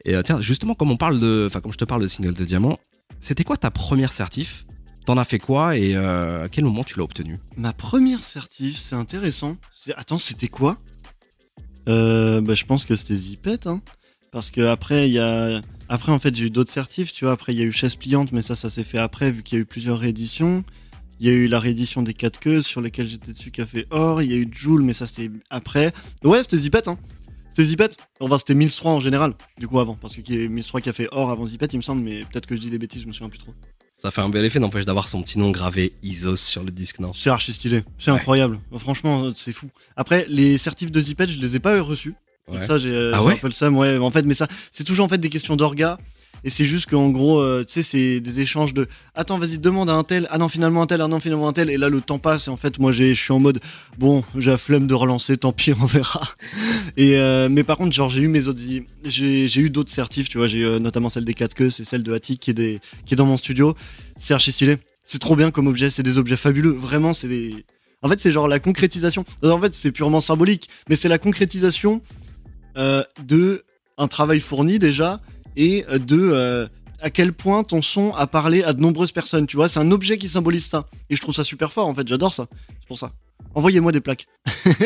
Et 0.04 0.14
euh, 0.14 0.22
tiens, 0.22 0.40
justement, 0.40 0.74
comme 0.74 0.90
on 0.90 0.96
parle 0.96 1.18
de, 1.18 1.44
enfin, 1.46 1.60
comme 1.60 1.72
je 1.72 1.78
te 1.78 1.84
parle 1.84 2.02
de 2.02 2.06
singles 2.06 2.34
de 2.34 2.44
diamant, 2.44 2.78
c'était 3.24 3.44
quoi 3.44 3.56
ta 3.56 3.70
première 3.70 4.12
certif? 4.12 4.66
T'en 5.06 5.16
as 5.16 5.24
fait 5.24 5.38
quoi 5.38 5.78
et 5.78 5.96
euh, 5.96 6.44
à 6.44 6.48
quel 6.50 6.64
moment 6.64 6.84
tu 6.84 6.98
l'as 6.98 7.04
obtenu 7.04 7.38
Ma 7.56 7.72
première 7.72 8.22
certif, 8.22 8.76
c'est 8.76 8.94
intéressant. 8.94 9.56
Attends, 9.96 10.18
c'était 10.18 10.48
quoi? 10.48 10.76
Euh, 11.88 12.42
bah, 12.42 12.54
Je 12.54 12.66
pense 12.66 12.84
que 12.84 12.96
c'était 12.96 13.16
Zipet, 13.16 13.66
hein. 13.66 13.80
Parce 14.30 14.50
que 14.50 14.60
après, 14.60 15.08
y 15.08 15.18
a. 15.18 15.62
Après, 15.88 16.12
en 16.12 16.18
fait, 16.18 16.34
j'ai 16.34 16.46
eu 16.46 16.50
d'autres 16.50 16.72
certifs, 16.72 17.12
tu 17.12 17.24
vois. 17.24 17.32
Après, 17.32 17.54
il 17.54 17.58
y 17.58 17.62
a 17.62 17.64
eu 17.64 17.72
Chaise 17.72 17.96
Pliante, 17.96 18.32
mais 18.32 18.42
ça, 18.42 18.56
ça 18.56 18.68
s'est 18.68 18.84
fait 18.84 18.98
après, 18.98 19.30
vu 19.30 19.42
qu'il 19.42 19.56
y 19.56 19.60
a 19.60 19.62
eu 19.62 19.66
plusieurs 19.66 19.98
rééditions. 19.98 20.62
Il 21.18 21.26
y 21.26 21.30
a 21.30 21.32
eu 21.32 21.46
la 21.46 21.58
réédition 21.58 22.02
des 22.02 22.12
4 22.12 22.40
queues 22.40 22.60
sur 22.60 22.82
lesquelles 22.82 23.08
j'étais 23.08 23.32
dessus 23.32 23.50
qui 23.50 23.62
a 23.62 23.66
fait 23.66 23.86
or. 23.90 24.20
Il 24.20 24.30
y 24.30 24.34
a 24.34 24.36
eu 24.38 24.48
Joule, 24.52 24.82
mais 24.82 24.92
ça, 24.92 25.06
c'était 25.06 25.30
après. 25.48 25.94
Ouais, 26.24 26.42
c'était 26.42 26.58
Zipet, 26.58 26.88
hein. 26.88 26.98
C'était 27.56 27.66
Zipet. 27.68 27.90
Enfin, 28.18 28.36
c'était 28.38 28.54
Mills 28.56 28.72
3 28.72 28.90
en 28.90 28.98
général, 29.00 29.34
du 29.58 29.68
coup, 29.68 29.78
avant. 29.78 29.94
Parce 29.94 30.16
que 30.16 30.20
qui 30.22 30.42
est 30.42 30.48
Mills 30.48 30.64
3 30.66 30.80
qui 30.80 30.88
a 30.88 30.92
fait 30.92 31.06
or 31.12 31.30
avant 31.30 31.46
Zipet, 31.46 31.66
il 31.66 31.76
me 31.76 31.82
semble, 31.82 32.02
mais 32.02 32.24
peut-être 32.24 32.46
que 32.46 32.56
je 32.56 32.60
dis 32.60 32.68
des 32.68 32.78
bêtises, 32.78 33.02
je 33.02 33.06
me 33.06 33.12
souviens 33.12 33.28
plus 33.28 33.38
trop. 33.38 33.54
Ça 33.98 34.10
fait 34.10 34.20
un 34.22 34.28
bel 34.28 34.44
effet, 34.44 34.58
n'empêche 34.58 34.84
d'avoir 34.84 35.06
son 35.08 35.22
petit 35.22 35.38
nom 35.38 35.52
gravé 35.52 35.92
Isos 36.02 36.34
sur 36.36 36.64
le 36.64 36.72
disque, 36.72 36.98
non? 36.98 37.12
C'est 37.14 37.30
archi 37.30 37.52
stylé, 37.52 37.84
c'est 37.98 38.10
Ouais. 38.10 38.16
incroyable. 38.18 38.58
Franchement, 38.76 39.32
c'est 39.34 39.52
fou. 39.52 39.68
Après, 39.96 40.26
les 40.28 40.58
certifs 40.58 40.90
de 40.90 41.00
Zipet, 41.00 41.28
je 41.28 41.38
les 41.38 41.54
ai 41.54 41.60
pas 41.60 41.80
reçus. 41.80 42.14
Donc 42.48 42.56
Ouais. 42.58 42.66
ça, 42.66 42.76
j'ai 42.76 43.12
Ah 43.14 43.22
ouais? 43.22 43.34
un 43.34 43.36
peu 43.36 43.46
le 43.46 43.52
seum, 43.52 43.76
ouais. 43.76 43.96
En 43.98 44.10
fait, 44.10 44.22
mais 44.22 44.34
ça, 44.34 44.48
c'est 44.72 44.82
toujours 44.84 45.06
en 45.06 45.08
fait 45.08 45.18
des 45.18 45.30
questions 45.30 45.54
d'orga. 45.54 45.96
Et 46.44 46.50
c'est 46.50 46.66
juste 46.66 46.90
qu'en 46.90 47.08
gros, 47.08 47.38
euh, 47.38 47.64
tu 47.66 47.72
sais, 47.72 47.82
c'est 47.82 48.20
des 48.20 48.40
échanges 48.40 48.74
de 48.74 48.86
Attends, 49.14 49.38
vas-y, 49.38 49.58
demande 49.58 49.88
à 49.88 49.94
un 49.94 50.04
tel. 50.04 50.28
Ah 50.30 50.36
non, 50.36 50.48
finalement 50.48 50.82
un 50.82 50.86
tel. 50.86 51.00
Ah 51.00 51.08
non, 51.08 51.18
finalement 51.18 51.48
un 51.48 51.54
tel. 51.54 51.70
Et 51.70 51.78
là, 51.78 51.88
le 51.88 52.02
temps 52.02 52.18
passe. 52.18 52.48
Et 52.48 52.50
en 52.50 52.56
fait, 52.56 52.78
moi, 52.78 52.92
je 52.92 53.14
suis 53.14 53.32
en 53.32 53.40
mode 53.40 53.60
Bon, 53.98 54.22
j'ai 54.36 54.50
la 54.50 54.58
flemme 54.58 54.86
de 54.86 54.94
relancer. 54.94 55.38
Tant 55.38 55.52
pis, 55.52 55.72
on 55.80 55.86
verra. 55.86 56.28
Et 56.98 57.16
euh, 57.16 57.48
mais 57.50 57.64
par 57.64 57.78
contre, 57.78 57.92
genre, 57.92 58.10
j'ai 58.10 58.20
eu 58.20 58.28
mes 58.28 58.46
autres. 58.46 58.60
J'ai 59.04 59.60
eu 59.60 59.70
d'autres 59.70 59.90
certifs, 59.90 60.28
tu 60.28 60.36
vois. 60.36 60.46
J'ai 60.46 60.62
euh, 60.62 60.78
notamment 60.78 61.08
celle 61.08 61.24
des 61.24 61.34
4 61.34 61.54
queues. 61.54 61.70
C'est 61.70 61.84
celle 61.84 62.02
de 62.02 62.12
Attic 62.12 62.40
qui 62.40 62.50
est, 62.50 62.80
qui 63.06 63.14
est 63.14 63.16
dans 63.16 63.26
mon 63.26 63.38
studio. 63.38 63.74
C'est 64.18 64.34
archi 64.34 64.52
stylé. 64.52 64.76
C'est 65.06 65.18
trop 65.18 65.36
bien 65.36 65.50
comme 65.50 65.66
objet. 65.66 65.90
C'est 65.90 66.02
des 66.02 66.18
objets 66.18 66.36
fabuleux. 66.36 66.72
Vraiment, 66.72 67.14
c'est 67.14 67.28
des. 67.28 67.64
En 68.02 68.08
fait, 68.10 68.20
c'est 68.20 68.32
genre 68.32 68.48
la 68.48 68.58
concrétisation. 68.58 69.24
En 69.42 69.60
fait, 69.62 69.72
c'est 69.72 69.92
purement 69.92 70.20
symbolique. 70.20 70.68
Mais 70.90 70.96
c'est 70.96 71.08
la 71.08 71.18
concrétisation 71.18 72.02
euh, 72.76 73.02
de 73.24 73.62
un 73.96 74.08
travail 74.08 74.40
fourni 74.40 74.78
déjà 74.78 75.20
et 75.56 75.84
de 75.84 76.18
euh, 76.18 76.66
à 77.00 77.10
quel 77.10 77.32
point 77.32 77.64
ton 77.64 77.82
son 77.82 78.12
a 78.12 78.26
parlé 78.26 78.62
à 78.62 78.72
de 78.72 78.80
nombreuses 78.80 79.12
personnes. 79.12 79.46
Tu 79.46 79.56
vois, 79.56 79.68
c'est 79.68 79.80
un 79.80 79.90
objet 79.90 80.18
qui 80.18 80.28
symbolise 80.28 80.66
ça. 80.66 80.86
Et 81.10 81.16
je 81.16 81.20
trouve 81.20 81.34
ça 81.34 81.44
super 81.44 81.72
fort 81.72 81.86
en 81.86 81.94
fait. 81.94 82.08
J'adore 82.08 82.34
ça. 82.34 82.46
C'est 82.80 82.88
pour 82.88 82.98
ça. 82.98 83.12
Envoyez-moi 83.54 83.92
des 83.92 84.00
plaques. 84.00 84.26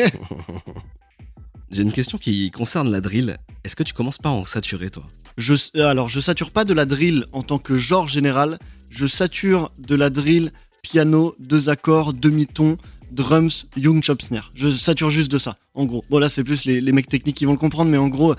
J'ai 1.71 1.83
une 1.83 1.91
question 1.91 2.17
qui 2.17 2.49
concerne 2.51 2.89
la 2.91 2.99
drill. 2.99 3.37
Est-ce 3.63 3.75
que 3.75 3.83
tu 3.83 3.93
commences 3.93 4.17
pas 4.17 4.29
à 4.29 4.33
en 4.33 4.43
saturer, 4.43 4.89
toi? 4.89 5.03
Je, 5.37 5.53
euh, 5.75 5.87
alors, 5.87 6.09
je 6.09 6.19
sature 6.19 6.51
pas 6.51 6.65
de 6.65 6.73
la 6.73 6.85
drill 6.85 7.25
en 7.31 7.43
tant 7.43 7.59
que 7.59 7.77
genre 7.77 8.07
général. 8.07 8.57
Je 8.89 9.05
sature 9.05 9.71
de 9.77 9.95
la 9.95 10.09
drill 10.09 10.51
piano, 10.81 11.35
deux 11.39 11.69
accords, 11.69 12.13
demi-ton, 12.13 12.77
drums, 13.11 13.67
young 13.77 14.03
chop 14.03 14.21
snare. 14.21 14.51
Je 14.55 14.69
sature 14.71 15.11
juste 15.11 15.31
de 15.31 15.37
ça, 15.37 15.57
en 15.75 15.85
gros. 15.85 16.03
Bon, 16.09 16.17
là, 16.17 16.27
c'est 16.29 16.43
plus 16.43 16.65
les, 16.65 16.81
les 16.81 16.91
mecs 16.91 17.07
techniques 17.07 17.37
qui 17.37 17.45
vont 17.45 17.53
le 17.53 17.57
comprendre, 17.59 17.91
mais 17.91 17.97
en 17.97 18.07
gros, 18.07 18.35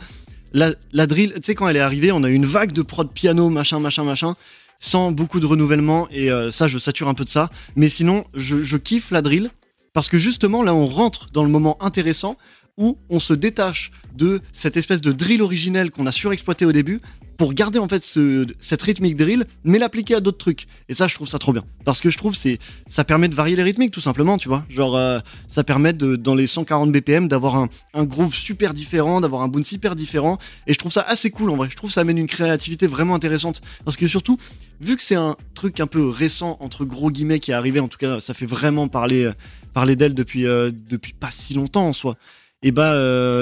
la, 0.53 0.73
la 0.93 1.07
drill, 1.07 1.33
tu 1.35 1.41
sais, 1.43 1.55
quand 1.55 1.69
elle 1.69 1.77
est 1.77 1.81
arrivée, 1.81 2.13
on 2.13 2.23
a 2.23 2.31
eu 2.31 2.35
une 2.35 2.47
vague 2.47 2.73
de 2.73 2.83
prod 2.83 3.11
piano, 3.13 3.49
machin, 3.51 3.81
machin, 3.81 4.05
machin, 4.05 4.37
sans 4.81 5.13
beaucoup 5.13 5.41
de 5.41 5.47
renouvellement, 5.47 6.09
et 6.11 6.31
euh, 6.31 6.51
ça, 6.51 6.69
je 6.69 6.79
sature 6.79 7.09
un 7.09 7.15
peu 7.15 7.25
de 7.25 7.29
ça. 7.29 7.51
Mais 7.77 7.89
sinon, 7.89 8.25
je, 8.35 8.63
je 8.63 8.77
kiffe 8.77 9.11
la 9.11 9.23
drill, 9.23 9.51
parce 9.93 10.09
que 10.09 10.19
justement, 10.19 10.63
là, 10.63 10.75
on 10.75 10.87
rentre 10.87 11.31
dans 11.33 11.45
le 11.45 11.51
moment 11.51 11.83
intéressant 11.83 12.37
où 12.77 12.97
on 13.11 13.21
se 13.21 13.35
détache 13.35 13.93
de 14.15 14.41
cette 14.53 14.77
espèce 14.77 15.01
de 15.01 15.13
drill 15.13 15.43
originel 15.43 15.91
qu'on 15.91 16.07
a 16.07 16.13
surexploité 16.13 16.65
au 16.65 16.73
début 16.73 17.01
pour 17.41 17.55
garder 17.55 17.79
en 17.79 17.89
fait 17.89 18.03
ce, 18.03 18.47
cette 18.61 18.83
rythmique 18.83 19.17
drill 19.17 19.47
mais 19.65 19.79
l'appliquer 19.79 20.15
à 20.15 20.21
d'autres 20.21 20.37
trucs. 20.37 20.67
Et 20.91 20.95
ça 20.95 21.09
je 21.09 21.15
trouve 21.15 21.27
ça 21.27 21.39
trop 21.39 21.55
bien. 21.55 21.65
Parce 21.87 22.03
que 22.03 22.11
je 22.11 22.19
trouve 22.19 22.35
c'est 22.35 22.59
ça 22.87 23.03
permet 23.03 23.31
de 23.31 23.35
varier 23.35 23.57
les 23.57 23.63
rythmiques 23.63 23.93
tout 23.93 24.03
simplement 24.03 24.37
tu 24.37 24.47
vois. 24.47 24.67
Genre 24.69 24.95
euh, 24.95 25.21
ça 25.49 25.65
permet 25.65 25.95
de 25.95 26.17
dans 26.17 26.35
les 26.35 26.47
140 26.47 26.93
BPM 26.93 27.29
d'avoir 27.29 27.57
un, 27.57 27.71
un 27.95 28.05
groove 28.05 28.35
super 28.35 28.75
différent 28.75 29.23
d'avoir 29.23 29.41
un 29.41 29.49
bounce 29.49 29.73
hyper 29.73 29.97
différent. 29.97 30.37
Et 30.67 30.75
je 30.75 30.79
trouve 30.79 30.93
ça 30.93 31.01
assez 31.01 31.31
cool 31.31 31.49
en 31.49 31.57
vrai. 31.57 31.69
Je 31.71 31.77
trouve 31.77 31.91
ça 31.91 32.03
amène 32.03 32.19
une 32.19 32.27
créativité 32.27 32.87
vraiment 32.87 33.15
intéressante. 33.15 33.63
Parce 33.87 33.97
que 33.97 34.07
surtout 34.07 34.37
vu 34.83 34.99
que 34.99 35.03
c'est 35.03 35.15
un 35.15 35.35
truc 35.55 35.81
un 35.81 35.87
peu 35.87 36.11
récent 36.11 36.59
entre 36.61 36.85
gros 36.85 37.11
guillemets 37.11 37.41
qui 37.41 37.53
est 37.53 37.55
arrivé 37.55 37.81
en 37.81 37.89
tout 37.89 37.97
cas 37.97 38.21
ça 38.21 38.35
fait 38.35 38.45
vraiment 38.45 38.87
parler 38.87 39.25
euh, 39.25 39.33
parler 39.73 39.97
d'elle 39.97 40.13
depuis 40.13 40.47
euh, 40.47 40.71
depuis 40.91 41.15
pas 41.15 41.31
si 41.31 41.55
longtemps 41.55 41.89
en 41.89 41.95
soi. 41.95 42.19
Et 42.63 42.71
bah, 42.71 42.93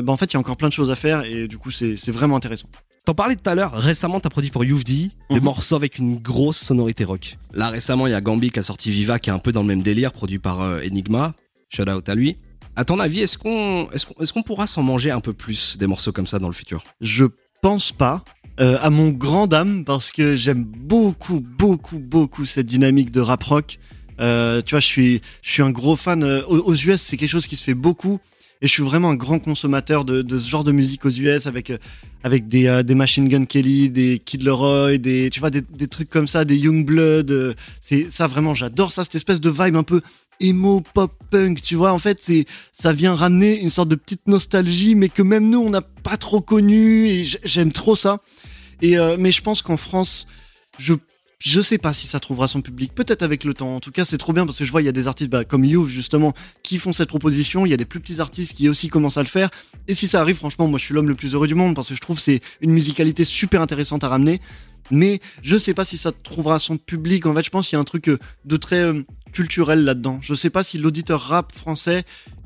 bah 0.03 0.13
en 0.13 0.17
fait 0.17 0.27
il 0.27 0.35
y 0.35 0.37
a 0.37 0.39
encore 0.39 0.57
plein 0.57 0.69
de 0.69 0.73
choses 0.73 0.93
à 0.93 0.95
faire. 0.95 1.25
Et 1.25 1.49
du 1.49 1.59
coup 1.59 1.73
c'est 1.73 2.13
vraiment 2.13 2.37
intéressant 2.37 2.69
T'en 3.09 3.15
parlais 3.15 3.37
tout 3.37 3.49
à 3.49 3.55
l'heure, 3.55 3.73
récemment 3.73 4.21
t'as 4.21 4.29
produit 4.29 4.51
pour 4.51 4.67
Youvdi 4.67 5.13
des 5.31 5.37
Mhm. 5.37 5.43
morceaux 5.45 5.77
avec 5.77 5.97
une 5.97 6.19
grosse 6.19 6.59
sonorité 6.59 7.05
rock. 7.05 7.39
Là 7.55 7.71
récemment 7.71 8.07
il 8.07 8.11
y 8.11 8.15
a 8.15 8.21
Gambi 8.21 8.51
qui 8.51 8.59
a 8.59 8.63
sorti 8.63 8.91
Viva 8.91 9.19
qui 9.19 9.31
est 9.31 9.33
un 9.33 9.39
peu 9.39 9.51
dans 9.51 9.63
le 9.63 9.67
même 9.67 9.81
délire, 9.81 10.13
produit 10.13 10.39
par 10.39 10.61
euh, 10.61 10.83
Enigma. 10.87 11.33
Shout 11.71 11.89
out 11.89 12.07
à 12.07 12.15
lui. 12.15 12.37
À 12.77 12.85
ton 12.85 13.01
avis, 13.01 13.21
est-ce 13.21 13.39
qu'on 13.39 13.89
est-ce 13.93 14.33
qu'on 14.35 14.43
pourra 14.43 14.67
s'en 14.67 14.83
manger 14.83 15.11
un 15.11 15.21
peu 15.21 15.33
plus 15.33 15.79
des 15.79 15.87
morceaux 15.87 16.13
comme 16.13 16.27
ça 16.27 16.39
dans 16.39 16.49
le 16.49 16.53
futur? 16.53 16.85
Je 17.01 17.25
pense 17.63 17.93
pas. 17.93 18.25
euh, 18.61 18.77
à 18.83 18.91
mon 18.91 19.09
grand 19.09 19.47
dame, 19.47 19.87
parce 19.87 20.11
que 20.11 20.37
j'aime 20.37 20.65
beaucoup, 20.65 21.41
beaucoup, 21.41 22.01
beaucoup 22.01 22.45
cette 22.45 22.67
dynamique 22.67 23.11
de 23.11 23.21
rap 23.23 23.43
rock. 23.45 23.79
Euh, 24.21 24.61
tu 24.61 24.73
vois, 24.73 24.81
je 24.81 24.87
suis, 24.87 25.21
je 25.41 25.51
suis 25.53 25.63
un 25.63 25.71
gros 25.71 25.97
fan. 25.97 26.23
aux, 26.25 26.75
US, 26.75 27.01
c'est 27.01 27.17
quelque 27.17 27.31
chose 27.31 27.47
qui 27.47 27.57
se 27.57 27.63
fait 27.65 27.73
beaucoup. 27.75 28.19
Et 28.61 28.67
je 28.67 28.73
suis 28.73 28.83
vraiment 28.83 29.11
un 29.11 29.15
grand 29.15 29.39
consommateur 29.39 30.05
de, 30.05 30.21
de 30.23 30.39
ce 30.41 30.49
genre 30.49 30.65
de 30.65 30.73
musique 30.73 31.05
aux 31.07 31.11
US 31.11 31.47
avec, 31.47 31.73
avec 32.23 32.49
des, 32.49 32.67
euh, 32.67 32.83
des 32.83 32.95
Machine 32.95 33.29
Gun 33.29 33.45
Kelly, 33.45 33.91
des 33.91 34.21
Kid 34.25 34.43
Leroy, 34.43 34.99
des, 34.99 35.31
tu 35.31 35.41
vois, 35.41 35.51
des, 35.51 35.63
des 35.63 35.89
trucs 35.89 36.11
comme 36.11 36.27
ça, 36.27 36.45
des 36.45 36.57
Youngblood. 36.57 37.31
euh, 37.31 37.55
c'est 37.81 38.11
ça 38.11 38.27
vraiment, 38.27 38.55
j'adore 38.55 38.93
ça, 38.93 39.05
cette 39.05 39.15
espèce 39.15 39.41
de 39.41 39.51
vibe 39.51 39.77
un 39.77 39.83
peu 39.83 40.01
emo, 40.41 40.83
pop, 40.95 41.13
punk. 41.31 41.63
Tu 41.63 41.75
vois, 41.75 41.93
en 41.93 41.99
fait, 41.99 42.19
c'est, 42.23 42.47
ça 42.73 42.93
vient 42.93 43.15
ramener 43.15 43.61
une 43.61 43.71
sorte 43.71 43.89
de 43.89 43.95
petite 43.95 44.27
nostalgie, 44.27 44.95
mais 44.95 45.09
que 45.09 45.23
même 45.23 45.49
nous, 45.49 45.61
on 45.61 45.71
n'a 45.71 45.83
pas 45.83 46.17
trop 46.17 46.41
connu. 46.41 47.09
Et 47.09 47.25
j'aime 47.45 47.73
trop 47.73 47.97
ça. 47.97 48.21
Et 48.83 48.99
euh, 48.99 49.17
mais 49.19 49.33
je 49.33 49.43
pense 49.43 49.63
qu'en 49.63 49.77
France, 49.77 50.27
je 50.79 50.95
je 51.39 51.61
sais 51.61 51.79
pas 51.79 51.93
si 51.93 52.07
ça 52.07 52.19
trouvera 52.19 52.49
son 52.49 52.63
public. 52.63 52.93
Peut-être 52.95 53.23
avec 53.23 53.45
le 53.45 53.55
temps. 53.55 53.77
En 53.77 53.81
tout 53.81 53.93
cas, 53.93 54.05
c'est 54.05 54.19
trop 54.19 54.33
bien 54.33 54.45
parce 54.45 54.59
que 54.59 54.65
je 54.65 54.71
vois 54.73 54.83
il 54.83 54.87
y 54.87 54.89
a 54.89 54.93
des 54.93 55.07
artistes 55.07 55.31
bah, 55.31 55.45
comme 55.45 55.65
You 55.65 55.87
justement 55.87 56.35
qui 56.65 56.79
font 56.79 56.93
cette 56.93 57.09
proposition. 57.09 57.65
Il 57.65 57.71
y 57.71 57.75
a 57.75 57.77
des 57.77 57.85
plus 57.85 58.01
petits 58.01 58.21
artistes 58.21 58.55
qui 58.55 58.69
aussi 58.69 58.89
commencent 58.89 59.19
à 59.19 59.23
le 59.23 59.29
faire. 59.29 59.51
Et 59.87 59.95
si 59.95 60.09
ça 60.09 60.21
arrive, 60.21 60.37
franchement, 60.37 60.67
moi 60.67 60.79
je 60.79 60.85
suis 60.85 60.95
l'homme 60.95 61.09
le 61.09 61.15
plus 61.15 61.35
heureux 61.35 61.47
du 61.47 61.55
monde 61.55 61.77
parce 61.77 61.91
que 61.91 61.95
je 61.95 62.01
trouve 62.01 62.19
c'est 62.19 62.41
une 62.61 62.73
musicalité 62.73 63.25
super 63.25 63.63
intéressante 63.63 64.03
à 64.03 64.09
ramener. 64.09 64.41
Mais 64.91 65.21
je 65.43 65.59
sais 65.59 65.75
pas 65.75 65.85
si 65.85 65.97
ça 65.97 66.13
trouvera 66.13 66.59
son 66.59 66.77
public. 66.77 67.27
En 67.27 67.35
fait, 67.35 67.45
je 67.45 67.51
pense 67.51 67.69
qu'il 67.69 67.77
y 67.77 67.79
a 67.79 67.81
un 67.81 67.85
truc 67.85 68.09
euh, 68.09 68.19
de 68.45 68.57
très 68.57 68.83
euh, 68.83 69.03
culturel 69.33 69.85
là-dedans. 69.85 70.19
Je 70.23 70.35
sais 70.35 70.51
pas 70.51 70.63
si 70.63 70.79
l'auditeur 70.79 71.21
rap 71.21 71.53
français 71.53 72.05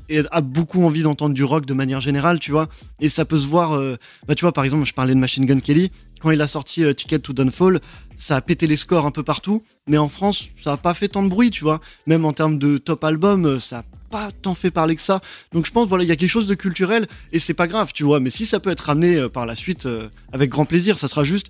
est- 0.09 0.25
a 0.31 0.41
beaucoup 0.41 0.83
envie 0.83 1.03
d'entendre 1.03 1.33
du 1.33 1.43
rock 1.43 1.65
de 1.65 1.73
manière 1.73 2.01
générale, 2.01 2.39
tu 2.39 2.51
vois. 2.51 2.69
Et 2.99 3.09
ça 3.09 3.25
peut 3.25 3.37
se 3.37 3.47
voir. 3.47 3.73
euh, 3.73 3.95
bah, 4.27 4.35
tu 4.35 4.41
vois, 4.45 4.51
par 4.53 4.63
exemple, 4.63 4.85
je 4.85 4.93
parlais 4.93 5.13
de 5.13 5.19
Machine 5.19 5.45
Gun 5.45 5.59
Kelly. 5.59 5.91
Quand 6.21 6.31
il 6.31 6.41
a 6.41 6.47
sorti 6.47 6.83
euh, 6.83 6.93
Ticket 6.93 7.19
to 7.19 7.33
Downfall, 7.33 7.81
ça 8.17 8.35
a 8.37 8.41
pété 8.41 8.67
les 8.67 8.77
scores 8.77 9.05
un 9.05 9.11
peu 9.11 9.23
partout. 9.23 9.63
Mais 9.87 9.97
en 9.97 10.07
France, 10.07 10.49
ça 10.63 10.73
a 10.73 10.77
pas 10.77 10.93
fait 10.93 11.07
tant 11.09 11.23
de 11.23 11.29
bruit, 11.29 11.51
tu 11.51 11.63
vois. 11.63 11.81
Même 12.07 12.25
en 12.25 12.33
termes 12.33 12.57
de 12.59 12.77
top 12.77 13.03
album, 13.03 13.45
euh, 13.45 13.59
ça 13.59 13.79
a 13.79 13.83
pas 14.09 14.31
tant 14.31 14.53
fait 14.53 14.71
parler 14.71 14.95
que 14.95 15.01
ça. 15.01 15.21
Donc 15.53 15.65
je 15.65 15.71
pense, 15.71 15.87
voilà, 15.87 16.03
il 16.03 16.07
y 16.07 16.11
a 16.11 16.15
quelque 16.15 16.29
chose 16.29 16.47
de 16.47 16.53
culturel 16.55 17.07
et 17.31 17.39
c'est 17.39 17.55
pas 17.55 17.67
grave, 17.67 17.91
tu 17.93 18.03
vois. 18.03 18.19
Mais 18.19 18.29
si 18.29 18.45
ça 18.45 18.59
peut 18.59 18.69
être 18.69 18.81
ramené 18.81 19.27
par 19.29 19.45
la 19.47 19.55
suite, 19.55 19.87
avec 20.31 20.51
grand 20.51 20.65
plaisir, 20.65 20.99
ça 20.99 21.07
sera 21.07 21.23
juste 21.23 21.47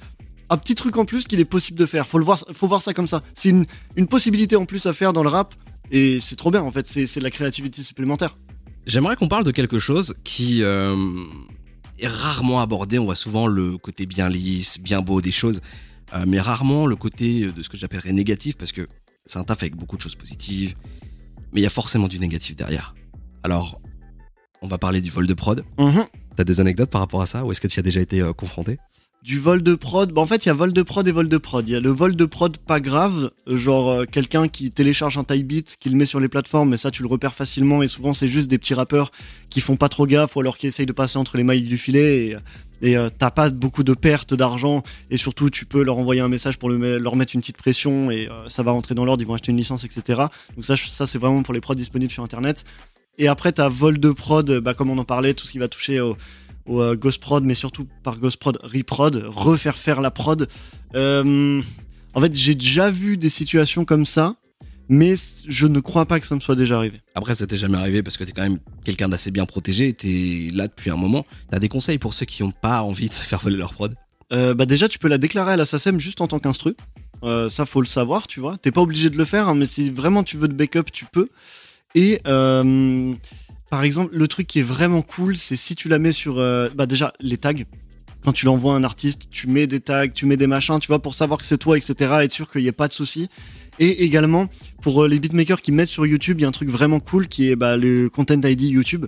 un 0.49 0.57
petit 0.57 0.73
truc 0.75 0.95
en 0.97 1.03
plus 1.03 1.25
qu'il 1.25 1.41
est 1.41 1.45
possible 1.45 1.77
de 1.77 1.85
faire. 1.85 2.07
Faut 2.07 2.19
le 2.19 2.23
voir, 2.23 2.45
faut 2.53 2.67
voir 2.67 2.81
ça 2.81 2.93
comme 2.93 3.07
ça. 3.07 3.21
C'est 3.35 3.49
une, 3.49 3.65
une 3.97 4.07
possibilité 4.07 4.55
en 4.55 4.63
plus 4.65 4.85
à 4.85 4.93
faire 4.93 5.11
dans 5.11 5.23
le 5.23 5.29
rap 5.29 5.53
et 5.91 6.19
c'est 6.19 6.35
trop 6.35 6.51
bien 6.51 6.61
en 6.61 6.71
fait. 6.71 6.87
C'est 6.87 7.07
c'est 7.07 7.19
de 7.19 7.23
la 7.23 7.31
créativité 7.31 7.83
supplémentaire. 7.83 8.37
J'aimerais 8.85 9.15
qu'on 9.15 9.27
parle 9.27 9.45
de 9.45 9.51
quelque 9.51 9.79
chose 9.79 10.13
qui 10.23 10.61
euh, 10.61 10.95
est 11.99 12.07
rarement 12.07 12.59
abordé. 12.59 12.99
On 12.99 13.05
voit 13.05 13.15
souvent 13.15 13.47
le 13.47 13.77
côté 13.77 14.05
bien 14.05 14.29
lisse, 14.29 14.79
bien 14.79 15.01
beau 15.01 15.21
des 15.21 15.31
choses, 15.31 15.61
euh, 16.13 16.25
mais 16.27 16.39
rarement 16.39 16.85
le 16.85 16.95
côté 16.95 17.51
de 17.51 17.63
ce 17.63 17.69
que 17.69 17.77
j'appellerais 17.77 18.11
négatif, 18.11 18.57
parce 18.57 18.71
que 18.71 18.87
c'est 19.25 19.39
un 19.39 19.43
taf 19.43 19.61
avec 19.61 19.75
beaucoup 19.75 19.95
de 19.95 20.01
choses 20.01 20.15
positives, 20.15 20.75
mais 21.53 21.61
il 21.61 21.63
y 21.63 21.67
a 21.67 21.69
forcément 21.69 22.07
du 22.07 22.19
négatif 22.19 22.55
derrière. 22.55 22.93
Alors, 23.43 23.79
on 24.61 24.67
va 24.67 24.77
parler 24.77 25.01
du 25.01 25.09
vol 25.09 25.27
de 25.27 25.33
prod. 25.33 25.63
T'as 26.35 26.43
des 26.43 26.59
anecdotes 26.59 26.89
par 26.89 27.01
rapport 27.01 27.21
à 27.21 27.25
ça, 27.25 27.45
ou 27.45 27.51
est-ce 27.51 27.61
que 27.61 27.67
tu 27.67 27.77
y 27.77 27.79
as 27.79 27.83
déjà 27.83 28.01
été 28.01 28.21
euh, 28.21 28.33
confronté? 28.33 28.79
Du 29.23 29.39
vol 29.39 29.63
de 29.63 29.75
prod, 29.75 30.11
bah 30.11 30.19
en 30.19 30.25
fait 30.25 30.43
il 30.43 30.49
y 30.49 30.51
a 30.51 30.53
vol 30.53 30.73
de 30.73 30.81
prod 30.81 31.07
et 31.07 31.11
vol 31.13 31.29
de 31.29 31.37
prod. 31.37 31.65
Il 31.65 31.71
y 31.71 31.75
a 31.77 31.79
le 31.79 31.91
vol 31.91 32.17
de 32.17 32.25
prod 32.25 32.57
pas 32.57 32.81
grave, 32.81 33.31
euh, 33.47 33.57
genre 33.57 33.89
euh, 33.89 34.03
quelqu'un 34.03 34.49
qui 34.49 34.69
télécharge 34.69 35.17
un 35.17 35.23
type 35.23 35.47
beat, 35.47 35.77
qui 35.79 35.89
le 35.89 35.95
met 35.95 36.05
sur 36.05 36.19
les 36.19 36.27
plateformes, 36.27 36.67
mais 36.67 36.75
ça 36.75 36.91
tu 36.91 37.03
le 37.03 37.07
repères 37.07 37.33
facilement 37.33 37.81
et 37.81 37.87
souvent 37.87 38.11
c'est 38.11 38.27
juste 38.27 38.49
des 38.49 38.57
petits 38.57 38.73
rappeurs 38.73 39.13
qui 39.49 39.61
font 39.61 39.77
pas 39.77 39.87
trop 39.87 40.07
gaffe 40.07 40.35
ou 40.35 40.41
alors 40.41 40.57
qui 40.57 40.67
essayent 40.67 40.85
de 40.85 40.91
passer 40.91 41.17
entre 41.17 41.37
les 41.37 41.45
mailles 41.45 41.61
du 41.61 41.77
filet 41.77 42.37
et, 42.81 42.97
euh, 42.97 43.07
t'as 43.17 43.31
pas 43.31 43.49
beaucoup 43.49 43.85
de 43.85 43.93
pertes 43.93 44.33
d'argent 44.33 44.83
et 45.09 45.15
surtout 45.15 45.49
tu 45.49 45.65
peux 45.65 45.83
leur 45.83 45.99
envoyer 45.99 46.19
un 46.19 46.27
message 46.27 46.57
pour 46.59 46.69
leur 46.69 47.15
mettre 47.15 47.33
une 47.33 47.39
petite 47.39 47.55
pression 47.55 48.11
et 48.11 48.27
ça 48.49 48.61
va 48.61 48.71
rentrer 48.71 48.93
dans 48.93 49.05
l'ordre, 49.05 49.23
ils 49.23 49.25
vont 49.25 49.35
acheter 49.35 49.53
une 49.53 49.57
licence 49.57 49.85
etc. 49.85 50.23
Donc 50.57 50.65
ça 50.65 51.07
c'est 51.07 51.17
vraiment 51.17 51.43
pour 51.43 51.53
les 51.53 51.61
prods 51.61 51.75
disponibles 51.75 52.11
sur 52.11 52.25
internet. 52.25 52.65
Et 53.17 53.29
après 53.29 53.53
t'as 53.53 53.69
vol 53.69 53.99
de 53.99 54.11
prod, 54.11 54.59
bah, 54.59 54.73
comme 54.73 54.89
on 54.89 54.97
en 54.97 55.05
parlait, 55.05 55.33
tout 55.33 55.45
ce 55.45 55.53
qui 55.53 55.59
va 55.59 55.69
toucher 55.69 56.01
au, 56.01 56.17
au 56.65 56.81
euh, 56.81 56.95
Ghost 56.95 57.19
Prod, 57.19 57.43
mais 57.43 57.55
surtout 57.55 57.87
par 58.03 58.19
Ghost 58.19 58.37
Prod, 58.37 58.59
reprod, 58.63 59.23
refaire 59.27 59.77
faire 59.77 60.01
la 60.01 60.11
prod. 60.11 60.47
Euh, 60.95 61.61
en 62.13 62.21
fait, 62.21 62.35
j'ai 62.35 62.55
déjà 62.55 62.89
vu 62.89 63.17
des 63.17 63.29
situations 63.29 63.85
comme 63.85 64.05
ça, 64.05 64.35
mais 64.89 65.15
je 65.47 65.67
ne 65.67 65.79
crois 65.79 66.05
pas 66.05 66.19
que 66.19 66.27
ça 66.27 66.35
me 66.35 66.39
soit 66.39 66.55
déjà 66.55 66.77
arrivé. 66.77 67.01
Après, 67.15 67.35
ça 67.35 67.47
t'est 67.47 67.57
jamais 67.57 67.77
arrivé 67.77 68.03
parce 68.03 68.17
que 68.17 68.23
t'es 68.23 68.31
quand 68.31 68.43
même 68.43 68.59
quelqu'un 68.83 69.09
d'assez 69.09 69.31
bien 69.31 69.45
protégé, 69.45 69.93
t'es 69.93 70.49
là 70.53 70.67
depuis 70.67 70.91
un 70.91 70.95
moment. 70.95 71.25
T'as 71.49 71.59
des 71.59 71.69
conseils 71.69 71.97
pour 71.97 72.13
ceux 72.13 72.25
qui 72.25 72.43
n'ont 72.43 72.51
pas 72.51 72.81
envie 72.81 73.09
de 73.09 73.13
se 73.13 73.23
faire 73.23 73.39
voler 73.39 73.57
leur 73.57 73.73
prod? 73.73 73.95
Euh, 74.31 74.53
bah 74.53 74.65
déjà, 74.65 74.87
tu 74.87 74.99
peux 74.99 75.07
la 75.07 75.17
déclarer 75.17 75.53
à 75.53 75.57
la 75.57 75.65
SACEM 75.65 75.99
juste 75.99 76.21
en 76.21 76.27
tant 76.27 76.39
qu'instru. 76.39 76.75
Euh, 77.23 77.49
ça, 77.49 77.65
faut 77.65 77.81
le 77.81 77.87
savoir, 77.87 78.27
tu 78.27 78.39
vois. 78.39 78.57
T'es 78.57 78.71
pas 78.71 78.81
obligé 78.81 79.09
de 79.09 79.17
le 79.17 79.25
faire, 79.25 79.47
hein, 79.47 79.55
mais 79.55 79.65
si 79.65 79.89
vraiment 79.89 80.23
tu 80.23 80.37
veux 80.37 80.47
de 80.47 80.53
backup, 80.53 80.91
tu 80.91 81.05
peux. 81.05 81.29
Et 81.95 82.19
euh, 82.27 83.13
par 83.73 83.83
exemple, 83.83 84.15
le 84.15 84.27
truc 84.27 84.45
qui 84.45 84.59
est 84.59 84.61
vraiment 84.77 85.01
cool, 85.01 85.35
c'est 85.35 85.55
si 85.55 85.73
tu 85.73 85.89
la 85.89 85.97
mets 85.97 86.11
sur, 86.11 86.37
euh, 86.37 86.69
bah 86.75 86.85
déjà 86.85 87.11
les 87.19 87.37
tags. 87.37 87.53
Quand 88.23 88.31
tu 88.31 88.45
l'envoies 88.45 88.71
à 88.71 88.75
un 88.75 88.83
artiste, 88.83 89.29
tu 89.31 89.47
mets 89.47 89.65
des 89.65 89.79
tags, 89.79 90.07
tu 90.09 90.27
mets 90.27 90.37
des 90.37 90.45
machins, 90.45 90.77
tu 90.79 90.89
vois, 90.89 91.01
pour 91.01 91.15
savoir 91.15 91.39
que 91.39 91.45
c'est 91.47 91.57
toi, 91.57 91.75
etc. 91.75 92.17
Être 92.21 92.31
sûr 92.31 92.51
qu'il 92.51 92.61
n'y 92.61 92.67
ait 92.67 92.71
pas 92.71 92.87
de 92.87 92.93
souci. 92.93 93.29
Et 93.79 94.03
également, 94.03 94.47
pour 94.83 95.01
euh, 95.01 95.07
les 95.07 95.17
beatmakers 95.17 95.59
qui 95.59 95.71
mettent 95.71 95.87
sur 95.87 96.05
YouTube, 96.05 96.37
il 96.37 96.43
y 96.43 96.45
a 96.45 96.49
un 96.49 96.51
truc 96.51 96.69
vraiment 96.69 96.99
cool 96.99 97.27
qui 97.27 97.49
est 97.49 97.55
bah, 97.55 97.75
le 97.75 98.09
Content 98.09 98.39
ID 98.43 98.61
YouTube. 98.61 99.07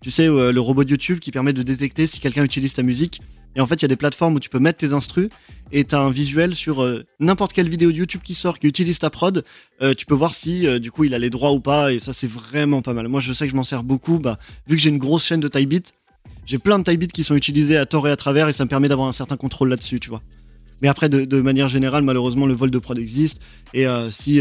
Tu 0.00 0.10
sais, 0.10 0.26
euh, 0.26 0.50
le 0.50 0.60
robot 0.60 0.82
de 0.82 0.90
YouTube 0.90 1.20
qui 1.20 1.30
permet 1.30 1.52
de 1.52 1.62
détecter 1.62 2.08
si 2.08 2.18
quelqu'un 2.18 2.42
utilise 2.42 2.74
ta 2.74 2.82
musique. 2.82 3.22
Et 3.56 3.60
en 3.60 3.66
fait, 3.66 3.76
il 3.76 3.82
y 3.82 3.84
a 3.84 3.88
des 3.88 3.96
plateformes 3.96 4.34
où 4.34 4.40
tu 4.40 4.48
peux 4.48 4.58
mettre 4.58 4.78
tes 4.78 4.92
instrus 4.92 5.28
et 5.72 5.84
tu 5.84 5.94
un 5.94 6.10
visuel 6.10 6.54
sur 6.54 6.82
euh, 6.82 7.04
n'importe 7.20 7.52
quelle 7.52 7.68
vidéo 7.68 7.90
de 7.92 7.96
YouTube 7.96 8.20
qui 8.22 8.34
sort, 8.34 8.58
qui 8.58 8.66
utilise 8.66 8.98
ta 8.98 9.10
prod. 9.10 9.44
Euh, 9.80 9.94
tu 9.94 10.06
peux 10.06 10.14
voir 10.14 10.34
si 10.34 10.66
euh, 10.66 10.78
du 10.78 10.90
coup 10.90 11.04
il 11.04 11.14
a 11.14 11.18
les 11.18 11.30
droits 11.30 11.52
ou 11.52 11.60
pas. 11.60 11.92
Et 11.92 11.98
ça, 11.98 12.12
c'est 12.12 12.30
vraiment 12.30 12.82
pas 12.82 12.92
mal. 12.92 13.08
Moi, 13.08 13.20
je 13.20 13.32
sais 13.32 13.46
que 13.46 13.50
je 13.50 13.56
m'en 13.56 13.62
sers 13.62 13.82
beaucoup. 13.82 14.18
Bah, 14.18 14.38
vu 14.66 14.76
que 14.76 14.82
j'ai 14.82 14.90
une 14.90 14.98
grosse 14.98 15.24
chaîne 15.24 15.40
de 15.40 15.48
type 15.48 15.68
beat, 15.68 15.92
j'ai 16.46 16.58
plein 16.58 16.78
de 16.78 16.84
type 16.84 17.00
beats 17.00 17.12
qui 17.12 17.24
sont 17.24 17.34
utilisés 17.34 17.76
à 17.76 17.86
tort 17.86 18.06
et 18.08 18.10
à 18.10 18.16
travers 18.16 18.48
et 18.48 18.52
ça 18.52 18.64
me 18.64 18.68
permet 18.68 18.88
d'avoir 18.88 19.08
un 19.08 19.12
certain 19.12 19.36
contrôle 19.36 19.68
là-dessus, 19.68 20.00
tu 20.00 20.08
vois. 20.08 20.22
Mais 20.80 20.88
après, 20.88 21.08
de, 21.08 21.40
manière 21.40 21.68
générale, 21.68 22.02
malheureusement, 22.02 22.44
le 22.44 22.54
vol 22.54 22.72
de 22.72 22.78
prod 22.80 22.98
existe. 22.98 23.40
Et 23.72 23.86
si, 24.10 24.40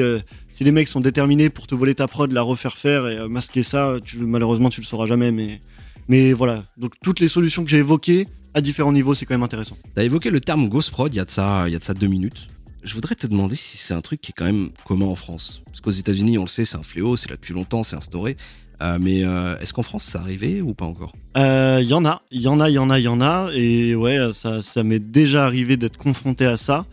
les 0.59 0.71
mecs 0.71 0.87
sont 0.87 0.99
déterminés 0.99 1.51
pour 1.51 1.67
te 1.67 1.75
voler 1.75 1.93
ta 1.93 2.07
prod, 2.07 2.31
la 2.31 2.41
refaire 2.41 2.79
faire 2.79 3.07
et 3.07 3.29
masquer 3.29 3.61
ça, 3.61 3.97
malheureusement, 4.17 4.71
tu 4.71 4.81
le 4.81 4.87
sauras 4.87 5.05
jamais. 5.05 5.31
Mais, 5.31 5.61
mais 6.07 6.33
voilà. 6.33 6.63
Donc, 6.77 6.93
toutes 7.03 7.19
les 7.19 7.27
solutions 7.27 7.63
que 7.63 7.69
j'ai 7.69 7.77
évoquées, 7.77 8.25
à 8.53 8.61
différents 8.61 8.91
niveaux, 8.91 9.15
c'est 9.15 9.25
quand 9.25 9.33
même 9.33 9.43
intéressant. 9.43 9.77
T'as 9.95 10.03
évoqué 10.03 10.29
le 10.29 10.41
terme 10.41 10.67
Ghost 10.69 10.91
Prod 10.91 11.13
il 11.13 11.17
y 11.17 11.19
a 11.19 11.25
de 11.25 11.31
ça, 11.31 11.63
il 11.67 11.73
y 11.73 11.75
a 11.75 11.79
de 11.79 11.83
ça 11.83 11.93
deux 11.93 12.07
minutes. 12.07 12.47
Je 12.83 12.93
voudrais 12.95 13.15
te 13.15 13.27
demander 13.27 13.55
si 13.55 13.77
c'est 13.77 13.93
un 13.93 14.01
truc 14.01 14.21
qui 14.21 14.31
est 14.31 14.35
quand 14.35 14.45
même 14.45 14.71
commun 14.85 15.05
en 15.05 15.15
France. 15.15 15.61
Parce 15.67 15.81
qu'aux 15.81 15.91
États-Unis, 15.91 16.37
on 16.39 16.43
le 16.43 16.47
sait, 16.47 16.65
c'est 16.65 16.77
un 16.77 16.83
fléau, 16.83 17.15
c'est 17.15 17.29
là 17.29 17.35
depuis 17.35 17.53
longtemps, 17.53 17.83
c'est 17.83 17.95
instauré. 17.95 18.37
Euh, 18.81 18.97
mais 18.99 19.23
euh, 19.23 19.55
est-ce 19.59 19.71
qu'en 19.73 19.83
France, 19.83 20.05
c'est 20.11 20.17
arrivé 20.17 20.61
ou 20.61 20.73
pas 20.73 20.85
encore? 20.85 21.13
Il 21.35 21.41
Euh, 21.43 21.81
y 21.83 21.93
en 21.93 22.03
a, 22.03 22.23
il 22.31 22.41
y 22.41 22.47
en 22.47 22.59
a, 22.59 22.69
il 22.69 22.73
y 22.73 22.79
en 22.79 22.89
a, 22.89 22.97
il 22.99 23.03
y 23.03 23.07
en 23.07 23.21
a. 23.21 23.51
Et 23.53 23.93
ouais, 23.93 24.17
ça, 24.33 24.63
ça 24.63 24.83
m'est 24.83 24.97
déjà 24.99 25.45
arrivé 25.45 25.77
d'être 25.77 25.97
confronté 25.97 26.45
à 26.47 26.57
ça. 26.57 26.87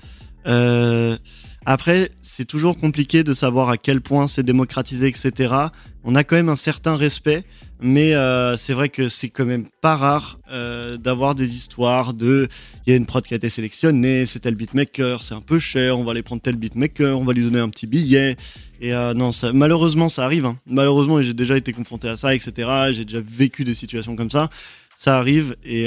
Après, 1.70 2.12
c'est 2.22 2.46
toujours 2.46 2.78
compliqué 2.78 3.24
de 3.24 3.34
savoir 3.34 3.68
à 3.68 3.76
quel 3.76 4.00
point 4.00 4.26
c'est 4.26 4.42
démocratisé, 4.42 5.06
etc. 5.06 5.54
On 6.02 6.14
a 6.14 6.24
quand 6.24 6.36
même 6.36 6.48
un 6.48 6.56
certain 6.56 6.96
respect, 6.96 7.44
mais 7.78 8.14
euh, 8.14 8.56
c'est 8.56 8.72
vrai 8.72 8.88
que 8.88 9.10
c'est 9.10 9.28
quand 9.28 9.44
même 9.44 9.66
pas 9.82 9.94
rare 9.94 10.38
euh, 10.50 10.96
d'avoir 10.96 11.34
des 11.34 11.54
histoires 11.54 12.14
de 12.14 12.48
il 12.86 12.90
y 12.90 12.92
a 12.94 12.96
une 12.96 13.04
prod 13.04 13.22
qui 13.22 13.34
a 13.34 13.36
été 13.36 13.50
sélectionnée, 13.50 14.24
c'est 14.24 14.38
tel 14.38 14.54
beatmaker, 14.54 15.22
c'est 15.22 15.34
un 15.34 15.42
peu 15.42 15.58
cher, 15.58 15.98
on 15.98 16.04
va 16.04 16.12
aller 16.12 16.22
prendre 16.22 16.40
tel 16.40 16.56
beatmaker, 16.56 17.20
on 17.20 17.24
va 17.26 17.34
lui 17.34 17.42
donner 17.42 17.58
un 17.60 17.68
petit 17.68 17.86
billet. 17.86 18.38
Et 18.80 18.94
euh, 18.94 19.12
non, 19.12 19.28
malheureusement, 19.52 20.08
ça 20.08 20.24
arrive. 20.24 20.46
hein. 20.46 20.56
Malheureusement, 20.64 21.20
j'ai 21.20 21.34
déjà 21.34 21.58
été 21.58 21.74
confronté 21.74 22.08
à 22.08 22.16
ça, 22.16 22.34
etc. 22.34 22.92
J'ai 22.92 23.04
déjà 23.04 23.20
vécu 23.20 23.64
des 23.64 23.74
situations 23.74 24.16
comme 24.16 24.30
ça. 24.30 24.48
Ça 24.96 25.18
arrive 25.18 25.54
et, 25.66 25.82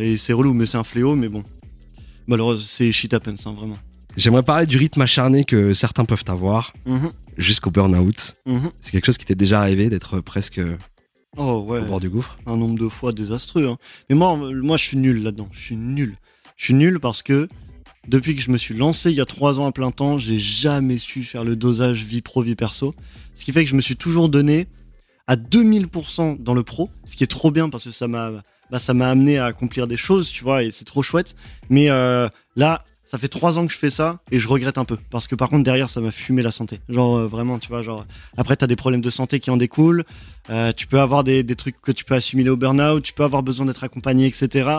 et 0.00 0.16
c'est 0.16 0.32
relou, 0.32 0.52
mais 0.52 0.66
c'est 0.66 0.78
un 0.78 0.84
fléau. 0.84 1.14
Mais 1.14 1.28
bon, 1.28 1.44
malheureusement, 2.26 2.66
c'est 2.66 2.90
shit 2.90 3.14
happens, 3.14 3.46
hein, 3.46 3.54
vraiment. 3.56 3.78
J'aimerais 4.16 4.42
parler 4.42 4.66
du 4.66 4.76
rythme 4.76 5.00
acharné 5.00 5.44
que 5.44 5.72
certains 5.74 6.04
peuvent 6.04 6.24
avoir 6.26 6.72
Mhm, 6.86 7.12
jusqu'au 7.38 7.70
burn-out. 7.70 8.34
mhm. 8.46 8.70
C'est 8.80 8.92
quelque 8.92 9.06
chose 9.06 9.18
qui 9.18 9.24
t'est 9.24 9.34
déjà 9.34 9.60
arrivé 9.60 9.88
d'être 9.88 10.20
presque 10.20 10.60
Oh 11.38 11.64
ouais, 11.66 11.80
au 11.80 11.84
bord 11.86 12.00
du 12.00 12.10
gouffre? 12.10 12.36
Un 12.46 12.56
nombre 12.58 12.78
de 12.78 12.88
fois 12.88 13.12
désastreux. 13.12 13.66
hein. 13.66 13.78
Mais 14.10 14.16
moi, 14.16 14.36
moi, 14.36 14.76
je 14.76 14.82
suis 14.84 14.98
nul 14.98 15.22
là-dedans. 15.22 15.48
Je 15.52 15.60
suis 15.60 15.76
nul. 15.76 16.16
Je 16.56 16.64
suis 16.66 16.74
nul 16.74 17.00
parce 17.00 17.22
que 17.22 17.48
depuis 18.06 18.36
que 18.36 18.42
je 18.42 18.50
me 18.50 18.58
suis 18.58 18.74
lancé 18.76 19.10
il 19.10 19.16
y 19.16 19.20
a 19.20 19.24
trois 19.24 19.58
ans 19.58 19.66
à 19.66 19.72
plein 19.72 19.90
temps, 19.92 20.18
j'ai 20.18 20.38
jamais 20.38 20.98
su 20.98 21.24
faire 21.24 21.44
le 21.44 21.56
dosage 21.56 22.04
vie 22.04 22.20
pro 22.20 22.42
vie 22.42 22.54
perso. 22.54 22.94
Ce 23.34 23.44
qui 23.46 23.52
fait 23.52 23.64
que 23.64 23.70
je 23.70 23.76
me 23.76 23.80
suis 23.80 23.96
toujours 23.96 24.28
donné 24.28 24.66
à 25.26 25.36
2000% 25.36 26.36
dans 26.42 26.52
le 26.52 26.62
pro, 26.62 26.90
ce 27.06 27.16
qui 27.16 27.24
est 27.24 27.28
trop 27.28 27.50
bien 27.50 27.70
parce 27.70 27.84
que 27.84 27.90
ça 27.92 28.08
m'a 28.08 28.30
bah 28.70 28.78
ça 28.78 28.92
m'a 28.94 29.08
amené 29.08 29.38
à 29.38 29.46
accomplir 29.46 29.86
des 29.86 29.96
choses, 29.98 30.30
tu 30.30 30.44
vois, 30.44 30.62
et 30.64 30.70
c'est 30.70 30.84
trop 30.86 31.02
chouette. 31.02 31.34
Mais 31.70 31.90
euh, 31.90 32.28
là, 32.56 32.84
ça 33.12 33.18
fait 33.18 33.28
trois 33.28 33.58
ans 33.58 33.66
que 33.66 33.72
je 33.74 33.76
fais 33.76 33.90
ça 33.90 34.20
et 34.30 34.40
je 34.40 34.48
regrette 34.48 34.78
un 34.78 34.86
peu 34.86 34.96
parce 35.10 35.28
que 35.28 35.34
par 35.34 35.50
contre 35.50 35.64
derrière 35.64 35.90
ça 35.90 36.00
m'a 36.00 36.10
fumé 36.10 36.40
la 36.40 36.50
santé. 36.50 36.80
Genre 36.88 37.18
euh, 37.18 37.26
vraiment, 37.26 37.58
tu 37.58 37.68
vois, 37.68 37.82
genre 37.82 38.06
après 38.38 38.56
t'as 38.56 38.66
des 38.66 38.74
problèmes 38.74 39.02
de 39.02 39.10
santé 39.10 39.38
qui 39.38 39.50
en 39.50 39.58
découlent. 39.58 40.04
Euh, 40.48 40.72
tu 40.74 40.86
peux 40.86 40.98
avoir 40.98 41.22
des, 41.22 41.42
des 41.42 41.54
trucs 41.54 41.78
que 41.82 41.92
tu 41.92 42.06
peux 42.06 42.14
assimiler 42.14 42.48
au 42.48 42.56
burn-out, 42.56 43.02
tu 43.02 43.12
peux 43.12 43.22
avoir 43.22 43.42
besoin 43.42 43.66
d'être 43.66 43.84
accompagné, 43.84 44.26
etc. 44.26 44.70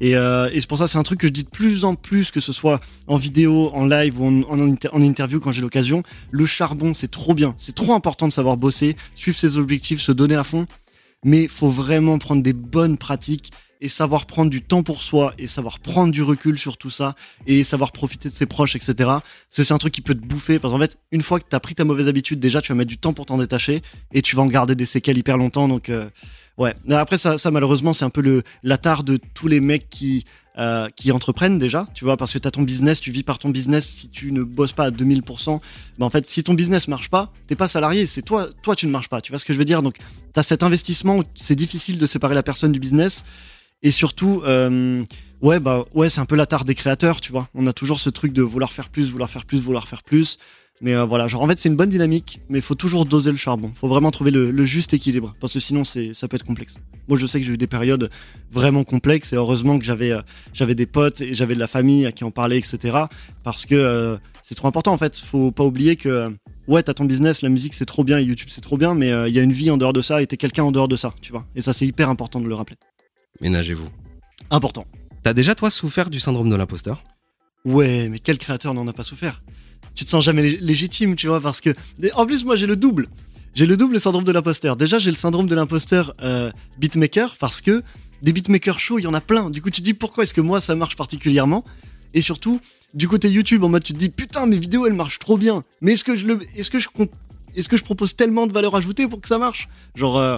Et, 0.00 0.16
euh, 0.16 0.48
et 0.50 0.62
c'est 0.62 0.66
pour 0.66 0.78
ça 0.78 0.88
c'est 0.88 0.96
un 0.96 1.02
truc 1.02 1.20
que 1.20 1.26
je 1.26 1.32
dis 1.34 1.44
de 1.44 1.50
plus 1.50 1.84
en 1.84 1.94
plus 1.94 2.30
que 2.30 2.40
ce 2.40 2.54
soit 2.54 2.80
en 3.06 3.18
vidéo, 3.18 3.70
en 3.74 3.84
live 3.84 4.18
ou 4.18 4.28
en, 4.28 4.42
en, 4.44 4.76
en 4.92 5.02
interview 5.02 5.38
quand 5.38 5.52
j'ai 5.52 5.60
l'occasion. 5.60 6.02
Le 6.30 6.46
charbon 6.46 6.94
c'est 6.94 7.10
trop 7.10 7.34
bien, 7.34 7.54
c'est 7.58 7.74
trop 7.74 7.92
important 7.92 8.26
de 8.26 8.32
savoir 8.32 8.56
bosser, 8.56 8.96
suivre 9.14 9.36
ses 9.36 9.58
objectifs, 9.58 10.00
se 10.00 10.12
donner 10.12 10.36
à 10.36 10.44
fond. 10.44 10.66
Mais 11.22 11.48
faut 11.48 11.68
vraiment 11.68 12.18
prendre 12.18 12.42
des 12.42 12.54
bonnes 12.54 12.96
pratiques 12.96 13.52
et 13.84 13.88
savoir 13.88 14.24
prendre 14.24 14.50
du 14.50 14.62
temps 14.62 14.82
pour 14.82 15.02
soi 15.02 15.34
et 15.36 15.46
savoir 15.46 15.78
prendre 15.78 16.10
du 16.10 16.22
recul 16.22 16.58
sur 16.58 16.78
tout 16.78 16.88
ça 16.88 17.14
et 17.46 17.64
savoir 17.64 17.92
profiter 17.92 18.30
de 18.30 18.34
ses 18.34 18.46
proches, 18.46 18.76
etc. 18.76 19.10
C'est 19.50 19.70
un 19.72 19.76
truc 19.76 19.92
qui 19.92 20.00
peut 20.00 20.14
te 20.14 20.24
bouffer. 20.24 20.58
Parce 20.58 20.72
qu'en 20.72 20.80
fait, 20.80 20.98
une 21.12 21.20
fois 21.20 21.38
que 21.38 21.44
tu 21.48 21.54
as 21.54 21.60
pris 21.60 21.74
ta 21.74 21.84
mauvaise 21.84 22.08
habitude, 22.08 22.40
déjà, 22.40 22.62
tu 22.62 22.72
vas 22.72 22.76
mettre 22.76 22.88
du 22.88 22.96
temps 22.96 23.12
pour 23.12 23.26
t'en 23.26 23.36
détacher 23.36 23.82
et 24.14 24.22
tu 24.22 24.36
vas 24.36 24.42
en 24.42 24.46
garder 24.46 24.74
des 24.74 24.86
séquelles 24.86 25.18
hyper 25.18 25.36
longtemps. 25.36 25.68
Donc, 25.68 25.90
euh, 25.90 26.08
ouais. 26.56 26.74
Après, 26.90 27.18
ça, 27.18 27.36
malheureusement, 27.50 27.92
c'est 27.92 28.06
un 28.06 28.10
peu 28.10 28.22
le 28.22 28.42
l'attard 28.62 29.04
de 29.04 29.18
tous 29.34 29.48
les 29.48 29.60
mecs 29.60 29.90
qui. 29.90 30.24
euh, 30.56 30.88
qui 30.94 31.10
entreprennent 31.10 31.58
déjà, 31.58 31.88
tu 31.94 32.04
vois, 32.04 32.16
parce 32.16 32.32
que 32.32 32.38
tu 32.38 32.46
as 32.46 32.52
ton 32.52 32.62
business, 32.62 33.00
tu 33.00 33.10
vis 33.10 33.24
par 33.24 33.40
ton 33.40 33.48
business, 33.48 33.84
si 33.86 34.08
tu 34.08 34.30
ne 34.30 34.44
bosses 34.44 34.70
pas 34.70 34.84
à 34.84 34.90
2000%, 34.92 35.60
bah 35.98 36.06
en 36.06 36.10
fait, 36.10 36.28
si 36.28 36.44
ton 36.44 36.54
business 36.54 36.86
marche 36.86 37.10
pas, 37.10 37.32
t'es 37.48 37.56
pas 37.56 37.66
salarié, 37.66 38.06
c'est 38.06 38.22
toi, 38.22 38.48
toi 38.62 38.76
tu 38.76 38.86
ne 38.86 38.92
marches 38.92 39.08
pas, 39.08 39.20
tu 39.20 39.32
vois 39.32 39.40
ce 39.40 39.44
que 39.44 39.52
je 39.52 39.58
veux 39.58 39.64
dire? 39.64 39.82
Donc, 39.82 39.96
tu 39.96 40.38
as 40.38 40.44
cet 40.44 40.62
investissement 40.62 41.16
où 41.18 41.24
c'est 41.34 41.56
difficile 41.56 41.98
de 41.98 42.06
séparer 42.06 42.36
la 42.36 42.44
personne 42.44 42.70
du 42.70 42.78
business, 42.78 43.24
et 43.84 43.90
surtout, 43.90 44.42
euh, 44.46 45.04
ouais, 45.42 45.60
bah 45.60 45.84
ouais, 45.92 46.08
c'est 46.08 46.20
un 46.20 46.24
peu 46.24 46.36
la 46.36 46.46
tare 46.46 46.64
des 46.64 46.74
créateurs, 46.74 47.20
tu 47.20 47.30
vois. 47.30 47.48
On 47.54 47.66
a 47.66 47.72
toujours 47.74 48.00
ce 48.00 48.08
truc 48.08 48.32
de 48.32 48.40
vouloir 48.40 48.72
faire 48.72 48.88
plus, 48.88 49.10
vouloir 49.12 49.28
faire 49.28 49.44
plus, 49.44 49.60
vouloir 49.60 49.86
faire 49.86 50.02
plus. 50.02 50.38
Mais 50.80 50.94
euh, 50.94 51.04
voilà, 51.04 51.28
genre 51.28 51.42
en 51.42 51.48
fait, 51.48 51.60
c'est 51.60 51.68
une 51.68 51.76
bonne 51.76 51.90
dynamique, 51.90 52.40
mais 52.48 52.58
il 52.58 52.62
faut 52.62 52.74
toujours 52.74 53.04
doser 53.04 53.30
le 53.30 53.36
charbon. 53.36 53.72
faut 53.74 53.86
vraiment 53.86 54.10
trouver 54.10 54.30
le, 54.30 54.64
juste 54.64 54.94
équilibre, 54.94 55.36
parce 55.38 55.52
que 55.52 55.60
sinon, 55.60 55.84
c'est, 55.84 56.14
ça 56.14 56.28
peut 56.28 56.36
être 56.36 56.46
complexe. 56.46 56.76
Moi, 57.08 57.18
je 57.18 57.26
sais 57.26 57.40
que 57.40 57.46
j'ai 57.46 57.52
eu 57.52 57.58
des 57.58 57.66
périodes 57.66 58.10
vraiment 58.50 58.84
complexes, 58.84 59.34
et 59.34 59.36
heureusement 59.36 59.78
que 59.78 59.84
j'avais, 59.84 60.12
euh, 60.12 60.22
j'avais 60.54 60.74
des 60.74 60.86
potes 60.86 61.20
et 61.20 61.34
j'avais 61.34 61.54
de 61.54 61.60
la 61.60 61.68
famille 61.68 62.06
à 62.06 62.12
qui 62.12 62.24
en 62.24 62.30
parler, 62.30 62.56
etc. 62.56 62.96
Parce 63.44 63.66
que 63.66 64.18
c'est 64.42 64.54
trop 64.54 64.68
important, 64.68 64.94
en 64.94 64.98
fait. 64.98 65.18
Faut 65.18 65.50
pas 65.50 65.64
oublier 65.64 65.96
que, 65.96 66.34
ouais, 66.68 66.82
t'as 66.82 66.94
ton 66.94 67.04
business, 67.04 67.42
la 67.42 67.50
musique, 67.50 67.74
c'est 67.74 67.84
trop 67.84 68.02
bien, 68.02 68.18
YouTube, 68.18 68.48
c'est 68.50 68.62
trop 68.62 68.78
bien, 68.78 68.94
mais 68.94 69.10
il 69.28 69.34
y 69.34 69.38
a 69.38 69.42
une 69.42 69.52
vie 69.52 69.70
en 69.70 69.76
dehors 69.76 69.92
de 69.92 70.00
ça, 70.00 70.22
et 70.22 70.26
t'es 70.26 70.38
quelqu'un 70.38 70.64
en 70.64 70.72
dehors 70.72 70.88
de 70.88 70.96
ça, 70.96 71.14
tu 71.20 71.32
vois. 71.32 71.44
Et 71.54 71.60
ça, 71.60 71.74
c'est 71.74 71.86
hyper 71.86 72.08
important 72.08 72.40
de 72.40 72.48
le 72.48 72.54
rappeler. 72.54 72.76
Ménagez-vous. 73.40 73.88
Important. 74.50 74.86
T'as 75.22 75.32
déjà, 75.32 75.54
toi, 75.54 75.70
souffert 75.70 76.10
du 76.10 76.20
syndrome 76.20 76.50
de 76.50 76.56
l'imposteur? 76.56 77.02
Ouais, 77.64 78.08
mais 78.08 78.18
quel 78.18 78.38
créateur 78.38 78.74
n'en 78.74 78.86
a 78.88 78.92
pas 78.92 79.04
souffert? 79.04 79.42
Tu 79.94 80.04
te 80.04 80.10
sens 80.10 80.24
jamais 80.24 80.42
lé- 80.42 80.58
légitime, 80.60 81.16
tu 81.16 81.28
vois, 81.28 81.40
parce 81.40 81.60
que. 81.60 81.70
En 82.14 82.26
plus, 82.26 82.44
moi, 82.44 82.56
j'ai 82.56 82.66
le 82.66 82.76
double. 82.76 83.08
J'ai 83.54 83.66
le 83.66 83.76
double 83.76 84.00
syndrome 84.00 84.24
de 84.24 84.32
l'imposteur. 84.32 84.76
Déjà, 84.76 84.98
j'ai 84.98 85.10
le 85.10 85.16
syndrome 85.16 85.46
de 85.46 85.54
l'imposteur 85.54 86.14
euh, 86.22 86.50
beatmaker, 86.78 87.36
parce 87.38 87.60
que 87.60 87.82
des 88.22 88.32
beatmakers 88.32 88.80
chauds, 88.80 88.98
il 88.98 89.02
y 89.02 89.06
en 89.06 89.14
a 89.14 89.20
plein. 89.20 89.50
Du 89.50 89.62
coup, 89.62 89.70
tu 89.70 89.80
te 89.80 89.84
dis 89.84 89.94
pourquoi 89.94 90.24
est-ce 90.24 90.34
que 90.34 90.40
moi, 90.40 90.60
ça 90.60 90.74
marche 90.74 90.96
particulièrement? 90.96 91.64
Et 92.12 92.20
surtout, 92.20 92.60
du 92.92 93.08
côté 93.08 93.30
YouTube, 93.30 93.64
en 93.64 93.68
mode, 93.68 93.84
tu 93.84 93.92
te 93.92 93.98
dis 93.98 94.08
putain, 94.08 94.46
mes 94.46 94.58
vidéos, 94.58 94.86
elles 94.86 94.92
marchent 94.94 95.18
trop 95.18 95.36
bien. 95.38 95.64
Mais 95.80 95.92
est-ce 95.92 96.04
que 96.04 96.16
je 96.16 96.26
le. 96.26 96.40
Est-ce 96.56 96.70
que 96.70 96.80
je. 96.80 96.88
comp- 96.88 97.12
Est-ce 97.54 97.68
que 97.68 97.76
je 97.76 97.84
propose 97.84 98.14
tellement 98.16 98.46
de 98.46 98.52
valeur 98.52 98.74
ajoutée 98.76 99.06
pour 99.08 99.20
que 99.20 99.28
ça 99.28 99.38
marche? 99.38 99.68
Genre. 99.94 100.18
euh, 100.18 100.36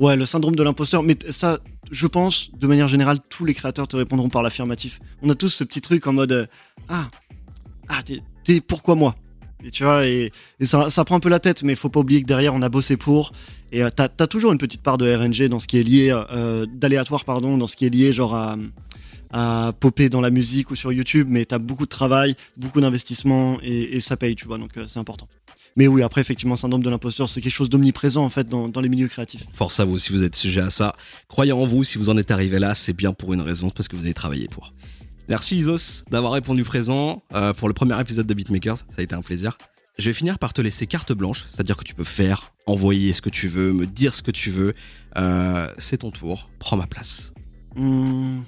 Ouais, 0.00 0.16
le 0.16 0.24
syndrome 0.24 0.56
de 0.56 0.62
l'imposteur, 0.62 1.02
mais 1.02 1.14
ça, 1.28 1.60
je 1.90 2.06
pense, 2.06 2.50
de 2.58 2.66
manière 2.66 2.88
générale, 2.88 3.18
tous 3.28 3.44
les 3.44 3.52
créateurs 3.52 3.86
te 3.86 3.96
répondront 3.96 4.30
par 4.30 4.42
l'affirmatif. 4.42 4.98
On 5.20 5.28
a 5.28 5.34
tous 5.34 5.50
ce 5.50 5.62
petit 5.62 5.82
truc 5.82 6.06
en 6.06 6.14
mode 6.14 6.32
euh, 6.32 6.46
Ah, 6.88 7.10
ah, 7.88 8.00
t'es, 8.02 8.62
pourquoi 8.62 8.94
moi? 8.94 9.14
Et 9.62 9.70
tu 9.70 9.84
vois, 9.84 10.06
et, 10.06 10.32
ça, 10.62 10.88
ça 10.88 11.04
prend 11.04 11.16
un 11.16 11.20
peu 11.20 11.28
la 11.28 11.38
tête, 11.38 11.62
mais 11.62 11.74
faut 11.74 11.90
pas 11.90 12.00
oublier 12.00 12.22
que 12.22 12.26
derrière, 12.26 12.54
on 12.54 12.62
a 12.62 12.70
bossé 12.70 12.96
pour. 12.96 13.32
Et 13.72 13.82
euh, 13.82 13.90
t'as, 13.94 14.08
t'as 14.08 14.26
toujours 14.26 14.52
une 14.52 14.58
petite 14.58 14.82
part 14.82 14.96
de 14.96 15.14
RNG 15.14 15.48
dans 15.48 15.58
ce 15.58 15.66
qui 15.66 15.76
est 15.76 15.82
lié, 15.82 16.18
euh, 16.32 16.64
d'aléatoire, 16.64 17.26
pardon, 17.26 17.58
dans 17.58 17.66
ce 17.66 17.76
qui 17.76 17.84
est 17.84 17.90
lié, 17.90 18.14
genre 18.14 18.34
à, 18.34 18.56
à 19.32 19.74
popper 19.78 20.08
dans 20.08 20.22
la 20.22 20.30
musique 20.30 20.70
ou 20.70 20.76
sur 20.76 20.92
YouTube, 20.92 21.26
mais 21.30 21.44
t'as 21.44 21.58
beaucoup 21.58 21.84
de 21.84 21.90
travail, 21.90 22.36
beaucoup 22.56 22.80
d'investissement, 22.80 23.58
et, 23.62 23.96
et 23.96 24.00
ça 24.00 24.16
paye, 24.16 24.34
tu 24.34 24.46
vois, 24.46 24.56
donc 24.56 24.78
euh, 24.78 24.86
c'est 24.86 24.98
important. 24.98 25.28
Mais 25.80 25.86
oui, 25.86 26.02
après, 26.02 26.20
effectivement, 26.20 26.56
syndrome 26.56 26.82
de 26.82 26.90
l'imposteur, 26.90 27.30
c'est 27.30 27.40
quelque 27.40 27.54
chose 27.54 27.70
d'omniprésent, 27.70 28.22
en 28.22 28.28
fait, 28.28 28.46
dans, 28.46 28.68
dans 28.68 28.82
les 28.82 28.90
milieux 28.90 29.08
créatifs. 29.08 29.46
Force 29.54 29.80
à 29.80 29.86
vous 29.86 29.98
si 29.98 30.12
vous 30.12 30.22
êtes 30.22 30.36
sujet 30.36 30.60
à 30.60 30.68
ça. 30.68 30.94
Croyez 31.26 31.52
en 31.52 31.64
vous, 31.64 31.84
si 31.84 31.96
vous 31.96 32.10
en 32.10 32.18
êtes 32.18 32.30
arrivé 32.30 32.58
là, 32.58 32.74
c'est 32.74 32.92
bien 32.92 33.14
pour 33.14 33.32
une 33.32 33.40
raison, 33.40 33.70
parce 33.70 33.88
que 33.88 33.96
vous 33.96 34.04
avez 34.04 34.12
travaillé 34.12 34.46
pour. 34.46 34.74
Merci 35.30 35.56
Isos 35.56 36.04
d'avoir 36.10 36.32
répondu 36.32 36.64
présent 36.64 37.22
euh, 37.32 37.54
pour 37.54 37.66
le 37.66 37.72
premier 37.72 37.98
épisode 37.98 38.26
de 38.26 38.34
Beatmakers, 38.34 38.76
ça 38.76 38.84
a 38.98 39.00
été 39.00 39.14
un 39.14 39.22
plaisir. 39.22 39.56
Je 39.98 40.04
vais 40.04 40.12
finir 40.12 40.38
par 40.38 40.52
te 40.52 40.60
laisser 40.60 40.86
carte 40.86 41.14
blanche, 41.14 41.46
c'est-à-dire 41.48 41.78
que 41.78 41.84
tu 41.84 41.94
peux 41.94 42.04
faire, 42.04 42.52
envoyer 42.66 43.14
ce 43.14 43.22
que 43.22 43.30
tu 43.30 43.48
veux, 43.48 43.72
me 43.72 43.86
dire 43.86 44.14
ce 44.14 44.20
que 44.22 44.32
tu 44.32 44.50
veux. 44.50 44.74
Euh, 45.16 45.66
c'est 45.78 45.96
ton 45.96 46.10
tour, 46.10 46.50
prends 46.58 46.76
ma 46.76 46.88
place. 46.88 47.32
Hum, 47.76 48.44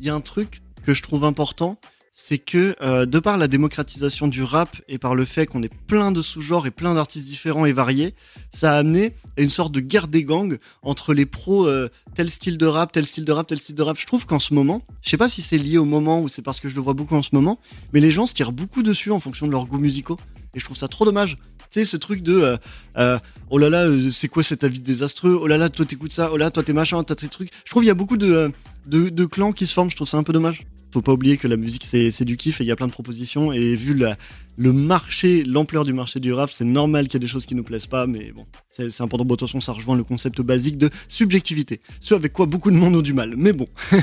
Il 0.00 0.06
y 0.06 0.10
a 0.10 0.14
un 0.16 0.20
truc 0.20 0.60
que 0.84 0.92
je 0.92 1.02
trouve 1.02 1.22
important, 1.22 1.78
c'est 2.14 2.38
que 2.38 2.76
euh, 2.80 3.06
de 3.06 3.18
par 3.18 3.36
la 3.38 3.48
démocratisation 3.48 4.28
du 4.28 4.44
rap 4.44 4.76
et 4.88 4.98
par 4.98 5.16
le 5.16 5.24
fait 5.24 5.46
qu'on 5.46 5.62
ait 5.64 5.70
plein 5.88 6.12
de 6.12 6.22
sous-genres 6.22 6.66
et 6.66 6.70
plein 6.70 6.94
d'artistes 6.94 7.26
différents 7.26 7.66
et 7.66 7.72
variés, 7.72 8.14
ça 8.52 8.74
a 8.74 8.78
amené 8.78 9.14
à 9.36 9.42
une 9.42 9.50
sorte 9.50 9.72
de 9.72 9.80
guerre 9.80 10.06
des 10.06 10.22
gangs 10.22 10.58
entre 10.82 11.12
les 11.12 11.26
pros 11.26 11.66
euh, 11.66 11.88
tel 12.14 12.30
style 12.30 12.56
de 12.56 12.66
rap, 12.66 12.92
tel 12.92 13.04
style 13.04 13.24
de 13.24 13.32
rap, 13.32 13.48
tel 13.48 13.58
style 13.58 13.74
de 13.74 13.82
rap. 13.82 13.98
Je 13.98 14.06
trouve 14.06 14.26
qu'en 14.26 14.38
ce 14.38 14.54
moment, 14.54 14.82
je 15.02 15.10
sais 15.10 15.16
pas 15.16 15.28
si 15.28 15.42
c'est 15.42 15.58
lié 15.58 15.76
au 15.76 15.84
moment 15.84 16.22
ou 16.22 16.28
c'est 16.28 16.42
parce 16.42 16.60
que 16.60 16.68
je 16.68 16.76
le 16.76 16.80
vois 16.80 16.94
beaucoup 16.94 17.16
en 17.16 17.22
ce 17.22 17.30
moment, 17.32 17.58
mais 17.92 18.00
les 18.00 18.12
gens 18.12 18.26
se 18.26 18.34
tirent 18.34 18.52
beaucoup 18.52 18.84
dessus 18.84 19.10
en 19.10 19.18
fonction 19.18 19.46
de 19.46 19.52
leurs 19.52 19.66
goûts 19.66 19.78
musicaux. 19.78 20.18
Et 20.54 20.60
je 20.60 20.64
trouve 20.64 20.76
ça 20.76 20.86
trop 20.86 21.04
dommage. 21.04 21.36
Tu 21.70 21.80
sais, 21.80 21.84
ce 21.84 21.96
truc 21.96 22.22
de 22.22 22.34
euh, 22.34 22.56
euh, 22.96 23.18
oh 23.50 23.58
là 23.58 23.68
là, 23.68 23.88
c'est 24.12 24.28
quoi 24.28 24.44
cet 24.44 24.62
avis 24.62 24.78
désastreux? 24.78 25.36
Oh 25.40 25.48
là 25.48 25.58
là, 25.58 25.68
toi 25.68 25.84
t'écoutes 25.84 26.12
ça, 26.12 26.30
oh 26.32 26.36
là, 26.36 26.52
toi 26.52 26.62
t'es 26.62 26.72
machin, 26.72 27.02
t'as 27.02 27.16
tes 27.16 27.26
trucs. 27.26 27.50
Je 27.64 27.70
trouve 27.70 27.82
qu'il 27.82 27.88
y 27.88 27.90
a 27.90 27.94
beaucoup 27.94 28.16
de, 28.16 28.52
de, 28.86 29.08
de 29.08 29.24
clans 29.24 29.50
qui 29.50 29.66
se 29.66 29.72
forment, 29.72 29.90
je 29.90 29.96
trouve 29.96 30.06
ça 30.06 30.16
un 30.16 30.22
peu 30.22 30.32
dommage. 30.32 30.64
Faut 30.94 31.02
pas 31.02 31.12
oublier 31.12 31.38
que 31.38 31.48
la 31.48 31.56
musique 31.56 31.84
c'est 31.84 32.24
du 32.24 32.36
kiff 32.36 32.60
et 32.60 32.64
il 32.64 32.68
y 32.68 32.70
a 32.70 32.76
plein 32.76 32.86
de 32.86 32.92
propositions. 32.92 33.52
Et 33.52 33.74
vu 33.74 33.94
la, 33.94 34.16
le 34.56 34.72
marché, 34.72 35.44
l'ampleur 35.44 35.84
du 35.84 35.92
marché 35.92 36.20
du 36.20 36.32
rap, 36.32 36.50
c'est 36.50 36.64
normal 36.64 37.08
qu'il 37.08 37.14
y 37.14 37.16
ait 37.16 37.26
des 37.26 37.32
choses 37.32 37.46
qui 37.46 37.54
nous 37.54 37.64
plaisent 37.64 37.86
pas, 37.86 38.06
mais 38.06 38.32
bon, 38.32 38.46
c'est 38.70 39.00
important. 39.00 39.24
Bon, 39.24 39.36
façon, 39.36 39.60
ça 39.60 39.72
rejoint 39.72 39.96
le 39.96 40.04
concept 40.04 40.40
basique 40.40 40.78
de 40.78 40.90
subjectivité, 41.08 41.80
ce 42.00 42.14
avec 42.14 42.32
quoi 42.32 42.46
beaucoup 42.46 42.70
de 42.70 42.76
monde 42.76 42.96
ont 42.96 43.02
du 43.02 43.14
mal. 43.14 43.34
Mais 43.36 43.52
bon. 43.52 43.68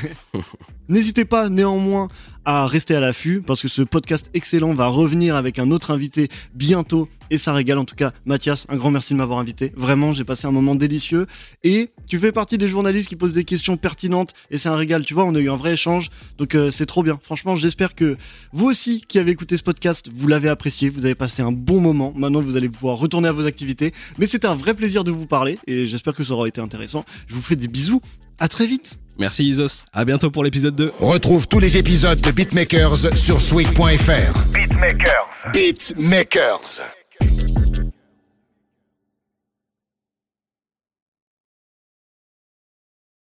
N'hésitez 0.90 1.24
pas 1.24 1.48
néanmoins 1.48 2.10
à 2.44 2.66
rester 2.66 2.96
à 2.96 3.00
l'affût 3.00 3.42
parce 3.42 3.62
que 3.62 3.68
ce 3.68 3.82
podcast 3.82 4.30
excellent 4.34 4.74
va 4.74 4.88
revenir 4.88 5.36
avec 5.36 5.60
un 5.60 5.70
autre 5.72 5.92
invité 5.92 6.28
bientôt 6.56 7.08
et 7.30 7.38
ça 7.38 7.54
régale 7.54 7.78
en 7.78 7.86
tout 7.86 7.96
cas 7.96 8.14
Mathias 8.26 8.66
un 8.68 8.78
grand 8.78 8.90
merci 8.90 9.14
de 9.14 9.20
m'avoir 9.20 9.38
invité 9.38 9.72
vraiment 9.76 10.12
j'ai 10.12 10.24
passé 10.24 10.48
un 10.48 10.52
moment 10.52 10.74
délicieux 10.74 11.28
et 11.64 11.92
tu 12.10 12.18
fais 12.18 12.32
partie 12.32 12.58
des 12.58 12.68
journalistes 12.68 13.10
qui 13.10 13.16
posent 13.16 13.36
des 13.36 13.44
questions 13.44 13.78
pertinentes 13.78 14.34
et 14.50 14.58
c'est 14.58 14.70
un 14.70 14.76
régal 14.76 15.06
tu 15.06 15.14
vois 15.14 15.26
on 15.26 15.36
a 15.36 15.40
eu 15.40 15.52
un 15.52 15.56
vrai 15.56 15.74
échange 15.74 16.10
donc 16.40 16.56
euh, 16.56 16.72
c'est 16.72 16.88
trop 16.88 17.04
bien 17.04 17.20
franchement 17.22 17.56
j'espère 17.56 17.94
que 17.94 18.18
vous 18.54 18.66
aussi 18.66 19.02
qui 19.08 19.20
avez 19.20 19.32
écouté 19.32 19.56
ce 19.56 19.64
podcast 19.64 20.10
vous 20.12 20.28
l'avez 20.28 20.41
apprécié 20.50 20.90
vous 20.90 21.06
avez 21.06 21.16
passé 21.16 21.42
un 21.42 21.52
bon 21.52 21.80
moment 21.80 22.14
maintenant 22.16 22.42
vous 22.42 22.56
allez 22.56 22.70
pouvoir 22.70 22.98
retourner 22.98 23.28
à 23.28 23.32
vos 23.32 23.46
activités 23.46 23.94
mais 24.18 24.26
c'était 24.26 24.48
un 24.48 24.56
vrai 24.56 24.74
plaisir 24.74 25.04
de 25.04 25.12
vous 25.12 25.28
parler 25.28 25.58
et 25.68 25.86
j'espère 25.86 26.14
que 26.14 26.24
ça 26.24 26.34
aura 26.34 26.48
été 26.48 26.62
intéressant 26.62 27.06
je 27.28 27.36
vous 27.36 27.42
fais 27.42 27.56
des 27.56 27.68
bisous 27.68 28.02
à 28.40 28.48
très 28.48 28.66
vite 28.66 29.00
Merci 29.20 29.48
Isos, 29.48 29.86
à 29.94 30.04
bientôt 30.04 30.32
pour 30.32 30.44
l'épisode 30.44 30.76
2. 30.76 30.94
Retrouve 31.00 31.48
tous 31.48 31.60
les 31.60 31.78
épisodes 31.78 32.20
de 32.20 32.32
Beatmakers 32.32 33.16
sur 33.16 33.40
swig.fr. 33.40 34.46
Beatmakers. 34.52 35.28
Beatmakers. 35.54 37.01